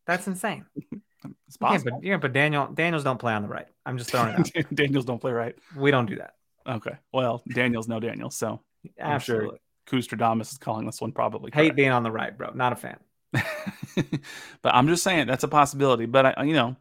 That's 0.07 0.27
insane. 0.27 0.67
It's 1.47 1.57
possible. 1.57 2.01
you 2.03 2.11
can't 2.11 2.23
put 2.23 2.33
Daniel. 2.33 2.67
Daniels 2.67 3.05
don't 3.05 3.19
play 3.19 3.33
on 3.33 3.43
the 3.43 3.49
right. 3.49 3.67
I'm 3.85 3.99
just 3.99 4.11
throwing 4.11 4.35
it 4.35 4.57
out. 4.57 4.67
Daniels 4.75 5.05
don't 5.05 5.21
play 5.21 5.33
right. 5.33 5.55
we 5.77 5.91
don't 5.91 6.07
do 6.07 6.17
that. 6.17 6.35
Okay. 6.67 6.97
Well, 7.13 7.43
Daniels 7.49 7.89
no 7.89 8.01
Daniels. 8.01 8.37
So 8.37 8.61
I'm 9.03 9.21
sure 9.21 9.37
Absolutely. 9.37 9.59
Kustradamus 9.89 10.53
is 10.53 10.59
calling 10.59 10.87
this 10.87 11.01
one 11.01 11.13
probably. 11.13 11.51
Hate 11.53 11.63
correct. 11.63 11.77
being 11.77 11.91
on 11.91 12.03
the 12.03 12.11
right, 12.11 12.37
bro. 12.37 12.51
Not 12.55 12.73
a 12.73 12.77
fan. 12.77 12.99
but 13.33 14.75
I'm 14.75 14.89
just 14.89 15.03
saying 15.03 15.27
that's 15.27 15.45
a 15.45 15.49
possibility. 15.49 16.07
But 16.07 16.39
I, 16.39 16.45
you 16.45 16.55
know, 16.55 16.77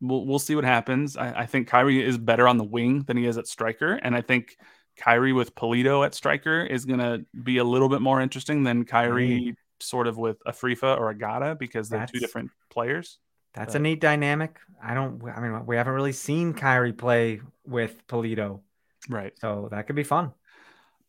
we'll 0.00 0.26
we'll 0.26 0.38
see 0.38 0.54
what 0.54 0.64
happens. 0.64 1.16
I, 1.16 1.40
I 1.40 1.46
think 1.46 1.68
Khiry 1.68 2.02
is 2.02 2.18
better 2.18 2.48
on 2.48 2.58
the 2.58 2.64
wing 2.64 3.02
than 3.02 3.16
he 3.16 3.26
is 3.26 3.38
at 3.38 3.46
striker, 3.46 3.94
and 3.94 4.14
I 4.14 4.20
think 4.20 4.56
Khiry 5.00 5.34
with 5.34 5.54
Pulido 5.54 6.04
at 6.04 6.14
striker 6.14 6.62
is 6.62 6.84
going 6.84 7.00
to 7.00 7.24
be 7.42 7.58
a 7.58 7.64
little 7.64 7.88
bit 7.88 8.00
more 8.00 8.20
interesting 8.20 8.62
than 8.64 8.84
Khiry 8.84 9.54
sort 9.80 10.06
of 10.06 10.18
with 10.18 10.42
Afrifa 10.46 10.98
or 10.98 11.12
Agada 11.12 11.58
because 11.58 11.88
they're 11.88 12.06
two 12.06 12.20
different 12.20 12.50
players. 12.70 13.18
That's 13.54 13.72
But- 13.74 13.80
a 13.80 13.82
neat 13.82 14.00
dynamic. 14.00 14.58
I 14.82 14.94
don't. 14.94 15.22
I 15.28 15.40
mean, 15.40 15.66
we 15.66 15.76
haven't 15.76 15.92
really 15.92 16.12
seen 16.12 16.54
Khiry 16.54 16.96
play 16.96 17.40
with 17.66 18.06
Pulido, 18.06 18.60
Right. 19.08 19.38
so 19.38 19.68
that 19.70 19.86
could 19.86 19.96
be 19.96 20.04
fun. 20.04 20.32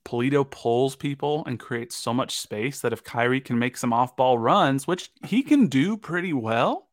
Pulido 0.03 0.49
pulls 0.49 0.95
people 0.95 1.43
and 1.45 1.59
creates 1.59 1.95
so 1.95 2.13
much 2.13 2.37
space 2.39 2.81
that 2.81 2.91
if 2.91 3.03
Khiry 3.03 3.43
can 3.43 3.59
make 3.59 3.77
some 3.77 3.93
off-ball 3.93 4.37
runs, 4.39 4.87
which 4.87 5.11
he 5.25 5.43
can 5.43 5.67
do 5.67 5.95
pretty 5.97 6.33
well, 6.33 6.87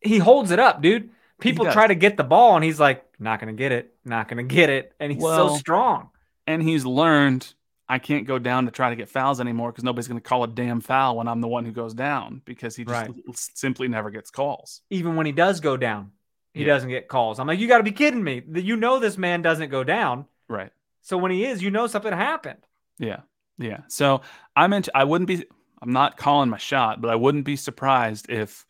He 0.00 0.18
holds 0.18 0.50
it 0.50 0.58
up, 0.58 0.82
dude. 0.82 1.08
People 1.40 1.64
try 1.72 1.86
to 1.86 1.94
get 1.94 2.18
the 2.18 2.24
ball, 2.24 2.56
and 2.56 2.62
he's 2.62 2.78
like, 2.78 3.02
"Not 3.18 3.40
gonna 3.40 3.54
get 3.54 3.72
it. 3.72 3.94
Not 4.04 4.28
gonna 4.28 4.42
get 4.42 4.68
it." 4.68 4.92
And 5.00 5.10
he's 5.10 5.22
Well, 5.22 5.48
so 5.48 5.56
strong. 5.56 6.10
and 6.46 6.62
he's 6.62 6.84
learned 6.84 7.54
I 7.88 7.98
can't 7.98 8.26
go 8.26 8.38
down 8.38 8.64
to 8.64 8.70
try 8.70 8.88
to 8.90 8.96
get 8.96 9.08
fouls 9.10 9.40
anymore 9.40 9.70
because 9.70 9.84
nobody's 9.84 10.08
going 10.08 10.20
to 10.20 10.26
call 10.26 10.42
a 10.44 10.48
damn 10.48 10.80
foul 10.80 11.16
when 11.18 11.28
I'm 11.28 11.40
the 11.42 11.48
one 11.48 11.64
who 11.66 11.72
goes 11.72 11.92
down 11.94 12.40
because 12.44 12.74
he 12.76 12.84
just 12.84 12.92
Right. 12.94 13.08
l- 13.08 13.34
simply 13.34 13.88
never 13.88 14.10
gets 14.10 14.30
calls. 14.30 14.80
Even 14.90 15.16
when 15.16 15.26
he 15.26 15.32
does 15.32 15.60
go 15.60 15.76
down, 15.76 16.12
he 16.54 16.60
Yeah. 16.62 16.68
doesn't 16.74 16.88
get 16.88 17.08
calls. 17.08 17.38
I'm 17.38 17.46
like, 17.46 17.58
"You 17.58 17.68
got 17.68 17.78
to 17.78 17.84
be 17.84 17.92
kidding 17.92 18.24
me! 18.24 18.42
You 18.54 18.76
know 18.76 18.98
this 18.98 19.18
man 19.18 19.42
doesn't 19.42 19.68
go 19.70 19.84
down. 19.84 20.26
Right. 20.48 20.70
So 21.02 21.18
when 21.18 21.30
he 21.30 21.44
is, 21.44 21.62
you 21.62 21.70
know 21.70 21.86
something 21.86 22.12
happened." 22.12 22.66
Yeah. 22.98 23.20
Yeah. 23.58 23.80
So 23.88 24.22
I'm 24.56 24.72
into, 24.72 24.90
I 24.96 25.04
wouldn't 25.04 25.28
be, 25.28 25.44
I'm 25.82 25.92
not 25.92 26.16
calling 26.16 26.48
my 26.48 26.56
shot, 26.58 27.00
but 27.02 27.10
I 27.10 27.16
wouldn't 27.16 27.44
be 27.44 27.56
surprised 27.56 28.30
if 28.30 28.64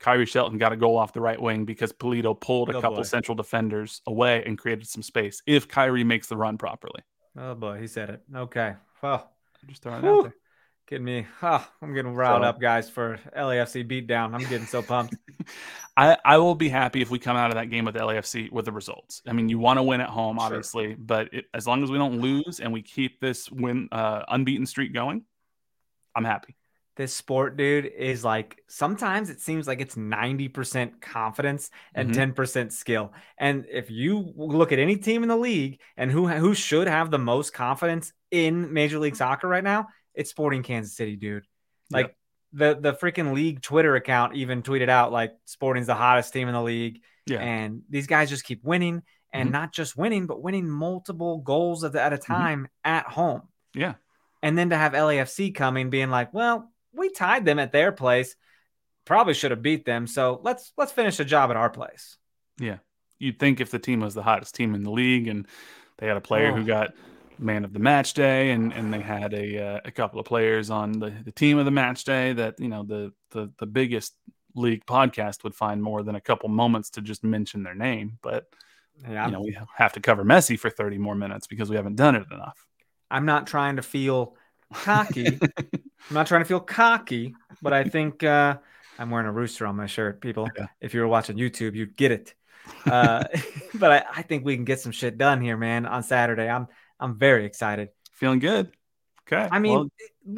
Khiry 0.00 0.26
Shelton 0.28 0.56
got 0.58 0.72
a 0.72 0.76
goal 0.76 0.96
off 0.96 1.12
the 1.12 1.20
right 1.20 1.40
wing 1.42 1.64
because 1.64 1.92
Pulido 1.92 2.38
pulled 2.38 2.70
a 2.70 2.76
Oh, 2.76 2.80
couple 2.80 2.96
boy. 2.98 3.02
central 3.02 3.34
defenders 3.34 4.00
away 4.06 4.44
and 4.46 4.56
created 4.56 4.86
some 4.86 5.02
space 5.02 5.42
if 5.46 5.66
Khiry 5.68 6.06
makes 6.06 6.28
the 6.28 6.36
run 6.36 6.56
properly. 6.56 7.02
Oh 7.38 7.54
boy, 7.54 7.78
he 7.80 7.86
said 7.86 8.10
it. 8.10 8.22
Okay. 8.34 8.74
Well, 9.02 9.30
Just 9.66 9.82
throwing 9.82 10.04
it 10.04 10.08
out 10.08 10.22
there. 10.24 10.34
getting 10.88 11.04
me. 11.04 11.26
ah, 11.42 11.70
I'm 11.80 11.94
getting 11.94 12.14
riled 12.14 12.42
So- 12.42 12.48
up, 12.48 12.60
guys, 12.60 12.90
for 12.90 13.18
LAFC 13.36 13.84
beatdown. 13.88 14.34
I'm 14.34 14.40
getting 14.48 14.66
so 14.66 14.82
pumped. 14.82 15.14
I, 15.96 16.16
I 16.24 16.38
will 16.38 16.54
be 16.54 16.68
happy 16.68 17.02
if 17.02 17.10
we 17.10 17.18
come 17.18 17.36
out 17.36 17.50
of 17.50 17.54
that 17.56 17.70
game 17.70 17.84
with 17.84 17.94
LAFC 17.94 18.50
with 18.50 18.64
the 18.64 18.72
results. 18.72 19.22
I 19.26 19.32
mean, 19.32 19.48
you 19.48 19.58
want 19.58 19.78
to 19.78 19.82
win 19.82 20.00
at 20.00 20.08
home, 20.08 20.36
Sure. 20.38 20.46
obviously, 20.46 20.94
but 20.94 21.32
it, 21.34 21.44
as 21.54 21.66
long 21.66 21.82
as 21.82 21.90
we 21.90 21.98
don't 21.98 22.20
lose 22.20 22.60
and 22.60 22.72
we 22.72 22.82
keep 22.82 23.20
this 23.20 23.50
win 23.50 23.88
uh, 23.92 24.22
unbeaten 24.28 24.66
streak 24.66 24.92
going, 24.94 25.24
I'm 26.14 26.24
happy. 26.24 26.56
This 26.96 27.14
sport, 27.14 27.56
dude, 27.56 27.86
is 27.86 28.24
like 28.24 28.60
sometimes 28.68 29.30
it 29.30 29.40
seems 29.40 29.66
like 29.66 29.80
it's 29.80 29.96
90% 29.96 31.00
confidence 31.00 31.70
and 31.94 32.10
Mhm. 32.10 32.14
10% 32.34 32.72
skill. 32.72 33.12
And 33.38 33.64
if 33.70 33.90
you 33.90 34.32
look 34.36 34.72
at 34.72 34.78
any 34.78 34.96
team 34.96 35.22
in 35.22 35.28
the 35.28 35.36
league 35.36 35.80
and 35.96 36.10
who 36.10 36.26
who 36.28 36.54
should 36.54 36.88
have 36.88 37.10
the 37.10 37.18
most 37.18 37.52
confidence 37.54 38.12
in 38.30 38.72
Major 38.72 38.98
League 38.98 39.16
Soccer 39.16 39.48
right 39.48 39.64
now, 39.64 39.88
it's 40.14 40.30
Sporting 40.30 40.62
Kansas 40.62 40.94
City, 40.96 41.16
dude. 41.16 41.46
Like 41.90 42.14
the 42.52 42.76
the 42.78 42.92
freaking 42.94 43.32
league 43.32 43.62
Twitter 43.62 43.94
account 43.94 44.34
even 44.36 44.62
tweeted 44.62 44.88
out 44.88 45.12
like 45.12 45.32
Sporting's 45.44 45.86
the 45.86 45.94
hottest 45.94 46.32
team 46.32 46.48
in 46.48 46.54
the 46.54 46.62
league. 46.62 47.00
Yeah. 47.26 47.40
And 47.40 47.82
these 47.88 48.08
guys 48.08 48.28
just 48.28 48.44
keep 48.44 48.62
winning 48.64 49.02
and 49.32 49.48
Mhm. 49.48 49.52
not 49.52 49.72
just 49.72 49.96
winning, 49.96 50.26
but 50.26 50.42
winning 50.42 50.68
multiple 50.68 51.38
goals 51.38 51.84
at, 51.84 51.94
at 51.94 52.12
a 52.12 52.18
time 52.18 52.66
at 52.84 53.06
home. 53.06 53.42
Yeah. 53.72 53.94
And 54.42 54.58
then 54.58 54.70
to 54.70 54.76
have 54.76 54.94
LAFC 54.94 55.52
coming, 55.54 55.90
being 55.90 56.10
like, 56.10 56.34
well, 56.34 56.72
we 56.94 57.10
tied 57.10 57.44
them 57.44 57.58
at 57.58 57.72
their 57.72 57.92
place. 57.92 58.36
Probably 59.04 59.34
should 59.34 59.50
have 59.50 59.62
beat 59.62 59.84
them. 59.84 60.06
So 60.06 60.40
let's 60.42 60.72
let's 60.76 60.92
finish 60.92 61.16
the 61.16 61.24
job 61.24 61.50
at 61.50 61.56
our 61.56 61.70
place. 61.70 62.16
Yeah. 62.58 62.78
You'd 63.18 63.38
think 63.38 63.60
if 63.60 63.70
the 63.70 63.78
team 63.78 64.00
was 64.00 64.14
the 64.14 64.22
hottest 64.22 64.54
team 64.54 64.74
in 64.74 64.82
the 64.82 64.90
league 64.90 65.28
and 65.28 65.46
they 65.98 66.06
had 66.06 66.16
a 66.16 66.20
player 66.20 66.50
Oh. 66.52 66.54
who 66.54 66.64
got 66.64 66.94
man 67.38 67.64
of 67.64 67.72
the 67.72 67.78
match 67.78 68.14
day 68.14 68.50
and, 68.50 68.72
and 68.72 68.92
they 68.92 69.00
had 69.00 69.32
a, 69.34 69.58
uh, 69.76 69.80
a 69.84 69.90
couple 69.90 70.20
of 70.20 70.26
players 70.26 70.70
on 70.70 70.92
the, 70.92 71.10
the 71.24 71.32
team 71.32 71.58
of 71.58 71.64
the 71.64 71.70
match 71.70 72.04
day 72.04 72.32
that, 72.34 72.58
you 72.60 72.68
know, 72.68 72.82
the, 72.82 73.12
the, 73.30 73.50
the 73.58 73.66
biggest 73.66 74.14
league 74.54 74.84
podcast 74.86 75.42
would 75.44 75.54
find 75.54 75.82
more 75.82 76.02
than 76.02 76.14
a 76.14 76.20
couple 76.20 76.48
moments 76.50 76.90
to 76.90 77.00
just 77.00 77.24
mention 77.24 77.62
their 77.62 77.74
name. 77.74 78.18
But, 78.22 78.46
Yeah, 79.08 79.26
you 79.26 79.32
know, 79.32 79.40
we 79.40 79.56
have 79.76 79.92
to 79.94 80.00
cover 80.00 80.24
Messi 80.24 80.58
for 80.58 80.68
30 80.70 80.98
more 80.98 81.14
minutes 81.14 81.46
because 81.46 81.70
we 81.70 81.76
haven't 81.76 81.96
done 81.96 82.14
it 82.14 82.26
enough. 82.30 82.66
I'm 83.10 83.24
not 83.26 83.46
trying 83.46 83.76
to 83.76 83.82
feel 83.82 84.36
cocky. 84.72 85.38
I'm 86.08 86.14
not 86.14 86.26
trying 86.26 86.40
to 86.42 86.44
feel 86.46 86.60
cocky, 86.60 87.34
but 87.62 87.72
I 87.72 87.84
think 87.84 88.22
uh, 88.24 88.56
I'm 88.98 89.10
wearing 89.10 89.26
a 89.26 89.32
rooster 89.32 89.66
on 89.66 89.76
my 89.76 89.86
shirt, 89.86 90.20
people. 90.20 90.48
Yeah. 90.56 90.66
If 90.80 90.94
you 90.94 91.00
were 91.00 91.08
watching 91.08 91.36
YouTube, 91.36 91.74
you'd 91.74 91.96
get 91.96 92.10
it. 92.12 92.34
Uh, 92.84 93.24
but 93.74 93.90
I, 93.92 94.04
I 94.18 94.22
think 94.22 94.44
we 94.44 94.56
can 94.56 94.64
get 94.64 94.80
some 94.80 94.92
shit 94.92 95.18
done 95.18 95.40
here, 95.40 95.56
man, 95.56 95.86
on 95.86 96.02
Saturday. 96.02 96.48
I'm 96.48 96.66
I'm 96.98 97.16
very 97.18 97.44
excited. 97.46 97.90
Feeling 98.14 98.38
good. 98.40 98.72
Okay. 99.26 99.48
I 99.50 99.58
mean, 99.58 99.72
well, 99.74 99.90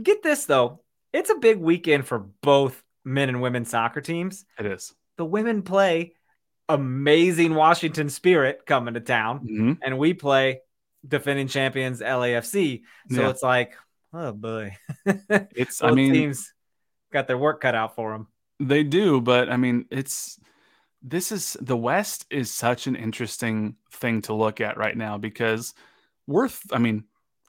get 0.03 0.23
this 0.23 0.45
though. 0.47 0.81
It's 1.13 1.31
a 1.31 1.35
big 1.37 1.59
weekend 1.59 2.07
for 2.07 2.19
both 2.19 2.83
men 3.05 3.29
and 3.29 3.43
women 3.43 3.65
soccer 3.65 4.01
teams. 4.01 4.45
it 4.59 4.67
is. 4.67 4.95
The 5.17 5.25
women 5.25 5.63
play 5.63 6.15
amazing 6.69 7.55
Washington 7.55 8.09
Spirit 8.09 8.65
coming 8.67 8.95
to 8.95 9.01
town, 9.01 9.47
Mhm. 9.47 9.79
and 9.83 9.99
we 9.99 10.15
play 10.15 10.61
defending 11.07 11.49
champions 11.49 12.01
LAFC. 12.01 12.83
So 13.11 13.23
Yeah. 13.23 13.31
it's 13.31 13.43
like, 13.43 13.75
oh 14.13 14.33
boy, 14.33 14.77
It's. 15.07 15.81
both 15.81 15.91
I 15.91 15.95
mean, 15.95 16.13
teams 16.13 16.53
got 17.13 17.27
their 17.27 17.39
work 17.39 17.61
cut 17.61 17.75
out 17.75 17.95
for 17.95 18.13
them. 18.13 18.29
They 18.61 18.83
do, 18.83 19.21
but 19.21 19.51
I 19.51 19.57
mean, 19.57 19.87
it's 19.91 20.39
this 21.03 21.33
is 21.33 21.57
the 21.61 21.77
West 21.77 22.27
is 22.31 22.51
such 22.51 22.87
an 22.87 22.97
interesting 22.97 23.77
thing 23.91 24.23
to 24.23 24.35
look 24.35 24.61
at 24.61 24.77
right 24.77 24.97
now 24.97 25.19
because 25.19 25.75
worth. 26.27 26.61
I 26.73 26.79
mean, 26.79 27.05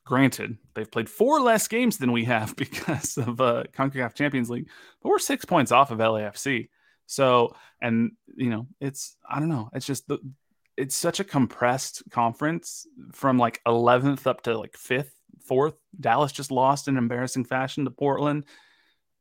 granted, 0.06 0.58
they've 0.74 0.90
played 0.90 1.10
four 1.10 1.42
less 1.42 1.68
games 1.68 1.98
than 1.98 2.12
we 2.12 2.26
have 2.26 2.56
because 2.58 3.18
of 3.18 3.40
uh, 3.40 3.64
Concacaf 3.74 4.14
Champions 4.14 4.50
League, 4.50 4.70
but 5.02 5.10
we're 5.10 5.20
six 5.20 5.46
points 5.46 5.72
off 5.72 5.92
of 5.92 6.00
LAFC. 6.00 6.70
So, 7.06 7.56
and 7.82 8.14
you 8.36 8.50
know, 8.50 8.68
it's 8.80 9.16
I 9.30 9.40
don't 9.40 9.50
know, 9.50 9.70
it's 9.74 9.86
just 9.86 10.08
the 10.08 10.20
it's 10.76 10.96
such 10.96 11.20
a 11.20 11.24
compressed 11.24 12.04
conference 12.10 12.88
from 13.12 13.38
like 13.38 13.62
11th 13.68 14.26
up 14.26 14.42
to 14.44 14.58
like 14.58 14.76
fifth, 14.76 15.14
fourth. 15.46 15.76
Dallas 16.00 16.32
just 16.32 16.52
lost 16.52 16.88
in 16.88 16.98
embarrassing 16.98 17.46
fashion 17.46 17.86
to 17.86 17.92
Portland 17.92 18.46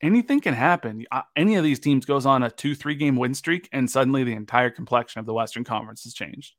anything 0.03 0.41
can 0.41 0.53
happen. 0.55 1.05
Uh, 1.13 1.23
Any 1.37 1.55
of 1.55 1.63
these 1.63 1.79
teams 1.79 2.05
goes 2.05 2.27
on 2.27 2.43
a 2.43 2.51
two, 2.51 2.75
three 2.75 2.97
game 2.97 3.15
win 3.17 3.35
streak, 3.35 3.69
and 3.73 3.89
suddenly 3.89 4.25
the 4.25 4.33
entire 4.33 4.69
complexion 4.71 5.21
of 5.21 5.27
the 5.27 5.33
Western 5.33 5.63
Conference 5.63 6.03
has 6.03 6.13
changed. 6.13 6.55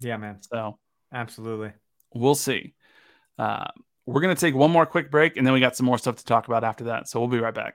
Yeah, 0.00 0.16
man, 0.16 0.38
So 0.40 0.78
absolutely. 1.12 1.72
we'll 2.14 2.34
see. 2.34 2.72
Uh, 3.38 3.66
we're 4.06 4.22
going 4.22 4.34
to 4.34 4.40
take 4.40 4.54
one 4.54 4.70
more 4.70 4.86
quick 4.86 5.10
break, 5.10 5.36
and 5.36 5.46
then 5.46 5.52
we 5.52 5.60
got 5.60 5.76
some 5.76 5.84
more 5.84 5.98
stuff 5.98 6.16
to 6.16 6.24
talk 6.24 6.48
about 6.48 6.64
after 6.64 6.84
that. 6.84 7.06
So 7.06 7.20
we'll 7.20 7.28
be 7.28 7.38
right 7.38 7.52
back. 7.54 7.74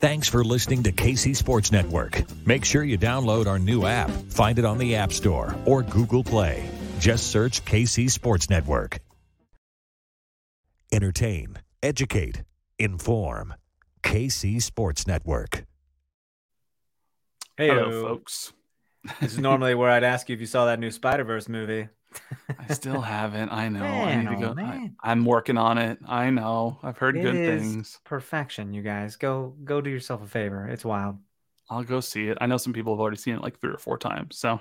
Thanks 0.00 0.28
for 0.28 0.42
listening 0.42 0.82
to 0.84 0.92
KC 0.92 1.36
Sports 1.36 1.70
Network. 1.70 2.22
Make 2.46 2.64
sure 2.64 2.82
you 2.82 2.96
download 2.96 3.46
our 3.46 3.58
new 3.58 3.84
app. 3.84 4.10
Find 4.10 4.58
it 4.58 4.64
on 4.64 4.78
the 4.78 4.96
App 4.96 5.12
Store 5.12 5.54
or 5.66 5.82
Google 5.82 6.24
Play. 6.24 6.68
Just 6.98 7.30
search 7.30 7.64
KC 7.66 8.10
Sports 8.10 8.48
Network. 8.48 8.98
Entertain, 10.92 11.58
educate, 11.82 12.42
inform. 12.78 13.54
KC 14.02 14.60
Sports 14.60 15.06
Network. 15.06 15.64
Hey, 17.56 17.68
Hello, 17.68 18.02
folks. 18.02 18.52
this 19.20 19.32
is 19.32 19.38
normally 19.38 19.74
where 19.74 19.90
I'd 19.90 20.04
ask 20.04 20.28
you 20.28 20.34
if 20.34 20.40
you 20.40 20.46
saw 20.46 20.66
that 20.66 20.78
new 20.80 20.90
Spider 20.90 21.24
Verse 21.24 21.48
movie. 21.48 21.88
I 22.68 22.74
still 22.74 23.00
haven't. 23.00 23.50
I 23.50 23.68
know. 23.68 23.84
I 23.84 24.16
need 24.16 24.28
to 24.28 24.34
oh, 24.36 24.40
go. 24.40 24.50
I, 24.50 24.54
man. 24.64 24.96
I'm 25.02 25.24
working 25.24 25.56
on 25.56 25.78
it. 25.78 25.98
I 26.06 26.28
know. 26.30 26.78
I've 26.82 26.98
heard 26.98 27.16
It 27.16 27.22
good 27.22 27.36
is 27.36 27.62
things. 27.62 27.98
perfection, 28.04 28.74
you 28.74 28.82
guys. 28.82 29.16
Go 29.16 29.54
go 29.64 29.80
do 29.80 29.88
yourself 29.88 30.22
a 30.22 30.26
favor. 30.26 30.66
It's 30.68 30.84
wild. 30.84 31.16
I'll 31.70 31.84
go 31.84 32.00
see 32.00 32.28
it. 32.28 32.36
I 32.40 32.46
know 32.46 32.58
some 32.58 32.72
people 32.74 32.92
have 32.92 33.00
already 33.00 33.16
seen 33.16 33.34
it 33.36 33.40
like 33.42 33.58
three 33.60 33.72
or 33.72 33.78
four 33.78 33.96
times. 33.96 34.36
So 34.36 34.60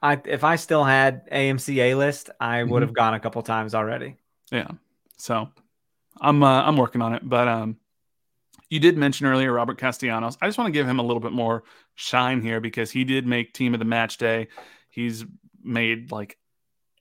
I 0.00 0.18
if 0.24 0.44
I 0.44 0.56
still 0.56 0.84
had 0.84 1.28
AMC 1.30 1.76
A 1.78 1.94
list, 1.94 2.30
I 2.40 2.62
would 2.62 2.82
Mhm. 2.82 2.86
have 2.86 2.94
gone 2.94 3.14
a 3.14 3.20
couple 3.20 3.42
times 3.42 3.74
already. 3.74 4.16
Yeah. 4.50 4.68
So 5.18 5.48
I'm 6.20 6.42
uh, 6.42 6.62
I'm 6.62 6.76
working 6.76 7.02
on 7.02 7.14
it, 7.14 7.22
but 7.28 7.48
um 7.48 7.76
you 8.70 8.80
did 8.80 8.98
mention 8.98 9.26
earlier 9.26 9.52
Robert 9.52 9.78
Castellanos. 9.78 10.36
I 10.42 10.46
just 10.46 10.58
want 10.58 10.68
to 10.68 10.72
give 10.72 10.86
him 10.86 10.98
a 10.98 11.02
little 11.02 11.20
bit 11.20 11.32
more 11.32 11.64
shine 11.94 12.42
here 12.42 12.60
because 12.60 12.90
he 12.90 13.02
did 13.04 13.26
make 13.26 13.54
team 13.54 13.72
of 13.72 13.78
the 13.80 13.86
match 13.86 14.18
day. 14.18 14.48
He's 14.90 15.24
made 15.62 16.12
like 16.12 16.36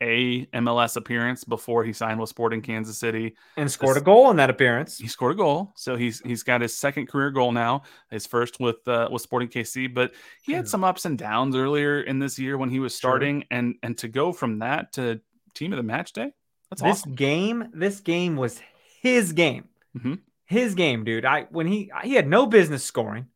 a 0.02 0.46
MLS 0.54 0.96
appearance 0.96 1.44
before 1.44 1.84
he 1.84 1.92
signed 1.92 2.20
with 2.20 2.30
Sporting 2.30 2.62
Kansas 2.62 2.98
City. 3.00 3.36
And 3.58 3.70
scored 3.70 3.96
This- 3.96 4.02
a 4.04 4.06
goal 4.06 4.30
in 4.30 4.38
that 4.38 4.50
appearance. 4.50 4.98
He 5.00 5.08
scored 5.08 5.34
a 5.34 5.36
goal, 5.36 5.74
so 5.76 5.96
he's 5.98 6.22
he's 6.22 6.44
got 6.44 6.62
his 6.62 6.78
second 6.78 7.08
career 7.08 7.32
goal 7.32 7.52
now. 7.52 7.82
His 8.12 8.26
first 8.28 8.60
with 8.62 8.88
uh, 8.88 9.10
with 9.12 9.22
Sporting 9.24 9.50
KC, 9.50 9.94
but 9.94 10.14
he 10.44 10.54
had 10.54 10.68
some 10.70 10.84
ups 10.86 11.06
and 11.06 11.18
downs 11.18 11.56
earlier 11.56 12.00
in 12.02 12.20
this 12.20 12.38
year 12.40 12.58
when 12.58 12.70
he 12.70 12.80
was 12.80 12.94
Sure. 12.94 13.10
starting, 13.12 13.44
and 13.52 13.76
and 13.84 13.98
to 13.98 14.08
go 14.08 14.32
from 14.32 14.60
that 14.60 14.94
to 14.94 15.20
team 15.56 15.74
of 15.74 15.78
the 15.78 15.84
match 15.84 16.14
day, 16.14 16.32
that's 16.70 16.82
this 16.82 17.02
awesome. 17.02 17.16
game, 17.16 17.70
this 17.74 18.00
game 18.00 18.36
was 18.36 18.62
his 19.02 19.34
game. 19.34 19.66
Mhm. 19.98 20.20
His 20.46 20.76
game, 20.76 21.04
dude. 21.04 21.26
I 21.26 21.44
when 21.50 21.68
he 21.68 21.92
he 22.04 22.14
had 22.14 22.28
no 22.28 22.46
business 22.46 22.84
scoring, 22.84 23.28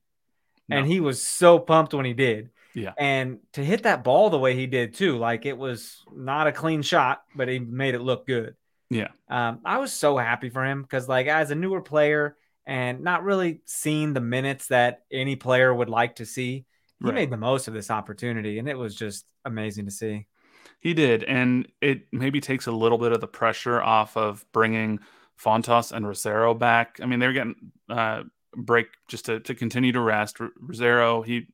and 0.69 0.85
No. 0.85 0.91
he 0.91 0.99
was 0.99 1.21
so 1.21 1.59
pumped 1.59 1.93
when 1.93 2.05
he 2.05 2.13
did. 2.13 2.51
Yeah. 2.73 2.93
And 2.97 3.39
to 3.53 3.63
hit 3.65 3.83
that 3.83 4.03
ball 4.03 4.29
the 4.29 4.39
way 4.39 4.55
he 4.55 4.65
did 4.67 4.93
too, 4.93 5.17
like 5.17 5.45
it 5.45 5.57
was 5.57 6.03
not 6.15 6.47
a 6.47 6.53
clean 6.53 6.81
shot, 6.83 7.21
but 7.35 7.49
he 7.49 7.59
made 7.59 7.95
it 7.95 8.01
look 8.01 8.25
good. 8.25 8.55
Yeah. 8.89 9.09
Um, 9.29 9.59
I 9.65 9.77
was 9.79 9.91
so 9.91 10.17
happy 10.17 10.49
for 10.49 10.65
him 10.65 10.81
because, 10.81 11.07
like, 11.09 11.27
as 11.27 11.51
a 11.51 11.55
newer 11.55 11.81
player 11.81 12.37
and 12.65 13.01
not 13.01 13.23
really 13.23 13.61
seeing 13.65 14.13
the 14.13 14.21
minutes 14.21 14.67
that 14.67 15.03
any 15.11 15.35
player 15.35 15.73
would 15.73 15.89
like 15.89 16.15
to 16.17 16.25
see, 16.25 16.65
he 16.99 17.05
Right. 17.05 17.15
made 17.15 17.29
the 17.29 17.37
most 17.37 17.67
of 17.67 17.73
this 17.73 17.89
opportunity, 17.91 18.59
and 18.59 18.67
it 18.69 18.77
was 18.77 18.95
just 18.95 19.25
amazing 19.45 19.85
to 19.85 19.91
see. 19.91 20.27
He 20.81 20.93
did, 20.95 21.23
and 21.23 21.71
it 21.79 22.07
maybe 22.11 22.41
takes 22.41 22.65
a 22.65 22.71
little 22.71 22.97
bit 22.97 23.11
of 23.11 23.21
the 23.21 23.27
pressure 23.27 23.79
off 23.81 24.17
of 24.17 24.43
bringing 24.51 24.99
Fontas 25.39 25.91
and 25.91 26.05
Rosero 26.05 26.57
back. 26.57 26.99
I 27.01 27.05
mean, 27.05 27.19
they're 27.19 27.33
getting 27.33 27.55
uh, 27.87 28.23
break 28.55 28.87
just 29.07 29.25
to, 29.25 29.39
to 29.41 29.53
continue 29.53 29.91
to 29.91 29.99
rest. 29.99 30.37
Rosero, 30.39 31.23
he 31.23 31.45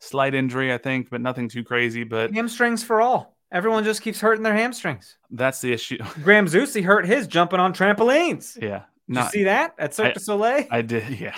slight 0.00 0.34
injury, 0.34 0.72
I 0.72 0.78
think, 0.78 1.10
but 1.10 1.20
nothing 1.20 1.48
too 1.48 1.62
crazy. 1.62 2.02
But 2.02 2.32
Hamstrings 2.32 2.82
for 2.82 3.00
all. 3.00 3.36
Everyone 3.52 3.84
just 3.84 4.02
keeps 4.02 4.20
hurting 4.20 4.42
their 4.42 4.54
hamstrings. 4.54 5.16
that's 5.30 5.60
the 5.60 5.72
issue. 5.72 5.98
Graham 6.24 6.46
Zusi 6.46 6.82
hurt 6.82 7.06
his 7.06 7.26
jumping 7.26 7.60
on 7.60 7.72
trampolines. 7.74 8.54
Did 8.54 8.62
yeah, 8.64 8.82
you 9.06 9.14
not 9.14 9.30
see 9.30 9.44
that 9.44 9.74
at 9.78 9.94
Cirque 9.94 10.08
I- 10.08 10.12
du 10.14 10.20
Soleil? 10.20 10.66
I 10.70 10.82
did. 10.82 11.08
Yeah, 11.20 11.36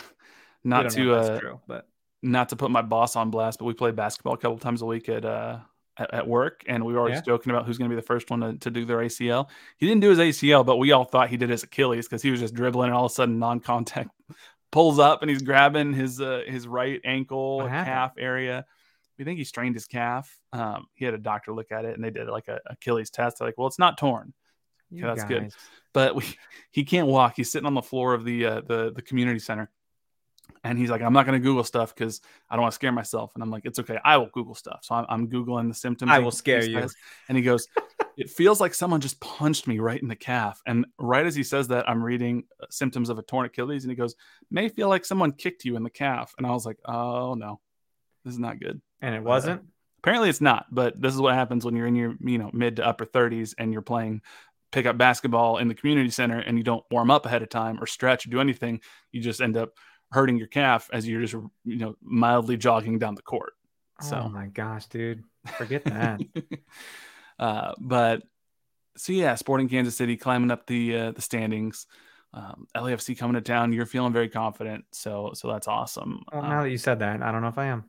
not 0.62 0.90
to 0.92 1.14
uh, 1.14 1.38
true, 1.40 1.60
but 1.66 1.88
not 2.22 2.48
to 2.50 2.56
put 2.56 2.70
my 2.70 2.82
boss 2.82 3.16
on 3.16 3.30
blast, 3.30 3.58
but 3.58 3.66
we 3.66 3.74
play 3.74 3.90
basketball 3.90 4.32
a 4.34 4.38
couple 4.38 4.56
times 4.58 4.80
a 4.80 4.86
week 4.86 5.08
at 5.10 5.24
uh 5.26 5.58
at, 5.96 6.12
at 6.14 6.26
work, 6.26 6.62
and 6.66 6.84
we 6.84 6.92
were 6.92 7.00
always 7.00 7.16
Yeah. 7.16 7.20
joking 7.22 7.50
about 7.50 7.66
who's 7.66 7.78
going 7.78 7.88
to 7.90 7.94
be 7.94 8.00
the 8.00 8.06
first 8.06 8.30
one 8.30 8.40
to, 8.40 8.56
to 8.58 8.70
do 8.70 8.84
their 8.84 8.98
ACL. 8.98 9.48
He 9.78 9.86
didn't 9.86 10.00
do 10.00 10.10
his 10.10 10.18
ACL, 10.18 10.64
but 10.66 10.76
we 10.76 10.92
all 10.92 11.04
thought 11.04 11.28
he 11.28 11.36
did 11.36 11.50
his 11.50 11.62
Achilles 11.62 12.06
because 12.06 12.22
he 12.22 12.30
was 12.30 12.40
just 12.40 12.54
dribbling, 12.54 12.88
and 12.88 12.96
all 12.96 13.06
of 13.06 13.12
a 13.12 13.14
sudden, 13.14 13.38
non-contact 13.38 14.10
pulls 14.72 14.98
up, 14.98 15.22
and 15.22 15.30
he's 15.30 15.42
grabbing 15.42 15.92
his 15.92 16.20
uh, 16.20 16.42
his 16.46 16.66
right 16.66 17.00
ankle 17.04 17.60
calf 17.84 18.12
area. 18.18 18.64
We 19.18 19.24
think 19.24 19.38
he 19.38 19.44
strained 19.44 19.76
his 19.76 19.86
calf. 19.86 20.36
Um, 20.52 20.86
he 20.94 21.04
had 21.04 21.14
a 21.14 21.18
doctor 21.18 21.52
look 21.52 21.70
at 21.70 21.84
it, 21.84 21.94
and 21.94 22.02
they 22.02 22.10
did 22.10 22.26
like 22.28 22.48
a 22.48 22.60
Achilles 22.66 23.10
test. 23.10 23.38
They're 23.38 23.46
like, 23.48 23.56
well, 23.58 23.68
it's 23.68 23.78
not 23.78 23.96
torn 23.98 24.32
you 24.90 25.02
that's 25.06 25.24
good. 25.24 25.52
but 25.92 26.14
we, 26.16 26.24
he 26.70 26.84
can't 26.84 27.06
walk. 27.08 27.34
He's 27.36 27.50
sitting 27.50 27.66
on 27.66 27.74
the 27.74 27.82
floor 27.82 28.14
of 28.14 28.24
the 28.24 28.44
uh, 28.46 28.60
the 28.66 28.92
the 28.94 29.02
community 29.02 29.38
center, 29.38 29.70
and 30.62 30.78
he's 30.78 30.90
like, 30.90 31.02
"I'm 31.02 31.12
not 31.12 31.26
going 31.26 31.40
to 31.40 31.44
Google 31.44 31.64
stuff 31.64 31.94
because 31.94 32.20
I 32.48 32.56
don't 32.56 32.62
want 32.62 32.72
to 32.72 32.76
scare 32.76 32.92
myself." 32.92 33.32
And 33.34 33.42
I'm 33.42 33.50
like, 33.50 33.64
"It's 33.64 33.78
okay. 33.78 33.98
I 34.04 34.16
will 34.16 34.30
Google 34.32 34.54
stuff." 34.54 34.80
So 34.82 34.94
I'm, 34.94 35.06
I'm 35.08 35.28
googling 35.28 35.68
the 35.68 35.74
symptoms. 35.74 36.10
I 36.10 36.18
will 36.18 36.30
scare 36.30 36.64
you. 36.64 36.80
says. 36.80 36.94
And 37.28 37.36
he 37.36 37.44
goes, 37.44 37.68
"It 38.16 38.30
feels 38.30 38.60
like 38.60 38.74
someone 38.74 39.00
just 39.00 39.20
punched 39.20 39.66
me 39.66 39.78
right 39.78 40.00
in 40.00 40.08
the 40.08 40.16
calf." 40.16 40.60
And 40.66 40.86
right 40.98 41.26
as 41.26 41.34
he 41.34 41.42
says 41.42 41.68
that, 41.68 41.88
I'm 41.88 42.02
reading 42.02 42.44
uh, 42.62 42.66
symptoms 42.70 43.10
of 43.10 43.18
a 43.18 43.22
torn 43.22 43.46
Achilles, 43.46 43.84
and 43.84 43.90
he 43.90 43.96
goes, 43.96 44.14
"May 44.50 44.68
feel 44.68 44.88
like 44.88 45.04
someone 45.04 45.32
kicked 45.32 45.64
you 45.64 45.76
in 45.76 45.82
the 45.82 45.90
calf." 45.90 46.34
And 46.38 46.46
I 46.46 46.50
was 46.50 46.66
like, 46.66 46.78
"Oh 46.84 47.34
no, 47.34 47.60
this 48.24 48.34
is 48.34 48.40
not 48.40 48.60
good." 48.60 48.80
And 49.00 49.14
it 49.14 49.22
wasn't. 49.22 49.62
Apparently, 50.02 50.28
it's 50.28 50.40
not, 50.42 50.66
but 50.70 51.00
this 51.00 51.14
is 51.14 51.20
what 51.20 51.34
happens 51.34 51.64
when 51.64 51.76
you're 51.76 51.86
in 51.86 51.96
your 51.96 52.14
you 52.20 52.38
know 52.38 52.50
mid 52.52 52.76
to 52.76 52.86
upper 52.86 53.06
30s 53.06 53.54
and 53.58 53.72
you're 53.72 53.82
playing 53.82 54.20
pickup 54.74 54.98
basketball 54.98 55.58
in 55.58 55.68
the 55.68 55.74
community 55.74 56.10
center 56.10 56.40
and 56.40 56.58
you 56.58 56.64
don't 56.64 56.84
warm 56.90 57.08
up 57.08 57.24
ahead 57.26 57.42
of 57.42 57.48
time 57.48 57.78
or 57.80 57.86
stretch 57.86 58.26
or 58.26 58.30
do 58.30 58.40
anything. 58.40 58.80
You 59.12 59.20
just 59.20 59.40
end 59.40 59.56
up 59.56 59.70
hurting 60.14 60.36
your 60.38 60.46
calf 60.48 60.88
as 60.92 61.06
you're 61.08 61.20
just 61.20 61.34
you 61.34 61.76
know 61.78 61.96
mildly 62.02 62.56
jogging 62.56 62.98
down 62.98 63.14
the 63.16 63.22
court. 63.22 63.54
Oh 64.00 64.04
So, 64.04 64.28
my 64.28 64.46
gosh, 64.46 64.86
dude. 64.86 65.24
Forget 65.56 65.86
that. 65.86 66.22
uh, 67.38 67.74
but 67.78 68.22
so 68.96 69.12
yeah, 69.12 69.34
Sporting 69.34 69.68
Kansas 69.68 69.96
City 69.96 70.16
climbing 70.16 70.50
up 70.50 70.66
the 70.66 70.96
uh, 70.96 71.12
the 71.12 71.22
standings. 71.22 71.86
Um, 72.32 72.66
LAFC 72.76 73.16
coming 73.16 73.34
to 73.34 73.40
town. 73.40 73.72
You're 73.72 73.86
feeling 73.86 74.12
very 74.12 74.28
confident, 74.28 74.84
so 74.92 75.32
so 75.34 75.48
that's 75.48 75.68
awesome. 75.68 76.24
well, 76.32 76.42
Uh, 76.42 76.48
now 76.48 76.62
that 76.62 76.70
you 76.70 76.78
said 76.78 76.98
that, 77.00 77.22
I 77.22 77.32
don't 77.32 77.42
know 77.42 77.48
if 77.48 77.58
I 77.58 77.66
am. 77.66 77.84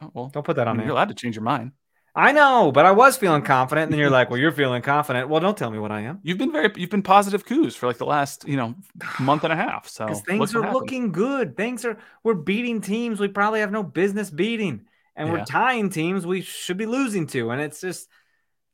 oh, 0.00 0.10
well, 0.14 0.28
Don't 0.32 0.44
put 0.44 0.56
that 0.56 0.68
I 0.68 0.72
on 0.72 0.76
mean, 0.76 0.84
me. 0.84 0.86
you're 0.86 0.94
allowed 0.94 1.08
to 1.08 1.14
change 1.14 1.36
your 1.36 1.42
mind. 1.44 1.72
I 2.14 2.32
know, 2.32 2.72
but 2.72 2.84
I 2.86 2.90
was 2.92 3.16
feeling 3.16 3.42
confident, 3.42 3.84
and 3.84 3.92
then 3.92 4.00
you're 4.00 4.10
like, 4.10 4.30
"Well, 4.30 4.40
you're 4.40 4.50
feeling 4.52 4.82
confident." 4.82 5.28
Well, 5.28 5.40
don't 5.40 5.56
tell 5.56 5.70
me 5.70 5.78
what 5.78 5.92
I 5.92 6.00
am, 6.00 6.20
You've 6.22 6.38
been 6.38 6.50
very 6.52 6.70
you've 6.76 6.90
been 6.90 7.02
positive 7.02 7.44
coups 7.44 7.76
for 7.76 7.86
like 7.86 7.98
the 7.98 8.06
last 8.06 8.46
you 8.48 8.56
know 8.56 8.74
month 9.20 9.44
and 9.44 9.52
a 9.52 9.56
half. 9.56 9.88
So 9.88 10.06
things 10.14 10.54
are 10.54 10.72
looking 10.72 11.12
good. 11.12 11.56
Things 11.56 11.84
are 11.84 11.98
we're 12.24 12.34
beating 12.34 12.80
teams 12.80 13.20
we 13.20 13.28
probably 13.28 13.60
have 13.60 13.70
no 13.70 13.82
business 13.82 14.30
beating, 14.30 14.86
and 15.16 15.30
we're 15.30 15.44
tying 15.44 15.90
teams 15.90 16.26
we 16.26 16.40
should 16.40 16.76
be 16.76 16.86
losing 16.86 17.26
to, 17.28 17.50
and 17.50 17.60
it's 17.60 17.80
just 17.80 18.08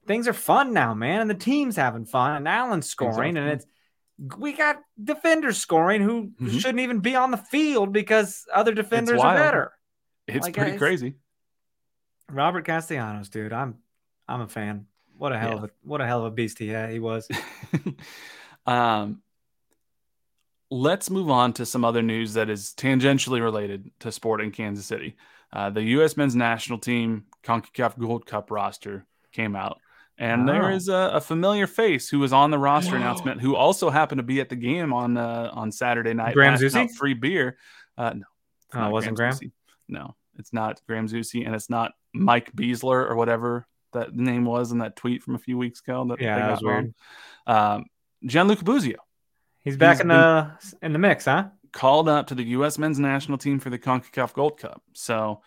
things 0.07 0.28
are 0.28 0.32
fun 0.35 0.72
now, 0.72 0.95
man, 0.95 1.20
and 1.20 1.30
the 1.30 1.35
team's 1.35 1.76
having 1.76 2.05
fun, 2.07 2.37
and 2.37 2.49
Alan's 2.49 2.89
scoring, 2.89 3.37
and 3.37 3.49
it's 3.51 3.66
we 4.39 4.53
got 4.53 4.76
defenders 5.03 5.59
scoring 5.59 6.01
who 6.01 6.30
Mhm. 6.41 6.61
shouldn't 6.61 6.80
even 6.80 7.01
be 7.01 7.16
on 7.16 7.30
the 7.32 7.37
field 7.37 7.93
because 7.93 8.47
other 8.53 8.72
defenders 8.72 9.20
are 9.20 9.35
better. 9.35 9.72
It's 10.28 10.47
Like, 10.47 10.55
pretty 10.55 10.70
guys, 10.72 10.78
crazy. 10.78 11.14
Robert 12.31 12.64
Castellanos, 12.64 13.29
dude, 13.29 13.53
I'm 13.53 13.79
I'm 14.29 14.41
a 14.41 14.49
fan. 14.49 14.87
What 15.16 15.33
a 15.33 15.39
hell 15.39 15.51
Yeah. 15.51 15.57
of 15.57 15.64
a 15.64 15.70
what 15.83 16.01
a 16.01 16.07
hell 16.07 16.20
of 16.20 16.33
a 16.33 16.35
beast 16.35 16.59
he 16.59 16.68
had, 16.68 16.91
he 16.91 16.99
was. 16.99 17.29
um, 18.66 19.22
let's 20.70 21.11
move 21.11 21.31
on 21.31 21.53
to 21.55 21.66
some 21.66 21.85
other 21.85 22.03
news 22.03 22.35
that 22.35 22.51
is 22.51 22.75
tangentially 22.77 23.41
related 23.41 23.91
to 24.01 24.11
sport 24.11 24.41
in 24.41 24.51
Kansas 24.51 24.87
City. 24.87 25.16
Uh, 25.53 25.70
the 25.70 25.83
U.S. 25.83 26.16
men's 26.16 26.35
national 26.35 26.79
team 26.79 27.27
CONCACAF 27.45 27.99
Gold 27.99 28.27
Cup 28.27 28.51
roster 28.51 29.07
came 29.33 29.55
out. 29.55 29.79
And 30.16 30.49
there 30.49 30.70
is 30.70 30.89
a, 30.89 31.11
a, 31.14 31.20
familiar 31.20 31.66
face 31.66 32.09
who 32.09 32.20
was 32.20 32.33
on 32.33 32.53
the 32.53 32.59
roster 32.59 32.95
announcement 32.97 33.41
who 33.41 33.57
also 33.57 33.91
happened 33.91 34.20
to 34.20 34.25
be 34.25 34.41
at 34.41 34.49
the 34.49 34.57
game 34.57 34.93
on 34.93 35.16
uh, 35.16 35.51
on 35.53 35.72
Saturday 35.72 36.14
night. 36.14 36.35
Graham 36.35 36.55
Zusi? 36.55 36.89
Free 36.93 37.14
beer. 37.14 37.57
Uh, 37.99 38.14
no. 38.14 38.25
Oh, 38.75 38.87
it 38.87 38.93
wasn't 38.93 39.16
Graham? 39.16 39.37
Graham? 39.37 39.53
No, 39.89 40.16
it's 40.39 40.53
not 40.53 40.80
Graham 40.87 41.09
Zusi, 41.09 41.47
and 41.47 41.55
it's 41.55 41.70
not 41.70 41.93
Mike 42.12 42.55
Beasler 42.55 43.09
or 43.09 43.16
whatever 43.16 43.66
that 43.93 44.14
name 44.14 44.45
was 44.45 44.72
in 44.72 44.78
that 44.78 44.97
tweet 44.97 45.22
from 45.22 45.35
a 45.35 45.39
few 45.39 45.57
weeks 45.57 45.80
ago. 45.80 46.07
That 46.09 46.20
yeah, 46.20 46.39
that 46.39 46.51
was 46.51 46.62
weird. 46.62 46.95
Um, 47.47 47.87
Gianluca 48.24 48.64
Busio. 48.64 48.99
He's 49.61 49.76
back 49.76 49.97
He's 49.97 50.03
in 50.03 50.09
the 50.09 50.53
in 50.82 50.93
the 50.93 50.99
mix, 50.99 51.24
huh? 51.24 51.49
Called 51.72 52.09
up 52.09 52.28
to 52.28 52.35
the 52.35 52.45
U.S. 52.45 52.78
men's 52.78 52.99
national 52.99 53.39
team 53.39 53.59
for 53.59 53.70
the 53.70 53.78
Concacaf 53.78 54.35
Gold 54.35 54.59
Cup. 54.59 54.82
So 54.93 55.41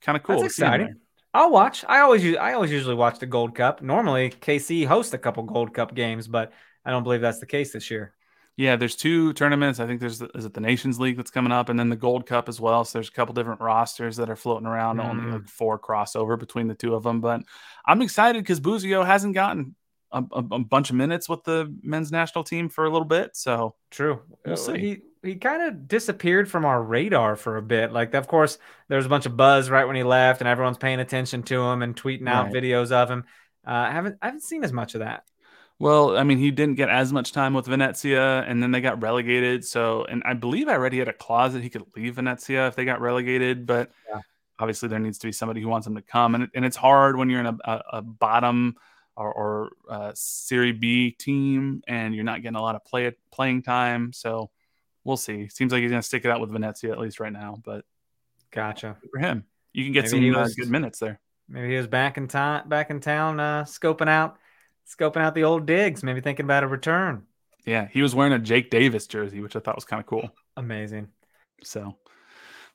kind 0.00 0.16
of 0.16 0.22
cool. 0.22 0.40
That's 0.40 0.54
exciting. 0.54 0.96
I'll 1.34 1.50
watch. 1.50 1.84
I 1.86 2.00
always 2.00 2.24
use. 2.24 2.36
I 2.36 2.52
always 2.52 2.70
usually 2.70 2.94
watch 2.94 3.18
the 3.18 3.26
Gold 3.26 3.54
Cup. 3.54 3.82
Normally, 3.82 4.30
KC 4.30 4.86
hosts 4.86 5.12
a 5.12 5.18
couple 5.18 5.42
Gold 5.42 5.74
Cup 5.74 5.94
games, 5.94 6.28
but 6.28 6.52
I 6.84 6.90
don't 6.90 7.02
believe 7.02 7.20
that's 7.20 7.40
the 7.40 7.46
case 7.46 7.72
this 7.72 7.90
year. 7.90 8.14
Yeah, 8.58 8.74
there's 8.74 8.96
two 8.96 9.32
tournaments. 9.34 9.78
I 9.78 9.86
think 9.86 10.00
there's 10.00 10.20
is 10.20 10.44
it 10.44 10.52
the 10.52 10.60
Nations 10.60 10.98
League 10.98 11.16
that's 11.16 11.30
coming 11.30 11.52
up, 11.52 11.68
and 11.68 11.78
then 11.78 11.90
the 11.90 11.96
Gold 11.96 12.26
Cup 12.26 12.48
as 12.48 12.60
well. 12.60 12.84
So 12.84 12.98
there's 12.98 13.08
a 13.08 13.12
couple 13.12 13.32
different 13.32 13.60
rosters 13.60 14.16
that 14.16 14.28
are 14.28 14.34
floating 14.34 14.66
around. 14.66 14.96
Mm. 14.96 15.08
Only 15.08 15.30
like 15.30 15.48
four 15.48 15.78
crossover 15.78 16.36
between 16.36 16.66
the 16.66 16.74
two 16.74 16.96
of 16.96 17.04
them, 17.04 17.20
but 17.20 17.42
I'm 17.86 18.02
excited 18.02 18.42
because 18.42 18.58
Busio 18.58 19.04
hasn't 19.04 19.34
gotten 19.34 19.76
a, 20.10 20.24
a, 20.32 20.38
a, 20.38 20.58
bunch 20.58 20.90
of 20.90 20.96
minutes 20.96 21.28
with 21.28 21.44
the 21.44 21.72
men's 21.82 22.10
national 22.10 22.42
team 22.42 22.68
for 22.68 22.84
a 22.84 22.90
little 22.90 23.06
bit. 23.06 23.36
So 23.36 23.76
true. 23.92 24.22
We'll 24.44 24.56
see. 24.56 24.78
He 24.78 24.98
he 25.22 25.36
kind 25.36 25.62
of 25.62 25.86
disappeared 25.86 26.50
from 26.50 26.64
our 26.64 26.82
radar 26.82 27.36
for 27.36 27.58
a 27.58 27.62
bit. 27.62 27.92
Like, 27.92 28.12
of 28.14 28.26
course, 28.26 28.58
there 28.88 28.96
was 28.96 29.06
a 29.06 29.08
bunch 29.08 29.26
of 29.26 29.36
buzz 29.36 29.70
right 29.70 29.86
when 29.86 29.94
he 29.94 30.02
left, 30.02 30.40
and 30.40 30.48
everyone's 30.48 30.78
paying 30.78 30.98
attention 30.98 31.44
to 31.44 31.62
him 31.62 31.82
and 31.82 31.94
tweeting 31.94 32.28
out 32.28 32.46
right. 32.46 32.54
videos 32.54 32.90
of 32.90 33.08
him. 33.08 33.22
Uh, 33.64 33.70
I 33.70 33.92
haven't 33.92 34.18
I 34.20 34.26
haven't 34.26 34.42
seen 34.42 34.64
as 34.64 34.72
much 34.72 34.96
of 34.96 35.00
that. 35.00 35.22
Well, 35.80 36.16
I 36.16 36.24
mean, 36.24 36.38
he 36.38 36.50
didn't 36.50 36.74
get 36.74 36.88
as 36.88 37.12
much 37.12 37.32
time 37.32 37.54
with 37.54 37.66
Venezia, 37.66 38.40
and 38.42 38.60
then 38.60 38.72
they 38.72 38.80
got 38.80 39.00
relegated. 39.00 39.64
So, 39.64 40.04
and 40.04 40.22
I 40.24 40.34
believe 40.34 40.68
I 40.68 40.74
read 40.74 40.92
he 40.92 40.98
had 40.98 41.08
a 41.08 41.12
clause 41.12 41.52
that 41.52 41.62
he 41.62 41.70
could 41.70 41.84
leave 41.94 42.16
Venezia 42.16 42.66
if 42.66 42.74
they 42.74 42.84
got 42.84 43.00
relegated. 43.00 43.64
But 43.64 43.92
yeah. 44.08 44.20
obviously, 44.58 44.88
there 44.88 44.98
needs 44.98 45.18
to 45.18 45.28
be 45.28 45.32
somebody 45.32 45.60
who 45.60 45.68
wants 45.68 45.86
him 45.86 45.94
to 45.94 46.02
come, 46.02 46.34
and 46.34 46.48
and 46.54 46.64
it's 46.64 46.76
hard 46.76 47.16
when 47.16 47.30
you're 47.30 47.40
in 47.40 47.46
a, 47.46 47.58
a, 47.64 47.82
a 47.94 48.02
bottom 48.02 48.76
or, 49.18 49.32
or 49.32 49.70
uh, 49.90 50.12
Serie 50.14 50.72
B 50.72 51.10
team 51.10 51.82
and 51.88 52.14
you're 52.14 52.24
not 52.24 52.40
getting 52.40 52.56
a 52.56 52.62
lot 52.62 52.76
of 52.76 52.84
play 52.84 53.12
playing 53.32 53.62
time. 53.62 54.12
So 54.12 54.50
we'll 55.04 55.16
see. 55.16 55.48
Seems 55.48 55.72
like 55.72 55.82
he's 55.82 55.90
going 55.90 56.00
to 56.00 56.06
stick 56.06 56.24
it 56.24 56.30
out 56.30 56.40
with 56.40 56.50
Venezia 56.50 56.92
at 56.92 56.98
least 56.98 57.18
right 57.18 57.32
now. 57.32 57.60
But 57.62 57.84
gotcha 58.52 58.96
for 59.12 59.18
him. 59.18 59.44
You 59.72 59.84
can 59.84 59.92
get 59.92 60.10
maybe 60.12 60.32
some 60.32 60.40
was, 60.40 60.54
good 60.54 60.70
minutes 60.70 61.00
there. 61.00 61.20
Maybe 61.48 61.70
he 61.70 61.76
was 61.76 61.88
back 61.88 62.16
in 62.16 62.28
time, 62.28 62.68
back 62.68 62.90
in 62.90 63.00
town, 63.00 63.40
uh, 63.40 63.64
scoping 63.64 64.08
out 64.08 64.38
scoping 64.88 65.18
out 65.18 65.34
the 65.34 65.44
old 65.44 65.66
digs, 65.66 66.02
maybe 66.02 66.20
thinking 66.20 66.44
about 66.44 66.64
a 66.64 66.68
return. 66.68 67.24
Yeah, 67.64 67.88
he 67.90 68.02
was 68.02 68.14
wearing 68.14 68.32
a 68.32 68.38
Jake 68.38 68.70
Davis 68.70 69.06
jersey, 69.06 69.40
which 69.40 69.56
I 69.56 69.60
thought 69.60 69.74
was 69.74 69.84
kind 69.84 70.00
of 70.00 70.06
cool. 70.06 70.30
Amazing. 70.56 71.08
So, 71.62 71.96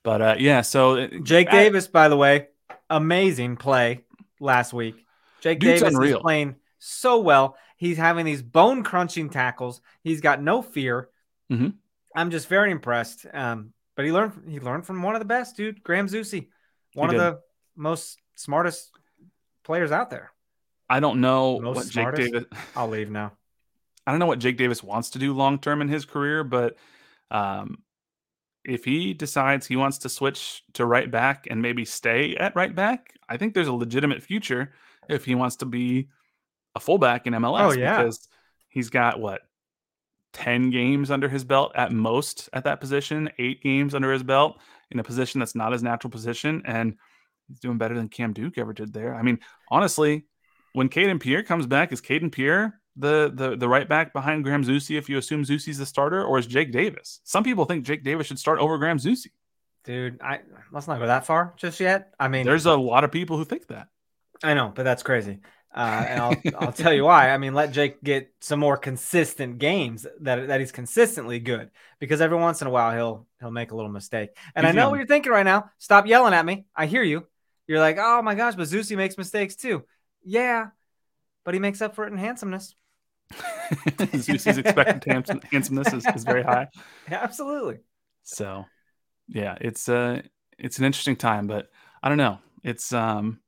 but 0.04 0.22
uh, 0.22 0.36
yeah, 0.38 0.62
so 0.62 0.98
uh, 0.98 1.08
Jake 1.24 1.48
I, 1.48 1.52
Davis, 1.52 1.88
by 1.88 2.10
the 2.10 2.18
way, 2.18 2.48
amazing 2.90 3.58
play 3.58 4.02
last 4.40 4.74
week. 4.74 5.06
Jake 5.42 5.60
Davis 5.60 5.82
unreal. 5.82 6.18
is 6.18 6.22
playing 6.22 6.56
so 6.80 7.20
well. 7.20 7.58
He's 7.78 7.98
having 7.98 8.26
these 8.26 8.42
bone 8.42 8.84
crunching 8.84 9.30
tackles. 9.30 9.82
He's 10.04 10.22
got 10.22 10.42
no 10.42 10.62
fear. 10.62 11.10
Mm-hmm. 11.52 11.70
I'm 12.16 12.30
just 12.30 12.48
very 12.48 12.72
impressed. 12.72 13.26
Um, 13.34 13.74
but 13.96 14.06
he 14.06 14.12
learned 14.12 14.44
he 14.48 14.60
learned 14.60 14.86
from 14.86 15.02
one 15.02 15.16
of 15.16 15.20
the 15.20 15.26
best, 15.26 15.58
dude, 15.58 15.84
Graham 15.84 16.08
Zusi, 16.08 16.50
one 16.94 17.10
he 17.10 17.16
of 17.16 17.22
did. 17.22 17.34
the 17.34 17.40
most 17.76 18.20
smartest 18.36 18.92
players 19.64 19.92
out 19.92 20.10
there. 20.10 20.33
I 20.90 21.00
don't 21.00 21.22
know 21.22 21.60
Most 21.60 21.76
what 21.76 21.86
smartest? 21.86 22.22
Jake 22.22 22.34
Davis. 22.34 22.48
I'll 22.76 22.90
leave 22.90 23.10
now. 23.10 23.34
I 24.06 24.12
don't 24.12 24.20
know 24.20 24.26
what 24.26 24.40
Jake 24.40 24.58
Davis 24.58 24.84
wants 24.84 25.12
to 25.12 25.20
do 25.20 25.34
long 25.34 25.60
term 25.60 25.82
in 25.82 25.88
his 25.88 26.06
career, 26.06 26.44
but 26.44 26.76
um, 27.32 27.80
if 28.66 28.86
he 28.86 29.14
decides 29.14 29.66
he 29.66 29.76
wants 29.76 30.00
to 30.00 30.10
switch 30.10 30.64
to 30.74 30.86
right 30.86 31.10
back 31.10 31.48
and 31.50 31.62
maybe 31.62 31.86
stay 31.86 32.36
at 32.36 32.56
right 32.56 32.74
back, 32.74 33.14
I 33.30 33.38
think 33.38 33.54
there's 33.54 33.68
a 33.68 33.74
legitimate 33.74 34.22
future 34.22 34.74
if 35.10 35.26
he 35.26 35.36
wants 35.36 35.58
to 35.58 35.66
be 35.66 36.10
a 36.76 36.80
fullback 36.80 37.28
in 37.28 37.34
MLS. 37.34 37.62
Oh 37.62 37.72
yeah, 37.72 37.98
because 37.98 38.28
he's 38.68 38.90
got 38.90 39.20
what 39.20 39.42
ten 40.34 40.70
games 40.70 41.12
under 41.12 41.30
his 41.30 41.44
belt 41.44 41.72
at 41.76 41.92
most 41.92 42.50
at 42.54 42.66
that 42.66 42.82
position, 42.82 43.30
eight 43.38 43.62
games 43.62 43.96
under 43.96 44.12
his 44.12 44.24
belt 44.24 44.60
in 44.92 45.00
a 45.00 45.04
position 45.04 45.40
that's 45.40 45.56
not 45.56 45.72
his 45.72 45.84
natural 45.84 46.12
position, 46.12 46.62
and 46.66 46.96
he's 47.48 47.60
doing 47.60 47.78
better 47.78 47.96
than 47.96 48.10
Cam 48.10 48.34
Duke 48.34 48.58
ever 48.58 48.74
did 48.74 48.94
there. 48.94 49.16
I 49.16 49.22
mean, 49.22 49.40
honestly, 49.70 50.26
when 50.74 50.90
Kayden 50.90 51.20
Pierre 51.20 51.44
comes 51.44 51.66
back, 51.66 51.92
is 51.92 52.02
Kayden 52.02 52.32
Pierre 52.32 52.80
the, 52.96 53.32
the 53.34 53.56
the 53.56 53.68
right 53.68 53.90
back 53.90 54.14
behind 54.14 54.44
Graham 54.44 54.64
Zusi 54.64 54.98
if 54.98 55.10
you 55.10 55.18
assume 55.18 55.44
Zusi's 55.44 55.78
the 55.78 55.86
starter, 55.86 56.24
or 56.24 56.38
is 56.38 56.46
Jake 56.46 56.72
Davis? 56.72 57.22
Some 57.24 57.44
people 57.44 57.66
think 57.66 57.86
Jake 57.86 58.04
Davis 58.04 58.28
should 58.28 58.40
start 58.40 58.60
over 58.60 58.78
Graham 58.78 58.98
Zusi. 58.98 59.32
Dude, 59.84 60.22
I 60.22 60.40
let's 60.72 60.88
not 60.88 61.00
go 61.00 61.08
that 61.08 61.26
far 61.26 61.54
just 61.58 61.80
yet. 61.80 62.14
I 62.20 62.28
mean, 62.28 62.46
there's 62.46 62.66
a 62.66 62.76
lot 62.76 63.04
of 63.04 63.12
people 63.12 63.38
who 63.38 63.46
think 63.46 63.68
that. 63.68 63.88
I 64.44 64.54
know, 64.54 64.72
but 64.74 64.84
that's 64.84 65.04
crazy. 65.04 65.40
Uh, 65.74 66.06
and 66.08 66.20
I'll 66.22 66.36
I'll 66.60 66.72
tell 66.72 66.94
you 66.94 67.04
why. 67.04 67.32
I 67.32 67.38
mean, 67.38 67.54
let 67.54 67.72
Jake 67.72 68.04
get 68.04 68.32
some 68.40 68.60
more 68.60 68.78
consistent 68.78 69.58
games 69.58 70.06
that 70.22 70.48
that 70.48 70.60
he's 70.60 70.72
consistently 70.72 71.40
good 71.40 71.72
because 72.00 72.22
every 72.22 72.38
once 72.38 72.62
in 72.62 72.68
a 72.68 72.72
while 72.72 72.96
he'll 72.96 73.28
he'll 73.40 73.52
make 73.52 73.72
a 73.72 73.76
little 73.76 73.92
mistake. 73.92 74.30
And 74.56 74.66
he's 74.66 74.72
I 74.72 74.76
know 74.76 74.84
young. 74.84 74.92
what 74.92 74.98
you're 74.98 75.08
thinking 75.08 75.32
right 75.32 75.44
now. 75.44 75.72
Stop 75.80 76.06
yelling 76.06 76.34
at 76.34 76.46
me. 76.46 76.66
I 76.76 76.86
hear 76.86 77.04
you. 77.04 77.26
You're 77.66 77.80
like, 77.80 77.98
oh 78.00 78.22
my 78.22 78.36
gosh, 78.36 78.56
but 78.56 78.68
Zusi 78.68 78.96
makes 78.96 79.18
mistakes 79.18 79.56
too. 79.56 79.84
Yeah, 80.24 80.68
but 81.44 81.54
he 81.54 81.60
makes 81.60 81.82
up 81.82 81.96
for 81.96 82.06
it 82.06 82.12
in 82.12 82.18
handsomeness. 82.18 82.76
Zusi's 83.34 84.58
expected 84.58 85.04
handsomeness 85.52 85.94
is, 85.94 86.06
is 86.16 86.24
very 86.24 86.44
high. 86.44 86.68
Yeah, 87.10 87.20
absolutely. 87.22 87.80
So, 88.24 88.66
yeah, 89.28 89.58
it's 89.60 89.90
uh 89.90 90.22
it's 90.58 90.80
an 90.80 90.86
interesting 90.86 91.16
time, 91.16 91.48
but 91.48 91.70
I 92.02 92.10
don't 92.10 92.18
know. 92.18 92.40
It's 92.64 92.94
um 92.94 93.40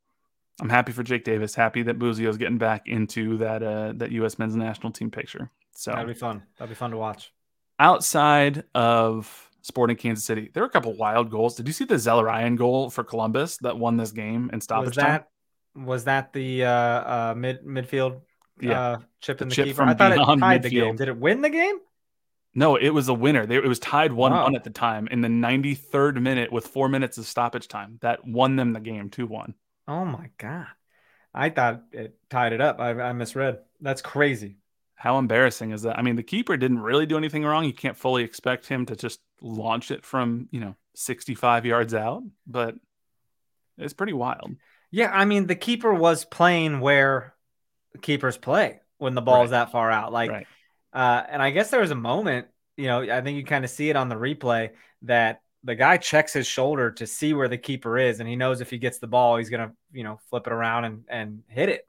I'm 0.62 0.70
happy 0.70 0.92
for 0.92 1.04
Jake 1.04 1.24
Davis. 1.24 1.56
Happy 1.56 1.84
that 1.84 2.00
Busio's 2.00 2.38
getting 2.38 2.58
back 2.58 2.88
into 2.88 3.38
that 3.38 3.64
uh 3.64 3.94
that 3.98 4.12
U.S. 4.12 4.40
men's 4.40 4.56
national 4.56 4.92
team 4.92 5.12
picture. 5.12 5.52
So 5.76 5.92
that'd 5.92 6.08
be 6.08 6.14
fun. 6.14 6.44
That'd 6.58 6.70
be 6.70 6.76
fun 6.76 6.92
to 6.92 6.98
watch. 6.98 7.32
Outside 7.80 8.64
of 8.74 9.50
Sporting 9.62 9.98
Kansas 9.98 10.26
City, 10.26 10.50
there 10.54 10.64
were 10.64 10.68
a 10.68 10.72
couple 10.72 10.96
wild 10.96 11.30
goals. 11.30 11.56
Did 11.56 11.68
you 11.68 11.74
see 11.74 11.86
the 11.86 11.96
Zelarayán 11.96 12.56
goal 12.56 12.90
for 12.90 13.04
Columbus 13.04 13.58
that 13.58 13.78
won 13.78 13.98
this 13.98 14.12
game 14.12 14.50
in 14.54 14.62
stoppage 14.62 14.90
was 14.90 14.96
that, 14.96 15.04
time? 15.04 15.24
Was 15.76 16.06
that 16.06 16.34
the 16.34 16.66
uh, 16.66 16.72
uh, 16.72 17.34
mid 17.36 17.66
midfield 17.66 18.22
yeah. 18.60 18.82
uh, 18.82 19.00
chip 19.22 19.42
in 19.42 19.50
the, 19.50 19.56
the 19.56 19.64
keeper? 19.64 19.84
I 19.84 19.94
thought 19.94 20.14
it 20.14 20.40
tied 20.40 20.62
midfield. 20.62 20.64
the 20.64 20.70
game. 20.70 20.96
Did 20.96 21.08
it 21.10 21.18
win 21.18 21.42
the 21.42 21.50
game? 21.50 21.80
No, 22.58 22.78
it 22.78 22.90
was 22.90 23.10
a 23.10 23.14
winner. 23.14 23.44
It 23.44 23.68
was 23.68 23.80
tied 23.80 24.14
one 24.14 24.32
wow. 24.32 24.44
one 24.44 24.56
at 24.56 24.64
the 24.64 24.70
time 24.70 25.10
in 25.12 25.20
the 25.20 25.28
93rd 25.28 26.22
minute 26.22 26.54
with 26.54 26.68
four 26.68 26.88
minutes 26.88 27.18
of 27.18 27.26
stoppage 27.26 27.68
time. 27.68 28.00
That 28.02 28.26
won 28.26 28.56
them 28.56 28.72
the 28.72 28.80
game 28.80 29.10
two 29.10 29.28
one. 29.28 29.56
Oh 29.88 30.06
my 30.06 30.30
god! 30.38 30.68
I 31.34 31.50
thought 31.50 31.84
it 31.92 32.18
tied 32.30 32.54
it 32.54 32.62
up. 32.62 32.80
I, 32.80 32.92
I 32.92 33.14
misread. 33.14 33.60
That's 33.82 34.02
crazy. 34.02 34.58
How 34.96 35.20
embarrassing 35.20 35.72
is 35.72 35.82
that? 35.82 36.00
I 36.00 36.02
mean, 36.02 36.16
the 36.16 36.24
keeper 36.24 36.56
didn't 36.56 36.80
really 36.80 37.06
do 37.06 37.18
anything 37.18 37.44
wrong. 37.44 37.66
You 37.66 37.74
can't 37.74 37.98
fully 37.98 38.24
expect 38.24 38.68
him 38.68 38.86
to 38.86 38.96
just 38.96 39.20
launch 39.42 39.92
it 39.92 40.06
from 40.06 40.48
you 40.52 40.62
know 40.62 40.76
65 40.96 41.66
yards 41.66 41.94
out, 41.94 42.24
but 42.48 42.76
it's 43.78 43.94
pretty 43.94 44.14
wild. 44.14 44.56
Yeah, 44.96 45.12
I 45.14 45.26
mean 45.26 45.46
the 45.46 45.56
keeper 45.56 45.94
was 45.94 46.24
playing 46.24 46.80
where 46.80 47.34
keepers 48.02 48.38
play 48.38 48.80
when 48.98 49.14
the 49.14 49.22
ball 49.22 49.40
right. 49.40 49.44
is 49.44 49.52
that 49.52 49.74
far 49.74 49.92
out. 49.92 50.14
Like, 50.14 50.32
right. 50.32 50.48
uh, 50.94 51.22
and 51.30 51.42
I 51.42 51.52
guess 51.52 51.70
there 51.70 51.82
was 51.82 51.92
a 51.92 51.96
moment, 51.96 52.48
you 52.78 52.88
know, 52.88 53.02
I 53.02 53.20
think 53.20 53.36
you 53.36 53.44
kind 53.44 53.66
of 53.66 53.70
see 53.70 53.90
it 53.90 53.98
on 53.98 54.08
the 54.08 54.16
replay 54.16 54.70
that 55.02 55.42
the 55.66 55.76
guy 55.76 55.98
checks 55.98 56.32
his 56.32 56.48
shoulder 56.48 56.92
to 56.92 57.06
see 57.08 57.34
where 57.34 57.50
the 57.50 57.58
keeper 57.58 57.98
is, 57.98 58.22
and 58.22 58.30
he 58.30 58.38
knows 58.38 58.62
if 58.62 58.70
he 58.70 58.78
gets 58.78 59.00
the 59.00 59.08
ball, 59.08 59.36
he's 59.36 59.50
gonna, 59.50 59.74
you 59.92 60.06
know, 60.06 60.18
flip 60.30 60.48
it 60.48 60.54
around 60.54 60.86
and 60.86 61.04
and 61.10 61.44
hit 61.50 61.68
it. 61.68 61.86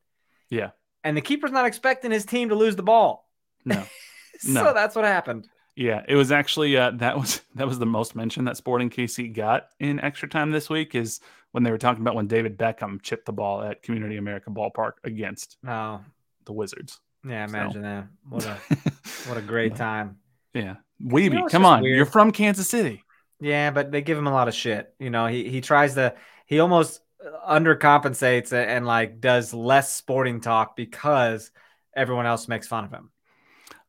Yeah. 0.51 0.71
And 1.05 1.17
the 1.17 1.21
keeper's 1.21 1.53
not 1.53 1.65
expecting 1.65 2.11
his 2.11 2.27
team 2.27 2.49
to 2.49 2.57
lose 2.57 2.75
the 2.75 2.83
ball. 2.83 3.31
No. 3.65 3.87
so 4.41 4.51
no. 4.51 4.75
that's 4.75 4.97
what 4.97 5.05
happened. 5.05 5.47
Yeah, 5.77 6.03
it 6.09 6.17
was 6.17 6.33
actually 6.33 6.77
uh, 6.77 6.91
that 6.97 7.17
was 7.17 7.41
that 7.55 7.69
was 7.69 7.79
the 7.79 7.87
most 7.87 8.17
mention 8.17 8.47
that 8.47 8.57
Sporting 8.57 8.91
KC 8.91 9.33
got 9.33 9.69
in 9.79 10.01
extra 10.01 10.29
time 10.29 10.51
this 10.51 10.69
week 10.69 10.97
is 10.97 11.21
when 11.57 11.63
they 11.63 11.71
were 11.71 11.79
talking 11.79 12.03
about 12.03 12.15
when 12.15 12.27
David 12.27 12.59
Beckham 12.59 13.01
chipped 13.01 13.25
the 13.25 13.33
ball 13.33 13.63
at 13.63 13.83
Community 13.83 14.19
America 14.19 14.51
Ballpark 14.51 14.93
against 15.05 15.57
oh. 15.67 16.03
the 16.45 16.53
Wizards. 16.53 17.01
Yeah, 17.27 17.47
imagine 17.47 17.73
so. 17.73 17.81
that. 17.81 18.09
What 18.29 18.45
a 18.45 18.59
what 19.27 19.39
a 19.39 19.41
great 19.41 19.75
time. 19.75 20.19
Yeah. 20.53 20.75
Wiebe, 21.03 21.23
you 21.23 21.31
know, 21.31 21.47
come 21.47 21.65
on. 21.65 21.81
Weird. 21.81 21.97
You're 21.97 22.05
from 22.05 22.31
Kansas 22.31 22.69
City. 22.69 23.03
Yeah, 23.41 23.71
but 23.71 23.91
they 23.91 24.03
give 24.03 24.19
him 24.19 24.27
a 24.27 24.33
lot 24.35 24.49
of 24.49 24.55
shit. 24.55 24.93
You 24.99 25.09
know, 25.09 25.29
he 25.29 25.49
he 25.49 25.63
tries 25.63 25.95
to 25.95 26.15
he 26.45 26.61
almost 26.61 27.01
undercompensates 27.49 28.53
and 28.53 28.85
like 28.85 29.23
does 29.23 29.55
less 29.55 29.95
sporting 29.95 30.43
talk 30.43 30.77
because 30.77 31.51
everyone 31.97 32.27
else 32.27 32.49
makes 32.49 32.69
fun 32.69 32.85
of 32.85 32.91
him. 32.91 33.09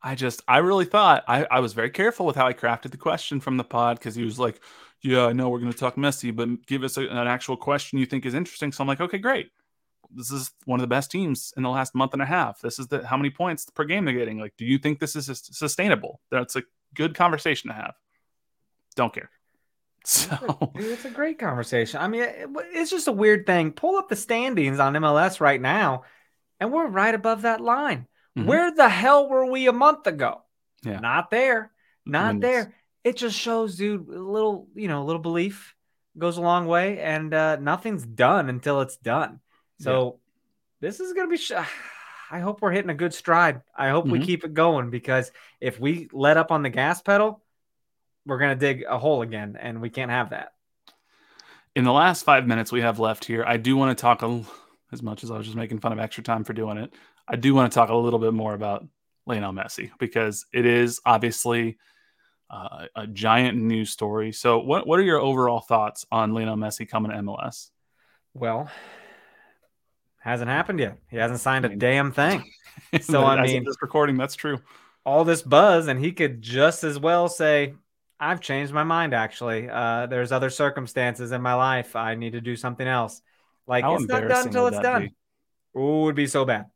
I 0.01 0.15
just, 0.15 0.41
I 0.47 0.59
really 0.59 0.86
thought 0.86 1.26
I, 1.28 1.45
I 1.51 1.59
was 1.59 1.74
very 1.74 1.89
careful 1.89 2.26
with 2.26 2.38
how 2.38 2.47
I 2.47 2.53
crafted 2.53 2.91
the 2.91 2.97
question 2.97 3.41
from 3.41 3.57
the 3.57 3.65
pod 3.65 3.99
because 3.99 4.15
he 4.15 4.24
was 4.24 4.39
like, 4.39 4.61
"Yeah, 5.01 5.25
I 5.25 5.33
know 5.33 5.49
we're 5.49 5.59
going 5.59 5.71
to 5.71 5.77
talk 5.77 5.95
Messi, 5.95 6.35
but 6.35 6.65
give 6.65 6.83
us 6.83 6.97
a, 6.97 7.01
an 7.01 7.27
actual 7.27 7.57
question 7.57 7.99
you 7.99 8.05
think 8.05 8.25
is 8.25 8.33
interesting." 8.33 8.71
So 8.71 8.83
I'm 8.83 8.87
like, 8.87 9.01
"Okay, 9.01 9.17
great. 9.17 9.51
This 10.11 10.31
is 10.31 10.51
one 10.65 10.79
of 10.79 10.81
the 10.81 10.87
best 10.87 11.11
teams 11.11 11.53
in 11.57 11.63
the 11.63 11.69
last 11.69 11.93
month 11.93 12.13
and 12.13 12.21
a 12.21 12.25
half. 12.25 12.61
This 12.61 12.79
is 12.79 12.87
the 12.87 13.05
how 13.05 13.17
many 13.17 13.29
points 13.29 13.69
per 13.69 13.83
game 13.83 14.05
they're 14.05 14.13
getting. 14.13 14.39
Like, 14.39 14.53
do 14.57 14.65
you 14.65 14.77
think 14.77 14.99
this 14.99 15.15
is 15.15 15.25
sustainable? 15.51 16.21
That's 16.31 16.55
a 16.55 16.63
good 16.93 17.15
conversation 17.15 17.69
to 17.69 17.75
have. 17.75 17.95
Don't 18.95 19.13
care." 19.13 19.29
So 20.07 20.71
it's 20.75 21.03
a 21.03 21.09
great 21.09 21.37
conversation. 21.37 21.99
I 21.99 22.07
mean, 22.07 22.25
it's 22.73 22.91
just 22.91 23.09
a 23.09 23.11
weird 23.11 23.45
thing. 23.45 23.73
Pull 23.73 23.97
up 23.97 24.07
the 24.07 24.15
standings 24.15 24.79
on 24.79 24.93
MLS 24.93 25.41
right 25.41 25.59
now, 25.59 26.03
and 26.61 26.71
we're 26.71 26.87
right 26.87 27.13
above 27.13 27.41
that 27.41 27.59
line. 27.59 28.07
Mm-hmm. 28.37 28.47
Where 28.47 28.73
the 28.73 28.87
hell 28.87 29.27
were 29.27 29.45
we 29.45 29.67
a 29.67 29.73
month 29.73 30.07
ago? 30.07 30.43
Yeah. 30.83 30.99
Not 30.99 31.29
there. 31.29 31.71
Not 32.05 32.39
there. 32.39 32.73
It 33.08 33.16
just 33.16 33.38
shows, 33.38 33.78
dude, 33.78 34.10
a 34.10 34.20
little, 34.20 34.68
you 34.76 34.89
know, 34.89 35.01
a 35.01 35.05
little 35.05 35.22
belief 35.22 35.76
goes 36.18 36.38
a 36.38 36.41
long 36.41 36.68
way, 36.68 36.99
and 36.99 37.34
uh, 37.34 37.55
nothing's 37.55 38.05
done 38.05 38.49
until 38.49 38.82
it's 38.82 38.97
done. 38.97 39.39
So 39.80 40.20
yeah. 40.82 40.88
this 40.89 40.99
is 40.99 41.14
gonna 41.14 41.30
be. 41.30 41.38
Sh- 41.38 41.53
I 42.32 42.39
hope 42.39 42.62
we're 42.62 42.72
hitting 42.72 42.89
a 42.89 42.95
good 42.95 43.14
stride. 43.14 43.62
I 43.74 43.88
hope 43.88 44.03
mm-hmm. 44.03 44.20
we 44.20 44.26
keep 44.26 44.43
it 44.43 44.53
going 44.53 44.89
because 44.89 45.32
if 45.62 45.80
we 45.80 46.10
let 46.12 46.36
up 46.36 46.51
on 46.51 46.62
the 46.62 46.70
gas 46.70 47.01
pedal, 47.01 47.41
we're 48.26 48.38
going 48.38 48.51
to 48.51 48.60
dig 48.60 48.84
a 48.84 48.99
hole 48.99 49.22
again, 49.22 49.58
and 49.58 49.82
we 49.82 49.89
can't 49.89 50.12
have 50.12 50.32
that. 50.32 50.51
In 51.74 51.86
the 51.86 51.93
last 51.93 52.24
five 52.24 52.45
minutes 52.45 52.70
we 52.70 52.82
have 52.82 52.99
left 52.99 53.24
here, 53.24 53.45
I 53.47 53.55
do 53.55 53.78
want 53.78 53.97
to 53.97 54.01
talk 54.01 54.24
a, 54.24 54.43
as 54.91 55.01
much 55.01 55.24
as 55.24 55.32
I 55.32 55.38
was 55.38 55.45
just 55.45 55.55
making 55.55 55.80
fun 55.80 55.93
of 55.93 55.99
extra 55.99 56.22
time 56.22 56.43
for 56.43 56.51
doing 56.51 56.78
it. 56.78 56.91
I 57.30 57.38
do 57.38 57.55
want 57.55 57.72
to 57.72 57.76
talk 57.76 57.89
a 57.89 57.95
little 57.95 58.20
bit 58.20 58.34
more 58.34 58.53
about 58.53 58.86
Lionel 59.26 59.53
Messi 59.53 59.91
because 59.99 60.45
it 60.51 60.66
is 60.66 60.99
obviously 61.05 61.78
uh, 62.49 62.85
a 62.95 63.07
giant 63.07 63.57
news 63.57 63.89
story. 63.89 64.31
So, 64.31 64.59
what 64.59 64.87
what 64.87 64.99
are 64.99 65.03
your 65.03 65.19
overall 65.19 65.59
thoughts 65.59 66.05
on 66.11 66.33
Lionel 66.33 66.55
Messi 66.55 66.87
coming 66.87 67.11
to 67.11 67.17
MLS? 67.17 67.69
Well, 68.33 68.69
hasn't 70.19 70.49
happened 70.49 70.79
yet. 70.79 70.97
He 71.09 71.17
hasn't 71.17 71.39
signed 71.39 71.65
a 71.65 71.75
damn 71.75 72.11
thing. 72.11 72.43
So 73.01 73.25
I 73.25 73.41
mean, 73.41 73.63
this 73.65 73.75
recording, 73.81 74.17
that's 74.17 74.35
true. 74.35 74.59
All 75.03 75.25
this 75.25 75.41
buzz, 75.41 75.87
and 75.87 75.99
he 75.99 76.11
could 76.11 76.43
just 76.43 76.83
as 76.83 76.99
well 76.99 77.27
say, 77.27 77.73
I've 78.19 78.39
changed 78.39 78.71
my 78.71 78.83
mind 78.83 79.15
actually. 79.15 79.67
Uh, 79.67 80.05
there's 80.05 80.31
other 80.31 80.51
circumstances 80.51 81.31
in 81.31 81.41
my 81.41 81.55
life. 81.55 81.95
I 81.95 82.13
need 82.13 82.33
to 82.33 82.39
do 82.39 82.55
something 82.55 82.87
else. 82.87 83.19
Like 83.65 83.83
How 83.83 83.95
it's 83.95 84.05
not 84.05 84.27
done 84.27 84.45
until 84.45 84.67
it's 84.67 84.79
done. 84.79 85.09
Oh, 85.75 86.05
it'd 86.05 86.15
be 86.15 86.27
so 86.27 86.45
bad. 86.45 86.67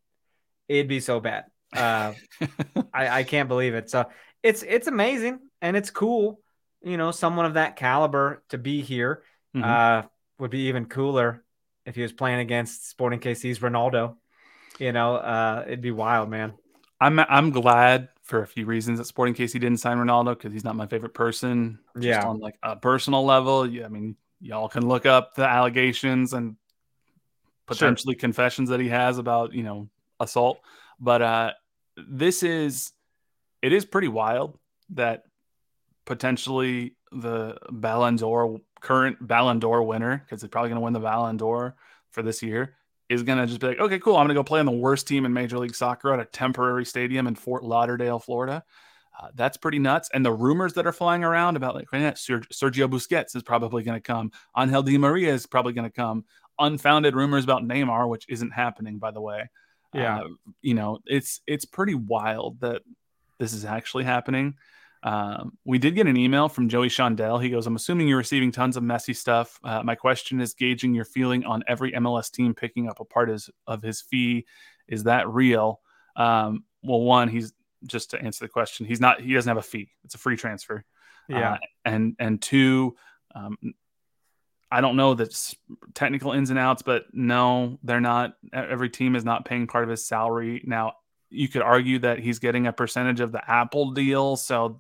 It'd 0.67 0.87
be 0.87 0.99
so 0.99 1.19
bad. 1.19 1.45
Uh, 1.71 2.13
I, 2.93 3.19
I 3.19 3.23
can't 3.23 3.47
believe 3.47 3.75
it. 3.75 3.91
So 3.91 4.07
it's 4.41 4.63
it's 4.63 4.87
amazing 4.87 5.39
and 5.61 5.77
it's 5.77 5.89
cool. 5.89 6.39
You 6.81 6.97
know, 6.97 7.11
someone 7.11 7.45
of 7.45 7.53
that 7.55 7.75
caliber 7.75 8.43
to 8.49 8.57
be 8.57 8.81
here 8.81 9.23
mm-hmm. 9.55 9.63
uh, 9.63 10.07
would 10.39 10.51
be 10.51 10.67
even 10.67 10.85
cooler 10.85 11.43
if 11.85 11.95
he 11.95 12.01
was 12.01 12.11
playing 12.11 12.39
against 12.39 12.89
Sporting 12.89 13.19
KC's 13.19 13.59
Ronaldo. 13.59 14.15
You 14.79 14.91
know, 14.91 15.15
uh, 15.15 15.63
it'd 15.67 15.81
be 15.81 15.91
wild, 15.91 16.29
man. 16.29 16.53
I'm 16.99 17.19
I'm 17.19 17.51
glad 17.51 18.09
for 18.23 18.41
a 18.41 18.47
few 18.47 18.65
reasons 18.65 18.99
that 18.99 19.05
Sporting 19.05 19.33
KC 19.33 19.53
didn't 19.53 19.77
sign 19.77 19.97
Ronaldo 19.97 20.37
because 20.37 20.53
he's 20.53 20.63
not 20.63 20.75
my 20.75 20.87
favorite 20.87 21.13
person. 21.13 21.79
yeah, 21.99 22.25
on 22.25 22.39
like 22.39 22.55
a 22.63 22.75
personal 22.75 23.25
level. 23.25 23.67
Yeah, 23.67 23.85
I 23.85 23.89
mean, 23.89 24.15
y'all 24.39 24.69
can 24.69 24.87
look 24.87 25.05
up 25.05 25.35
the 25.35 25.43
allegations 25.43 26.33
and 26.33 26.55
potentially 27.67 28.13
sure. 28.13 28.19
confessions 28.19 28.69
that 28.69 28.79
he 28.79 28.89
has 28.89 29.17
about 29.17 29.53
you 29.53 29.63
know 29.63 29.89
assault. 30.19 30.59
But 30.99 31.21
uh, 31.21 31.51
this 31.97 32.43
is 32.43 32.91
it 33.61 33.73
is 33.73 33.85
pretty 33.85 34.07
wild 34.07 34.57
that 34.91 35.23
potentially 36.11 36.97
the 37.13 37.57
Ballon 37.69 38.17
d'Or 38.17 38.59
current 38.81 39.25
Ballon 39.25 39.59
d'Or 39.59 39.81
winner 39.81 40.17
because 40.17 40.41
he's 40.41 40.49
probably 40.49 40.67
going 40.67 40.75
to 40.75 40.83
win 40.83 40.91
the 40.91 40.99
Ballon 40.99 41.37
d'Or 41.37 41.77
for 42.09 42.21
this 42.21 42.43
year 42.43 42.75
is 43.07 43.23
going 43.23 43.37
to 43.37 43.47
just 43.47 43.61
be 43.61 43.67
like, 43.67 43.79
okay, 43.79 43.97
cool. 43.97 44.17
I'm 44.17 44.25
going 44.25 44.35
to 44.35 44.39
go 44.39 44.43
play 44.43 44.59
on 44.59 44.65
the 44.65 44.73
worst 44.73 45.07
team 45.07 45.25
in 45.25 45.31
Major 45.31 45.57
League 45.57 45.73
Soccer 45.73 46.13
at 46.13 46.19
a 46.19 46.25
temporary 46.25 46.83
stadium 46.83 47.27
in 47.27 47.35
Fort 47.35 47.63
Lauderdale, 47.63 48.19
Florida. 48.19 48.61
Uh, 49.17 49.29
that's 49.35 49.55
pretty 49.55 49.79
nuts. 49.79 50.09
And 50.13 50.25
the 50.25 50.33
rumors 50.33 50.73
that 50.73 50.85
are 50.85 50.91
flying 50.91 51.23
around 51.23 51.55
about 51.55 51.75
like 51.75 51.89
Sergio 51.89 52.89
Busquets 52.89 53.33
is 53.33 53.43
probably 53.43 53.83
going 53.83 53.95
to 53.97 54.01
come, 54.01 54.33
Angel 54.57 54.83
Di 54.83 54.97
Maria 54.97 55.33
is 55.33 55.45
probably 55.45 55.71
going 55.71 55.89
to 55.89 55.95
come, 55.95 56.25
unfounded 56.59 57.15
rumors 57.15 57.45
about 57.45 57.63
Neymar, 57.63 58.09
which 58.09 58.25
isn't 58.27 58.51
happening, 58.51 58.97
by 58.97 59.11
the 59.11 59.21
way. 59.21 59.49
Yeah, 59.93 60.19
uh, 60.19 60.27
you 60.61 60.73
know, 60.73 60.99
it's 61.05 61.39
it's 61.47 61.65
pretty 61.65 61.95
wild 61.95 62.59
that 62.61 62.81
this 63.39 63.53
is 63.53 63.63
actually 63.63 64.03
happening. 64.03 64.55
Um, 65.03 65.57
we 65.65 65.79
did 65.79 65.95
get 65.95 66.07
an 66.07 66.17
email 66.17 66.47
from 66.47 66.69
Joey 66.69 66.89
Shondell. 66.89 67.41
He 67.41 67.49
goes, 67.49 67.65
I'm 67.65 67.75
assuming 67.75 68.07
you're 68.07 68.17
receiving 68.17 68.51
tons 68.51 68.77
of 68.77 68.83
Messi 68.83 69.15
stuff. 69.15 69.59
Uh, 69.63 69.81
my 69.83 69.95
question 69.95 70.39
is 70.39 70.53
gauging 70.53 70.93
your 70.93 71.05
feeling 71.05 71.43
on 71.43 71.63
every 71.67 71.91
MLS 71.93 72.31
team 72.31 72.53
picking 72.53 72.87
up 72.87 72.99
a 72.99 73.05
part 73.05 73.29
of 73.29 73.33
his, 73.33 73.49
of 73.65 73.81
his 73.81 74.01
fee. 74.01 74.45
Is 74.87 75.03
that 75.03 75.27
real? 75.27 75.81
Um, 76.15 76.65
well, 76.83 77.01
one, 77.01 77.29
he's 77.29 77.53
just 77.85 78.11
to 78.11 78.21
answer 78.21 78.45
the 78.45 78.49
question, 78.49 78.85
he's 78.85 79.01
not, 79.01 79.21
he 79.21 79.33
doesn't 79.33 79.49
have 79.49 79.57
a 79.57 79.67
fee. 79.67 79.89
It's 80.03 80.13
a 80.13 80.19
free 80.19 80.37
transfer. 80.37 80.85
Yeah. 81.27 81.53
Uh, 81.53 81.57
and, 81.85 82.15
and 82.19 82.41
two, 82.41 82.95
um, 83.33 83.57
I 84.71 84.79
don't 84.79 84.95
know 84.95 85.15
the 85.15 85.55
technical 85.93 86.31
ins 86.31 86.49
and 86.49 86.57
outs, 86.57 86.81
but 86.81 87.05
no, 87.11 87.77
they're 87.83 87.99
not. 87.99 88.35
Every 88.53 88.89
team 88.89 89.15
is 89.15 89.25
not 89.25 89.43
paying 89.43 89.67
part 89.67 89.83
of 89.83 89.89
his 89.89 90.05
salary. 90.05 90.63
Now, 90.65 90.93
you 91.29 91.49
could 91.49 91.61
argue 91.61 91.99
that 91.99 92.19
he's 92.19 92.39
getting 92.39 92.67
a 92.67 92.73
percentage 92.73 93.19
of 93.19 93.33
the 93.33 93.41
Apple 93.49 93.91
deal. 93.91 94.37
So 94.37 94.79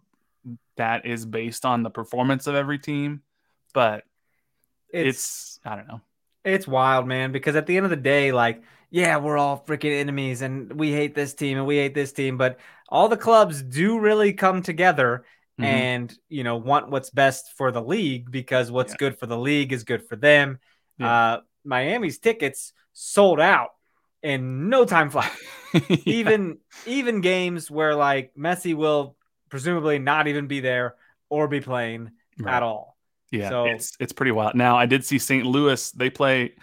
that 0.77 1.05
is 1.05 1.25
based 1.25 1.65
on 1.65 1.83
the 1.83 1.89
performance 1.89 2.47
of 2.47 2.55
every 2.55 2.79
team, 2.79 3.21
but 3.73 4.03
it's, 4.89 5.17
it's 5.17 5.59
I 5.65 5.75
don't 5.75 5.87
know. 5.87 6.01
It's 6.43 6.67
wild, 6.67 7.07
man, 7.07 7.31
because 7.31 7.55
at 7.55 7.67
the 7.67 7.77
end 7.77 7.85
of 7.85 7.89
the 7.89 7.95
day, 7.95 8.31
like, 8.31 8.63
yeah, 8.89 9.17
we're 9.17 9.37
all 9.37 9.63
freaking 9.67 9.99
enemies 9.99 10.41
and 10.41 10.73
we 10.73 10.91
hate 10.91 11.15
this 11.15 11.33
team 11.33 11.57
and 11.57 11.67
we 11.67 11.77
hate 11.77 11.93
this 11.93 12.11
team, 12.11 12.37
but 12.37 12.59
all 12.89 13.07
the 13.07 13.17
clubs 13.17 13.61
do 13.61 13.99
really 13.99 14.33
come 14.33 14.61
together 14.61 15.23
mm-hmm. 15.59 15.63
and, 15.63 16.17
you 16.29 16.43
know, 16.43 16.57
want 16.57 16.89
what's 16.89 17.09
best 17.09 17.53
for 17.55 17.71
the 17.71 17.81
league 17.81 18.31
because 18.31 18.71
what's 18.71 18.93
yeah. 18.93 18.97
good 18.97 19.19
for 19.19 19.27
the 19.27 19.37
league 19.37 19.71
is 19.71 19.83
good 19.83 20.07
for 20.07 20.15
them. 20.15 20.59
Yeah. 20.97 21.13
Uh, 21.13 21.41
Miami's 21.63 22.19
tickets 22.19 22.73
sold 22.93 23.39
out 23.39 23.69
in 24.23 24.69
no 24.69 24.85
time 24.85 25.09
flat. 25.09 25.31
yeah. 25.73 25.97
Even 26.05 26.57
even 26.85 27.21
games 27.21 27.69
where 27.69 27.95
like 27.95 28.31
Messi 28.37 28.73
will 28.73 29.15
presumably 29.51 29.99
not 29.99 30.27
even 30.27 30.47
be 30.47 30.61
there 30.61 30.95
or 31.29 31.47
be 31.47 31.61
playing 31.61 32.09
right. 32.39 32.55
at 32.55 32.63
all. 32.63 32.97
Yeah, 33.29 33.49
so 33.49 33.65
it's 33.65 33.95
it's 33.99 34.11
pretty 34.11 34.31
wild. 34.31 34.55
Now 34.55 34.77
I 34.77 34.87
did 34.87 35.05
see 35.05 35.19
St. 35.19 35.45
Louis. 35.45 35.91
They 35.91 36.09
play 36.09 36.55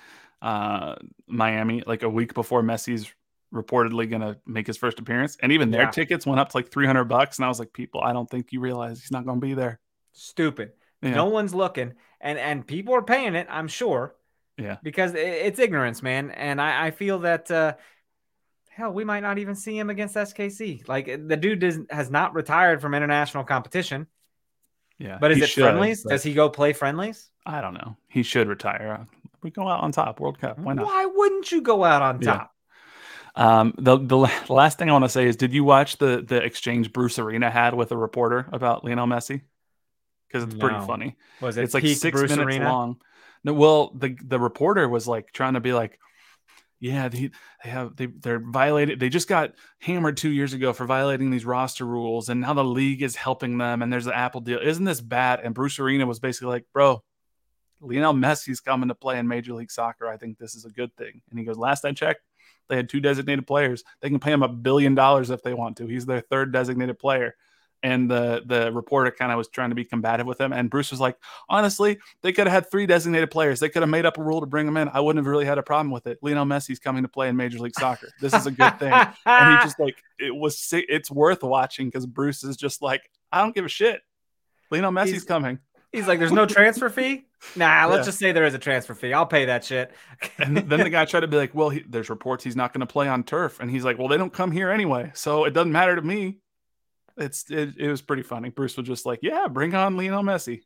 uh, 0.43 0.97
Miami 1.29 1.83
like 1.87 2.03
a 2.03 2.09
week 2.09 2.35
before 2.35 2.63
Messi's 2.63 3.13
reportedly 3.55 4.11
going 4.11 4.21
to 4.21 4.37
make 4.47 4.67
his 4.67 4.77
first 4.77 4.99
appearance, 4.99 5.37
and 5.41 5.53
even 5.53 5.71
their 5.71 5.85
yeah. 5.85 5.91
tickets 5.91 6.27
went 6.27 6.41
up 6.41 6.51
to 6.51 6.57
like 6.57 6.71
three 6.71 6.87
hundred 6.87 7.05
bucks. 7.05 7.39
And 7.39 7.45
I 7.45 7.49
was 7.49 7.59
like, 7.59 7.73
people, 7.73 8.01
I 8.03 8.13
don't 8.13 8.29
think 8.29 8.53
you 8.53 8.61
realize 8.61 9.01
he's 9.01 9.13
not 9.13 9.25
going 9.25 9.41
to 9.41 9.47
be 9.47 9.55
there. 9.55 9.81
Stupid. 10.13 10.73
Yeah. 11.01 11.15
No 11.15 11.27
one's 11.27 11.55
looking, 11.55 11.95
and 12.21 12.39
and 12.39 12.67
people 12.67 12.95
are 12.95 13.03
paying 13.03 13.35
it. 13.35 13.47
I'm 13.49 13.69
sure. 13.69 14.15
Yeah. 14.59 14.79
Because 14.83 15.15
it's 15.15 15.61
ignorance, 15.61 16.03
man, 16.03 16.33
and 16.33 16.61
I, 16.61 16.87
I 16.87 16.91
feel 16.91 17.21
that. 17.21 17.51
Uh, 17.51 17.75
hell, 18.79 18.93
we 18.93 19.05
might 19.05 19.21
not 19.21 19.39
even 19.39 19.55
see 19.55 19.77
him 19.77 19.91
against 19.91 20.15
SKC. 20.15 20.89
Like 20.89 21.07
the 21.07 21.37
dude 21.37 21.59
does, 21.59 21.81
has 21.91 22.11
not 22.11 22.35
retired 22.35 22.81
from 22.81 22.95
international 22.95 23.45
competition. 23.45 24.07
Yeah, 24.99 25.19
but 25.21 25.33
is 25.33 25.43
it 25.43 25.51
should, 25.51 25.63
friendlies? 25.63 26.03
Does 26.03 26.23
he 26.23 26.33
go 26.33 26.49
play 26.49 26.73
friendlies? 26.73 27.31
I 27.45 27.61
don't 27.61 27.75
know. 27.75 27.97
He 28.09 28.23
should 28.23 28.49
retire. 28.49 29.07
We 29.43 29.51
go 29.51 29.69
out 29.69 29.83
on 29.83 29.93
top. 29.93 30.21
World 30.21 30.41
Cup. 30.41 30.59
Why 30.59 30.75
not? 30.75 30.87
Why 30.87 31.07
wouldn't 31.07 31.53
you 31.53 31.61
go 31.61 31.85
out 31.85 32.03
on 32.03 32.21
top? 32.21 32.53
Yeah. 33.37 33.61
Um, 33.61 33.75
the 33.79 33.99
the 33.99 34.17
last 34.49 34.79
thing 34.79 34.89
I 34.89 34.93
want 34.93 35.05
to 35.05 35.09
say 35.09 35.27
is, 35.27 35.37
did 35.37 35.53
you 35.53 35.65
watch 35.65 35.99
the 35.99 36.25
the 36.27 36.37
exchange 36.37 36.93
Bruce 36.93 37.19
Arena 37.19 37.51
had 37.51 37.75
with 37.75 37.93
a 37.93 37.97
reporter 37.97 38.49
about 38.53 38.85
Lionel 38.85 39.07
Messi? 39.07 39.43
Because 40.29 40.45
it's 40.45 40.55
no. 40.55 40.61
pretty 40.61 40.87
funny. 40.87 41.17
Was 41.41 41.57
it? 41.57 41.65
It's 41.65 41.75
like 41.75 41.85
six 41.85 42.19
Bruce 42.19 42.31
minutes 42.31 42.47
Arena? 42.47 42.73
long. 42.73 43.01
No, 43.45 43.55
well, 43.55 43.93
the 43.95 44.17
the 44.23 44.39
reporter 44.39 44.89
was 44.89 45.07
like 45.07 45.33
trying 45.33 45.55
to 45.55 45.61
be 45.61 45.73
like, 45.73 45.99
yeah, 46.81 47.09
they, 47.09 47.31
they 47.65 47.71
have 47.71 47.97
they 47.97 48.07
they're 48.07 48.39
violated. 48.39 49.01
They 49.01 49.09
just 49.09 49.29
got 49.29 49.55
hammered 49.81 50.17
two 50.17 50.31
years 50.31 50.53
ago 50.53 50.73
for 50.73 50.87
violating 50.87 51.31
these 51.31 51.45
roster 51.45 51.85
rules, 51.85 52.29
and 52.29 52.41
now 52.41 52.55
the 52.55 52.65
league 52.65 53.03
is 53.03 53.17
helping 53.17 53.59
them. 53.59 53.83
And 53.83 53.93
there's 53.93 54.07
an 54.07 54.13
Apple 54.13 54.41
deal. 54.41 54.61
Isn't 54.63 54.85
this 54.85 55.01
bad? 55.01 55.41
And 55.41 55.55
Bruce 55.55 55.79
Arena 55.79 56.07
was 56.07 56.21
basically 56.21 56.49
like, 56.49 56.67
bro, 56.73 57.03
Lionel 57.81 58.15
Messi's 58.15 58.61
coming 58.61 58.89
to 58.89 58.95
play 58.95 59.19
in 59.19 59.27
Major 59.27 59.55
League 59.55 59.71
Soccer. 59.71 60.09
I 60.09 60.17
think 60.17 60.39
this 60.39 60.55
is 60.55 60.65
a 60.65 60.71
good 60.71 60.95
thing. 60.97 61.21
And 61.31 61.39
he 61.39 61.45
goes, 61.45 61.59
last 61.59 61.85
I 61.85 61.93
checked, 61.93 62.23
they 62.69 62.77
had 62.77 62.89
two 62.89 63.01
designated 63.01 63.47
players. 63.47 63.83
They 64.01 64.09
can 64.09 64.21
pay 64.21 64.33
him 64.33 64.43
a 64.43 64.49
billion 64.49 64.95
dollars 64.95 65.31
if 65.31 65.43
they 65.43 65.55
want 65.55 65.79
to. 65.79 65.87
He's 65.87 66.07
their 66.07 66.21
third 66.21 66.53
designated 66.53 66.99
player. 66.99 67.35
And 67.83 68.11
the 68.11 68.43
the 68.47 68.73
reporter 68.73 69.11
kind 69.11 69.31
of 69.31 69.39
was 69.39 69.49
trying 69.49 69.71
to 69.71 69.75
be 69.75 69.85
combative 69.85 70.27
with 70.27 70.41
him. 70.41 70.53
And 70.53 70.71
Bruce 70.71 70.91
was 70.91 71.01
like, 71.01 71.17
honestly, 71.49 71.99
they 72.23 72.33
could 72.33 72.47
have 72.47 72.65
had 72.65 72.71
three 72.71 72.87
designated 72.87 73.31
players. 73.31 73.61
They 73.61 73.69
could 73.69 73.83
have 73.83 73.89
made 73.89 74.07
up 74.07 74.19
a 74.19 74.23
rule 74.23 74.41
to 74.41 74.47
bring 74.47 74.67
them 74.67 74.77
in. 74.77 74.89
I 74.89 75.01
wouldn't 75.01 75.25
have 75.25 75.31
really 75.31 75.45
had 75.45 75.59
a 75.59 75.63
problem 75.63 75.91
with 75.91 76.07
it. 76.07 76.19
Lionel 76.23 76.45
Messi's 76.45 76.79
coming 76.79 77.03
to 77.03 77.09
play 77.09 77.29
in 77.29 77.37
Major 77.37 77.59
League 77.59 77.79
Soccer. 77.79 78.09
This 78.21 78.35
is 78.35 78.47
a 78.47 78.51
good 78.51 78.79
thing. 78.79 78.93
and 78.93 79.59
he 79.59 79.65
just 79.65 79.79
like 79.79 80.03
it 80.19 80.35
was. 80.35 80.69
It's 80.73 81.11
worth 81.11 81.43
watching 81.43 81.89
because 81.89 82.07
Bruce 82.07 82.45
is 82.45 82.57
just 82.57 82.83
like, 82.83 83.11
I 83.33 83.43
don't 83.43 83.55
give 83.55 83.65
a 83.65 83.69
shit. 83.69 84.01
Lionel 84.71 84.93
Messi's 84.93 85.13
he's, 85.13 85.25
coming. 85.25 85.59
He's 85.93 86.07
like, 86.07 86.19
there's 86.19 86.33
no 86.33 86.45
transfer 86.45 86.91
fee. 86.91 87.27
Nah, 87.57 87.87
let's 87.87 88.01
yeah. 88.01 88.05
just 88.05 88.19
say 88.19 88.33
there 88.33 88.45
is 88.45 88.53
a 88.53 88.59
transfer 88.59 88.95
fee. 88.95 89.15
I'll 89.15 89.27
pay 89.27 89.47
that 89.47 89.65
shit. 89.65 89.93
and 90.39 90.57
then 90.57 90.81
the 90.81 90.91
guy 90.91 91.05
tried 91.05 91.21
to 91.21 91.29
be 91.29 91.37
like, 91.37 91.55
well, 91.55 91.71
he, 91.71 91.85
there's 91.89 92.11
reports 92.11 92.45
he's 92.45 92.57
not 92.57 92.73
going 92.75 92.81
to 92.81 92.87
play 92.87 93.09
on 93.09 93.23
turf, 93.23 93.61
and 93.61 93.71
he's 93.71 93.85
like, 93.85 93.99
well, 93.99 94.09
they 94.09 94.17
don't 94.17 94.33
come 94.33 94.51
here 94.51 94.71
anyway, 94.71 95.11
so 95.15 95.45
it 95.45 95.53
doesn't 95.53 95.73
matter 95.73 95.97
to 95.97 96.03
me 96.03 96.39
it's 97.19 97.51
it, 97.51 97.75
it 97.77 97.89
was 97.89 98.03
pretty 98.03 98.23
funny. 98.23 98.51
Bruce 98.51 98.77
was 98.77 98.87
just 98.87 99.07
like, 99.07 99.21
"Yeah, 99.23 99.49
bring 99.49 99.75
on 99.75 99.97
Lionel 99.97 100.23
Messi." 100.23 100.63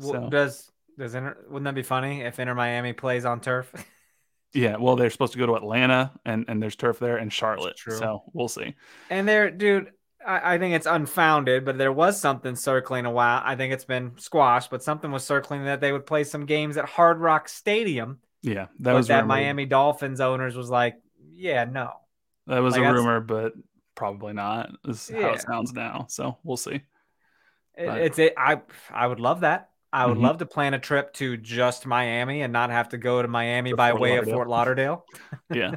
So. 0.00 0.28
Does 0.30 0.70
does 0.98 1.14
Inter, 1.14 1.36
wouldn't 1.48 1.64
that 1.64 1.74
be 1.74 1.82
funny 1.82 2.22
if 2.22 2.38
Inter 2.38 2.54
Miami 2.54 2.92
plays 2.92 3.24
on 3.24 3.40
turf? 3.40 3.72
yeah, 4.52 4.76
well, 4.76 4.96
they're 4.96 5.10
supposed 5.10 5.32
to 5.32 5.38
go 5.38 5.46
to 5.46 5.54
Atlanta, 5.54 6.12
and 6.24 6.44
and 6.48 6.62
there's 6.62 6.76
turf 6.76 6.98
there, 6.98 7.16
and 7.16 7.32
Charlotte. 7.32 7.78
So 7.78 8.24
we'll 8.32 8.48
see. 8.48 8.74
And 9.08 9.28
there, 9.28 9.50
dude, 9.50 9.92
I, 10.26 10.54
I, 10.54 10.58
think 10.58 10.74
it's 10.74 10.86
unfounded, 10.86 11.64
but 11.64 11.78
there 11.78 11.92
was 11.92 12.20
something 12.20 12.56
circling 12.56 13.06
a 13.06 13.10
while. 13.10 13.40
I 13.44 13.56
think 13.56 13.72
it's 13.72 13.84
been 13.84 14.12
squashed, 14.16 14.70
but 14.70 14.82
something 14.82 15.10
was 15.10 15.24
circling 15.24 15.64
that 15.64 15.80
they 15.80 15.92
would 15.92 16.06
play 16.06 16.24
some 16.24 16.46
games 16.46 16.76
at 16.76 16.84
Hard 16.84 17.18
Rock 17.18 17.48
Stadium. 17.48 18.18
Yeah, 18.42 18.66
that 18.80 18.92
was 18.92 19.08
that 19.08 19.26
Miami 19.26 19.66
Dolphins 19.66 20.20
owners 20.20 20.56
was 20.56 20.70
like, 20.70 20.96
yeah, 21.32 21.64
no. 21.64 21.92
That 22.46 22.60
was 22.60 22.76
like, 22.76 22.84
a 22.86 22.92
rumor, 22.92 23.20
but 23.20 23.52
probably 24.00 24.32
not. 24.32 24.70
Is 24.88 25.10
yeah. 25.12 25.20
how 25.20 25.28
it 25.34 25.42
sounds 25.42 25.74
now. 25.74 26.06
So 26.08 26.38
we'll 26.42 26.56
see. 26.56 26.80
It, 27.76 27.86
it's 27.86 28.18
it. 28.18 28.32
I 28.36 28.62
I 28.90 29.06
would 29.06 29.20
love 29.20 29.40
that. 29.40 29.68
I 29.92 30.06
would 30.06 30.14
mm-hmm. 30.14 30.24
love 30.24 30.38
to 30.38 30.46
plan 30.46 30.72
a 30.72 30.78
trip 30.78 31.12
to 31.14 31.36
just 31.36 31.84
Miami 31.84 32.40
and 32.40 32.50
not 32.52 32.70
have 32.70 32.88
to 32.90 32.98
go 32.98 33.20
to 33.20 33.28
Miami 33.28 33.74
by 33.74 33.90
Fort 33.90 34.00
way 34.00 34.10
Lauderdale. 34.12 34.32
of 34.32 34.36
Fort 34.36 34.48
Lauderdale. 34.48 35.04
yeah. 35.54 35.76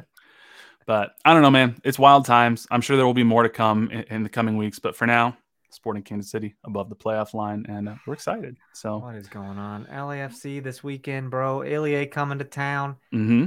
But 0.86 1.12
I 1.24 1.32
don't 1.32 1.40
know, 1.40 1.50
man. 1.50 1.80
It's 1.82 1.98
wild 1.98 2.26
times. 2.26 2.66
I'm 2.70 2.82
sure 2.82 2.98
there 2.98 3.06
will 3.06 3.14
be 3.14 3.24
more 3.24 3.42
to 3.42 3.48
come 3.48 3.90
in, 3.90 4.02
in, 4.10 4.22
the 4.22 4.28
coming 4.28 4.58
weeks. 4.58 4.78
But 4.78 4.94
for 4.94 5.06
now, 5.06 5.34
Sporting 5.70 6.02
Kansas 6.02 6.30
City 6.30 6.56
above 6.62 6.90
the 6.90 6.94
playoff 6.94 7.32
line, 7.32 7.64
and 7.70 7.88
uh, 7.88 7.94
we're 8.06 8.12
excited. 8.12 8.58
So 8.74 8.98
what 8.98 9.14
is 9.14 9.26
going 9.26 9.56
on? 9.56 9.86
LAFC 9.86 10.62
this 10.62 10.84
weekend, 10.84 11.30
bro. 11.30 11.62
Ilie 11.62 12.04
coming 12.04 12.36
to 12.36 12.44
town. 12.44 12.96
Mm-hmm. 13.14 13.46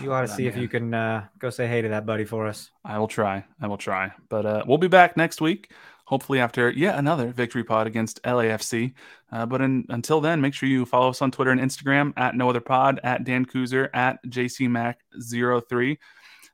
You 0.00 0.12
ought 0.12 0.22
to 0.22 0.28
see 0.28 0.46
if 0.46 0.56
you 0.56 0.68
can 0.68 0.94
uh, 0.94 1.26
go 1.38 1.50
say 1.50 1.66
hey 1.66 1.82
to 1.82 1.88
that 1.90 2.06
buddy 2.06 2.24
for 2.24 2.46
us. 2.46 2.70
I 2.84 2.98
will 2.98 3.08
try. 3.08 3.44
I 3.60 3.66
will 3.66 3.76
try. 3.76 4.12
But 4.28 4.46
uh, 4.46 4.64
we'll 4.66 4.78
be 4.78 4.88
back 4.88 5.16
next 5.16 5.40
week, 5.40 5.70
hopefully 6.06 6.40
after 6.40 6.70
yet 6.70 6.98
another 6.98 7.28
victory 7.28 7.62
pod 7.62 7.86
against 7.86 8.22
LAFC. 8.22 8.94
Uh, 9.30 9.46
but 9.46 9.60
in, 9.60 9.84
until 9.90 10.20
then, 10.20 10.40
make 10.40 10.54
sure 10.54 10.68
you 10.68 10.86
follow 10.86 11.10
us 11.10 11.20
on 11.20 11.30
Twitter 11.30 11.50
and 11.50 11.60
Instagram 11.60 12.12
at 12.16 12.34
No 12.34 12.48
Other 12.48 12.60
Pod, 12.60 13.00
at 13.04 13.24
Dan 13.24 13.44
Kooser, 13.44 13.90
at 13.92 14.22
JCMac03. 14.24 15.98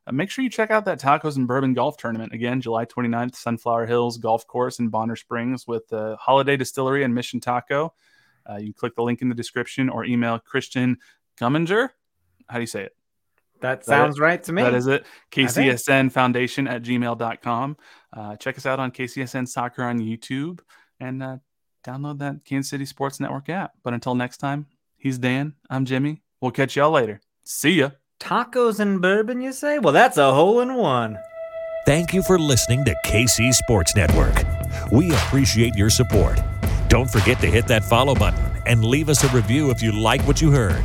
Uh, 0.06 0.12
make 0.12 0.30
sure 0.30 0.42
you 0.42 0.50
check 0.50 0.70
out 0.70 0.84
that 0.86 1.00
Tacos 1.00 1.36
and 1.36 1.46
Bourbon 1.46 1.74
Golf 1.74 1.96
Tournament 1.96 2.32
again, 2.32 2.60
July 2.60 2.86
29th, 2.86 3.36
Sunflower 3.36 3.86
Hills 3.86 4.18
Golf 4.18 4.46
Course 4.46 4.78
in 4.80 4.88
Bonner 4.88 5.16
Springs 5.16 5.66
with 5.66 5.86
the 5.88 6.16
Holladay 6.16 6.58
Distillery 6.58 7.04
and 7.04 7.14
Mission 7.14 7.40
Taco. 7.40 7.94
Uh, 8.48 8.56
you 8.56 8.66
can 8.66 8.72
click 8.74 8.96
the 8.96 9.02
link 9.02 9.22
in 9.22 9.28
the 9.28 9.34
description 9.34 9.88
or 9.88 10.04
email 10.04 10.38
Christian 10.38 10.98
Gumminger. 11.40 11.90
How 12.48 12.54
do 12.54 12.60
you 12.60 12.66
say 12.66 12.84
it? 12.84 12.97
That 13.60 13.84
sounds 13.84 14.16
that 14.16 14.22
right 14.22 14.42
to 14.44 14.52
me. 14.52 14.62
That 14.62 14.74
is 14.74 14.86
it. 14.86 15.04
KCSN 15.32 16.12
Foundation 16.12 16.68
at 16.68 16.82
gmail.com. 16.82 17.76
Uh, 18.16 18.36
check 18.36 18.56
us 18.56 18.66
out 18.66 18.80
on 18.80 18.90
KCSN 18.90 19.48
Soccer 19.48 19.84
on 19.84 19.98
YouTube 19.98 20.60
and 21.00 21.22
uh, 21.22 21.36
download 21.84 22.18
that 22.18 22.44
Kansas 22.44 22.70
City 22.70 22.84
Sports 22.84 23.20
Network 23.20 23.48
app. 23.48 23.72
But 23.82 23.94
until 23.94 24.14
next 24.14 24.38
time, 24.38 24.66
he's 24.96 25.18
Dan. 25.18 25.54
I'm 25.70 25.84
Jimmy. 25.84 26.22
We'll 26.40 26.52
catch 26.52 26.76
y'all 26.76 26.90
later. 26.90 27.20
See 27.44 27.72
ya. 27.72 27.90
Tacos 28.20 28.80
and 28.80 29.00
bourbon, 29.00 29.40
you 29.40 29.52
say? 29.52 29.78
Well, 29.78 29.92
that's 29.92 30.16
a 30.16 30.32
hole 30.32 30.60
in 30.60 30.74
one. 30.74 31.18
Thank 31.86 32.12
you 32.12 32.22
for 32.22 32.38
listening 32.38 32.84
to 32.84 32.94
KC 33.06 33.54
Sports 33.54 33.94
Network. 33.96 34.34
We 34.92 35.10
appreciate 35.12 35.74
your 35.74 35.90
support. 35.90 36.38
Don't 36.88 37.10
forget 37.10 37.40
to 37.40 37.46
hit 37.46 37.66
that 37.68 37.84
follow 37.84 38.14
button 38.14 38.44
and 38.66 38.84
leave 38.84 39.08
us 39.08 39.24
a 39.24 39.28
review 39.28 39.70
if 39.70 39.82
you 39.82 39.92
like 39.92 40.20
what 40.22 40.42
you 40.42 40.50
heard. 40.50 40.84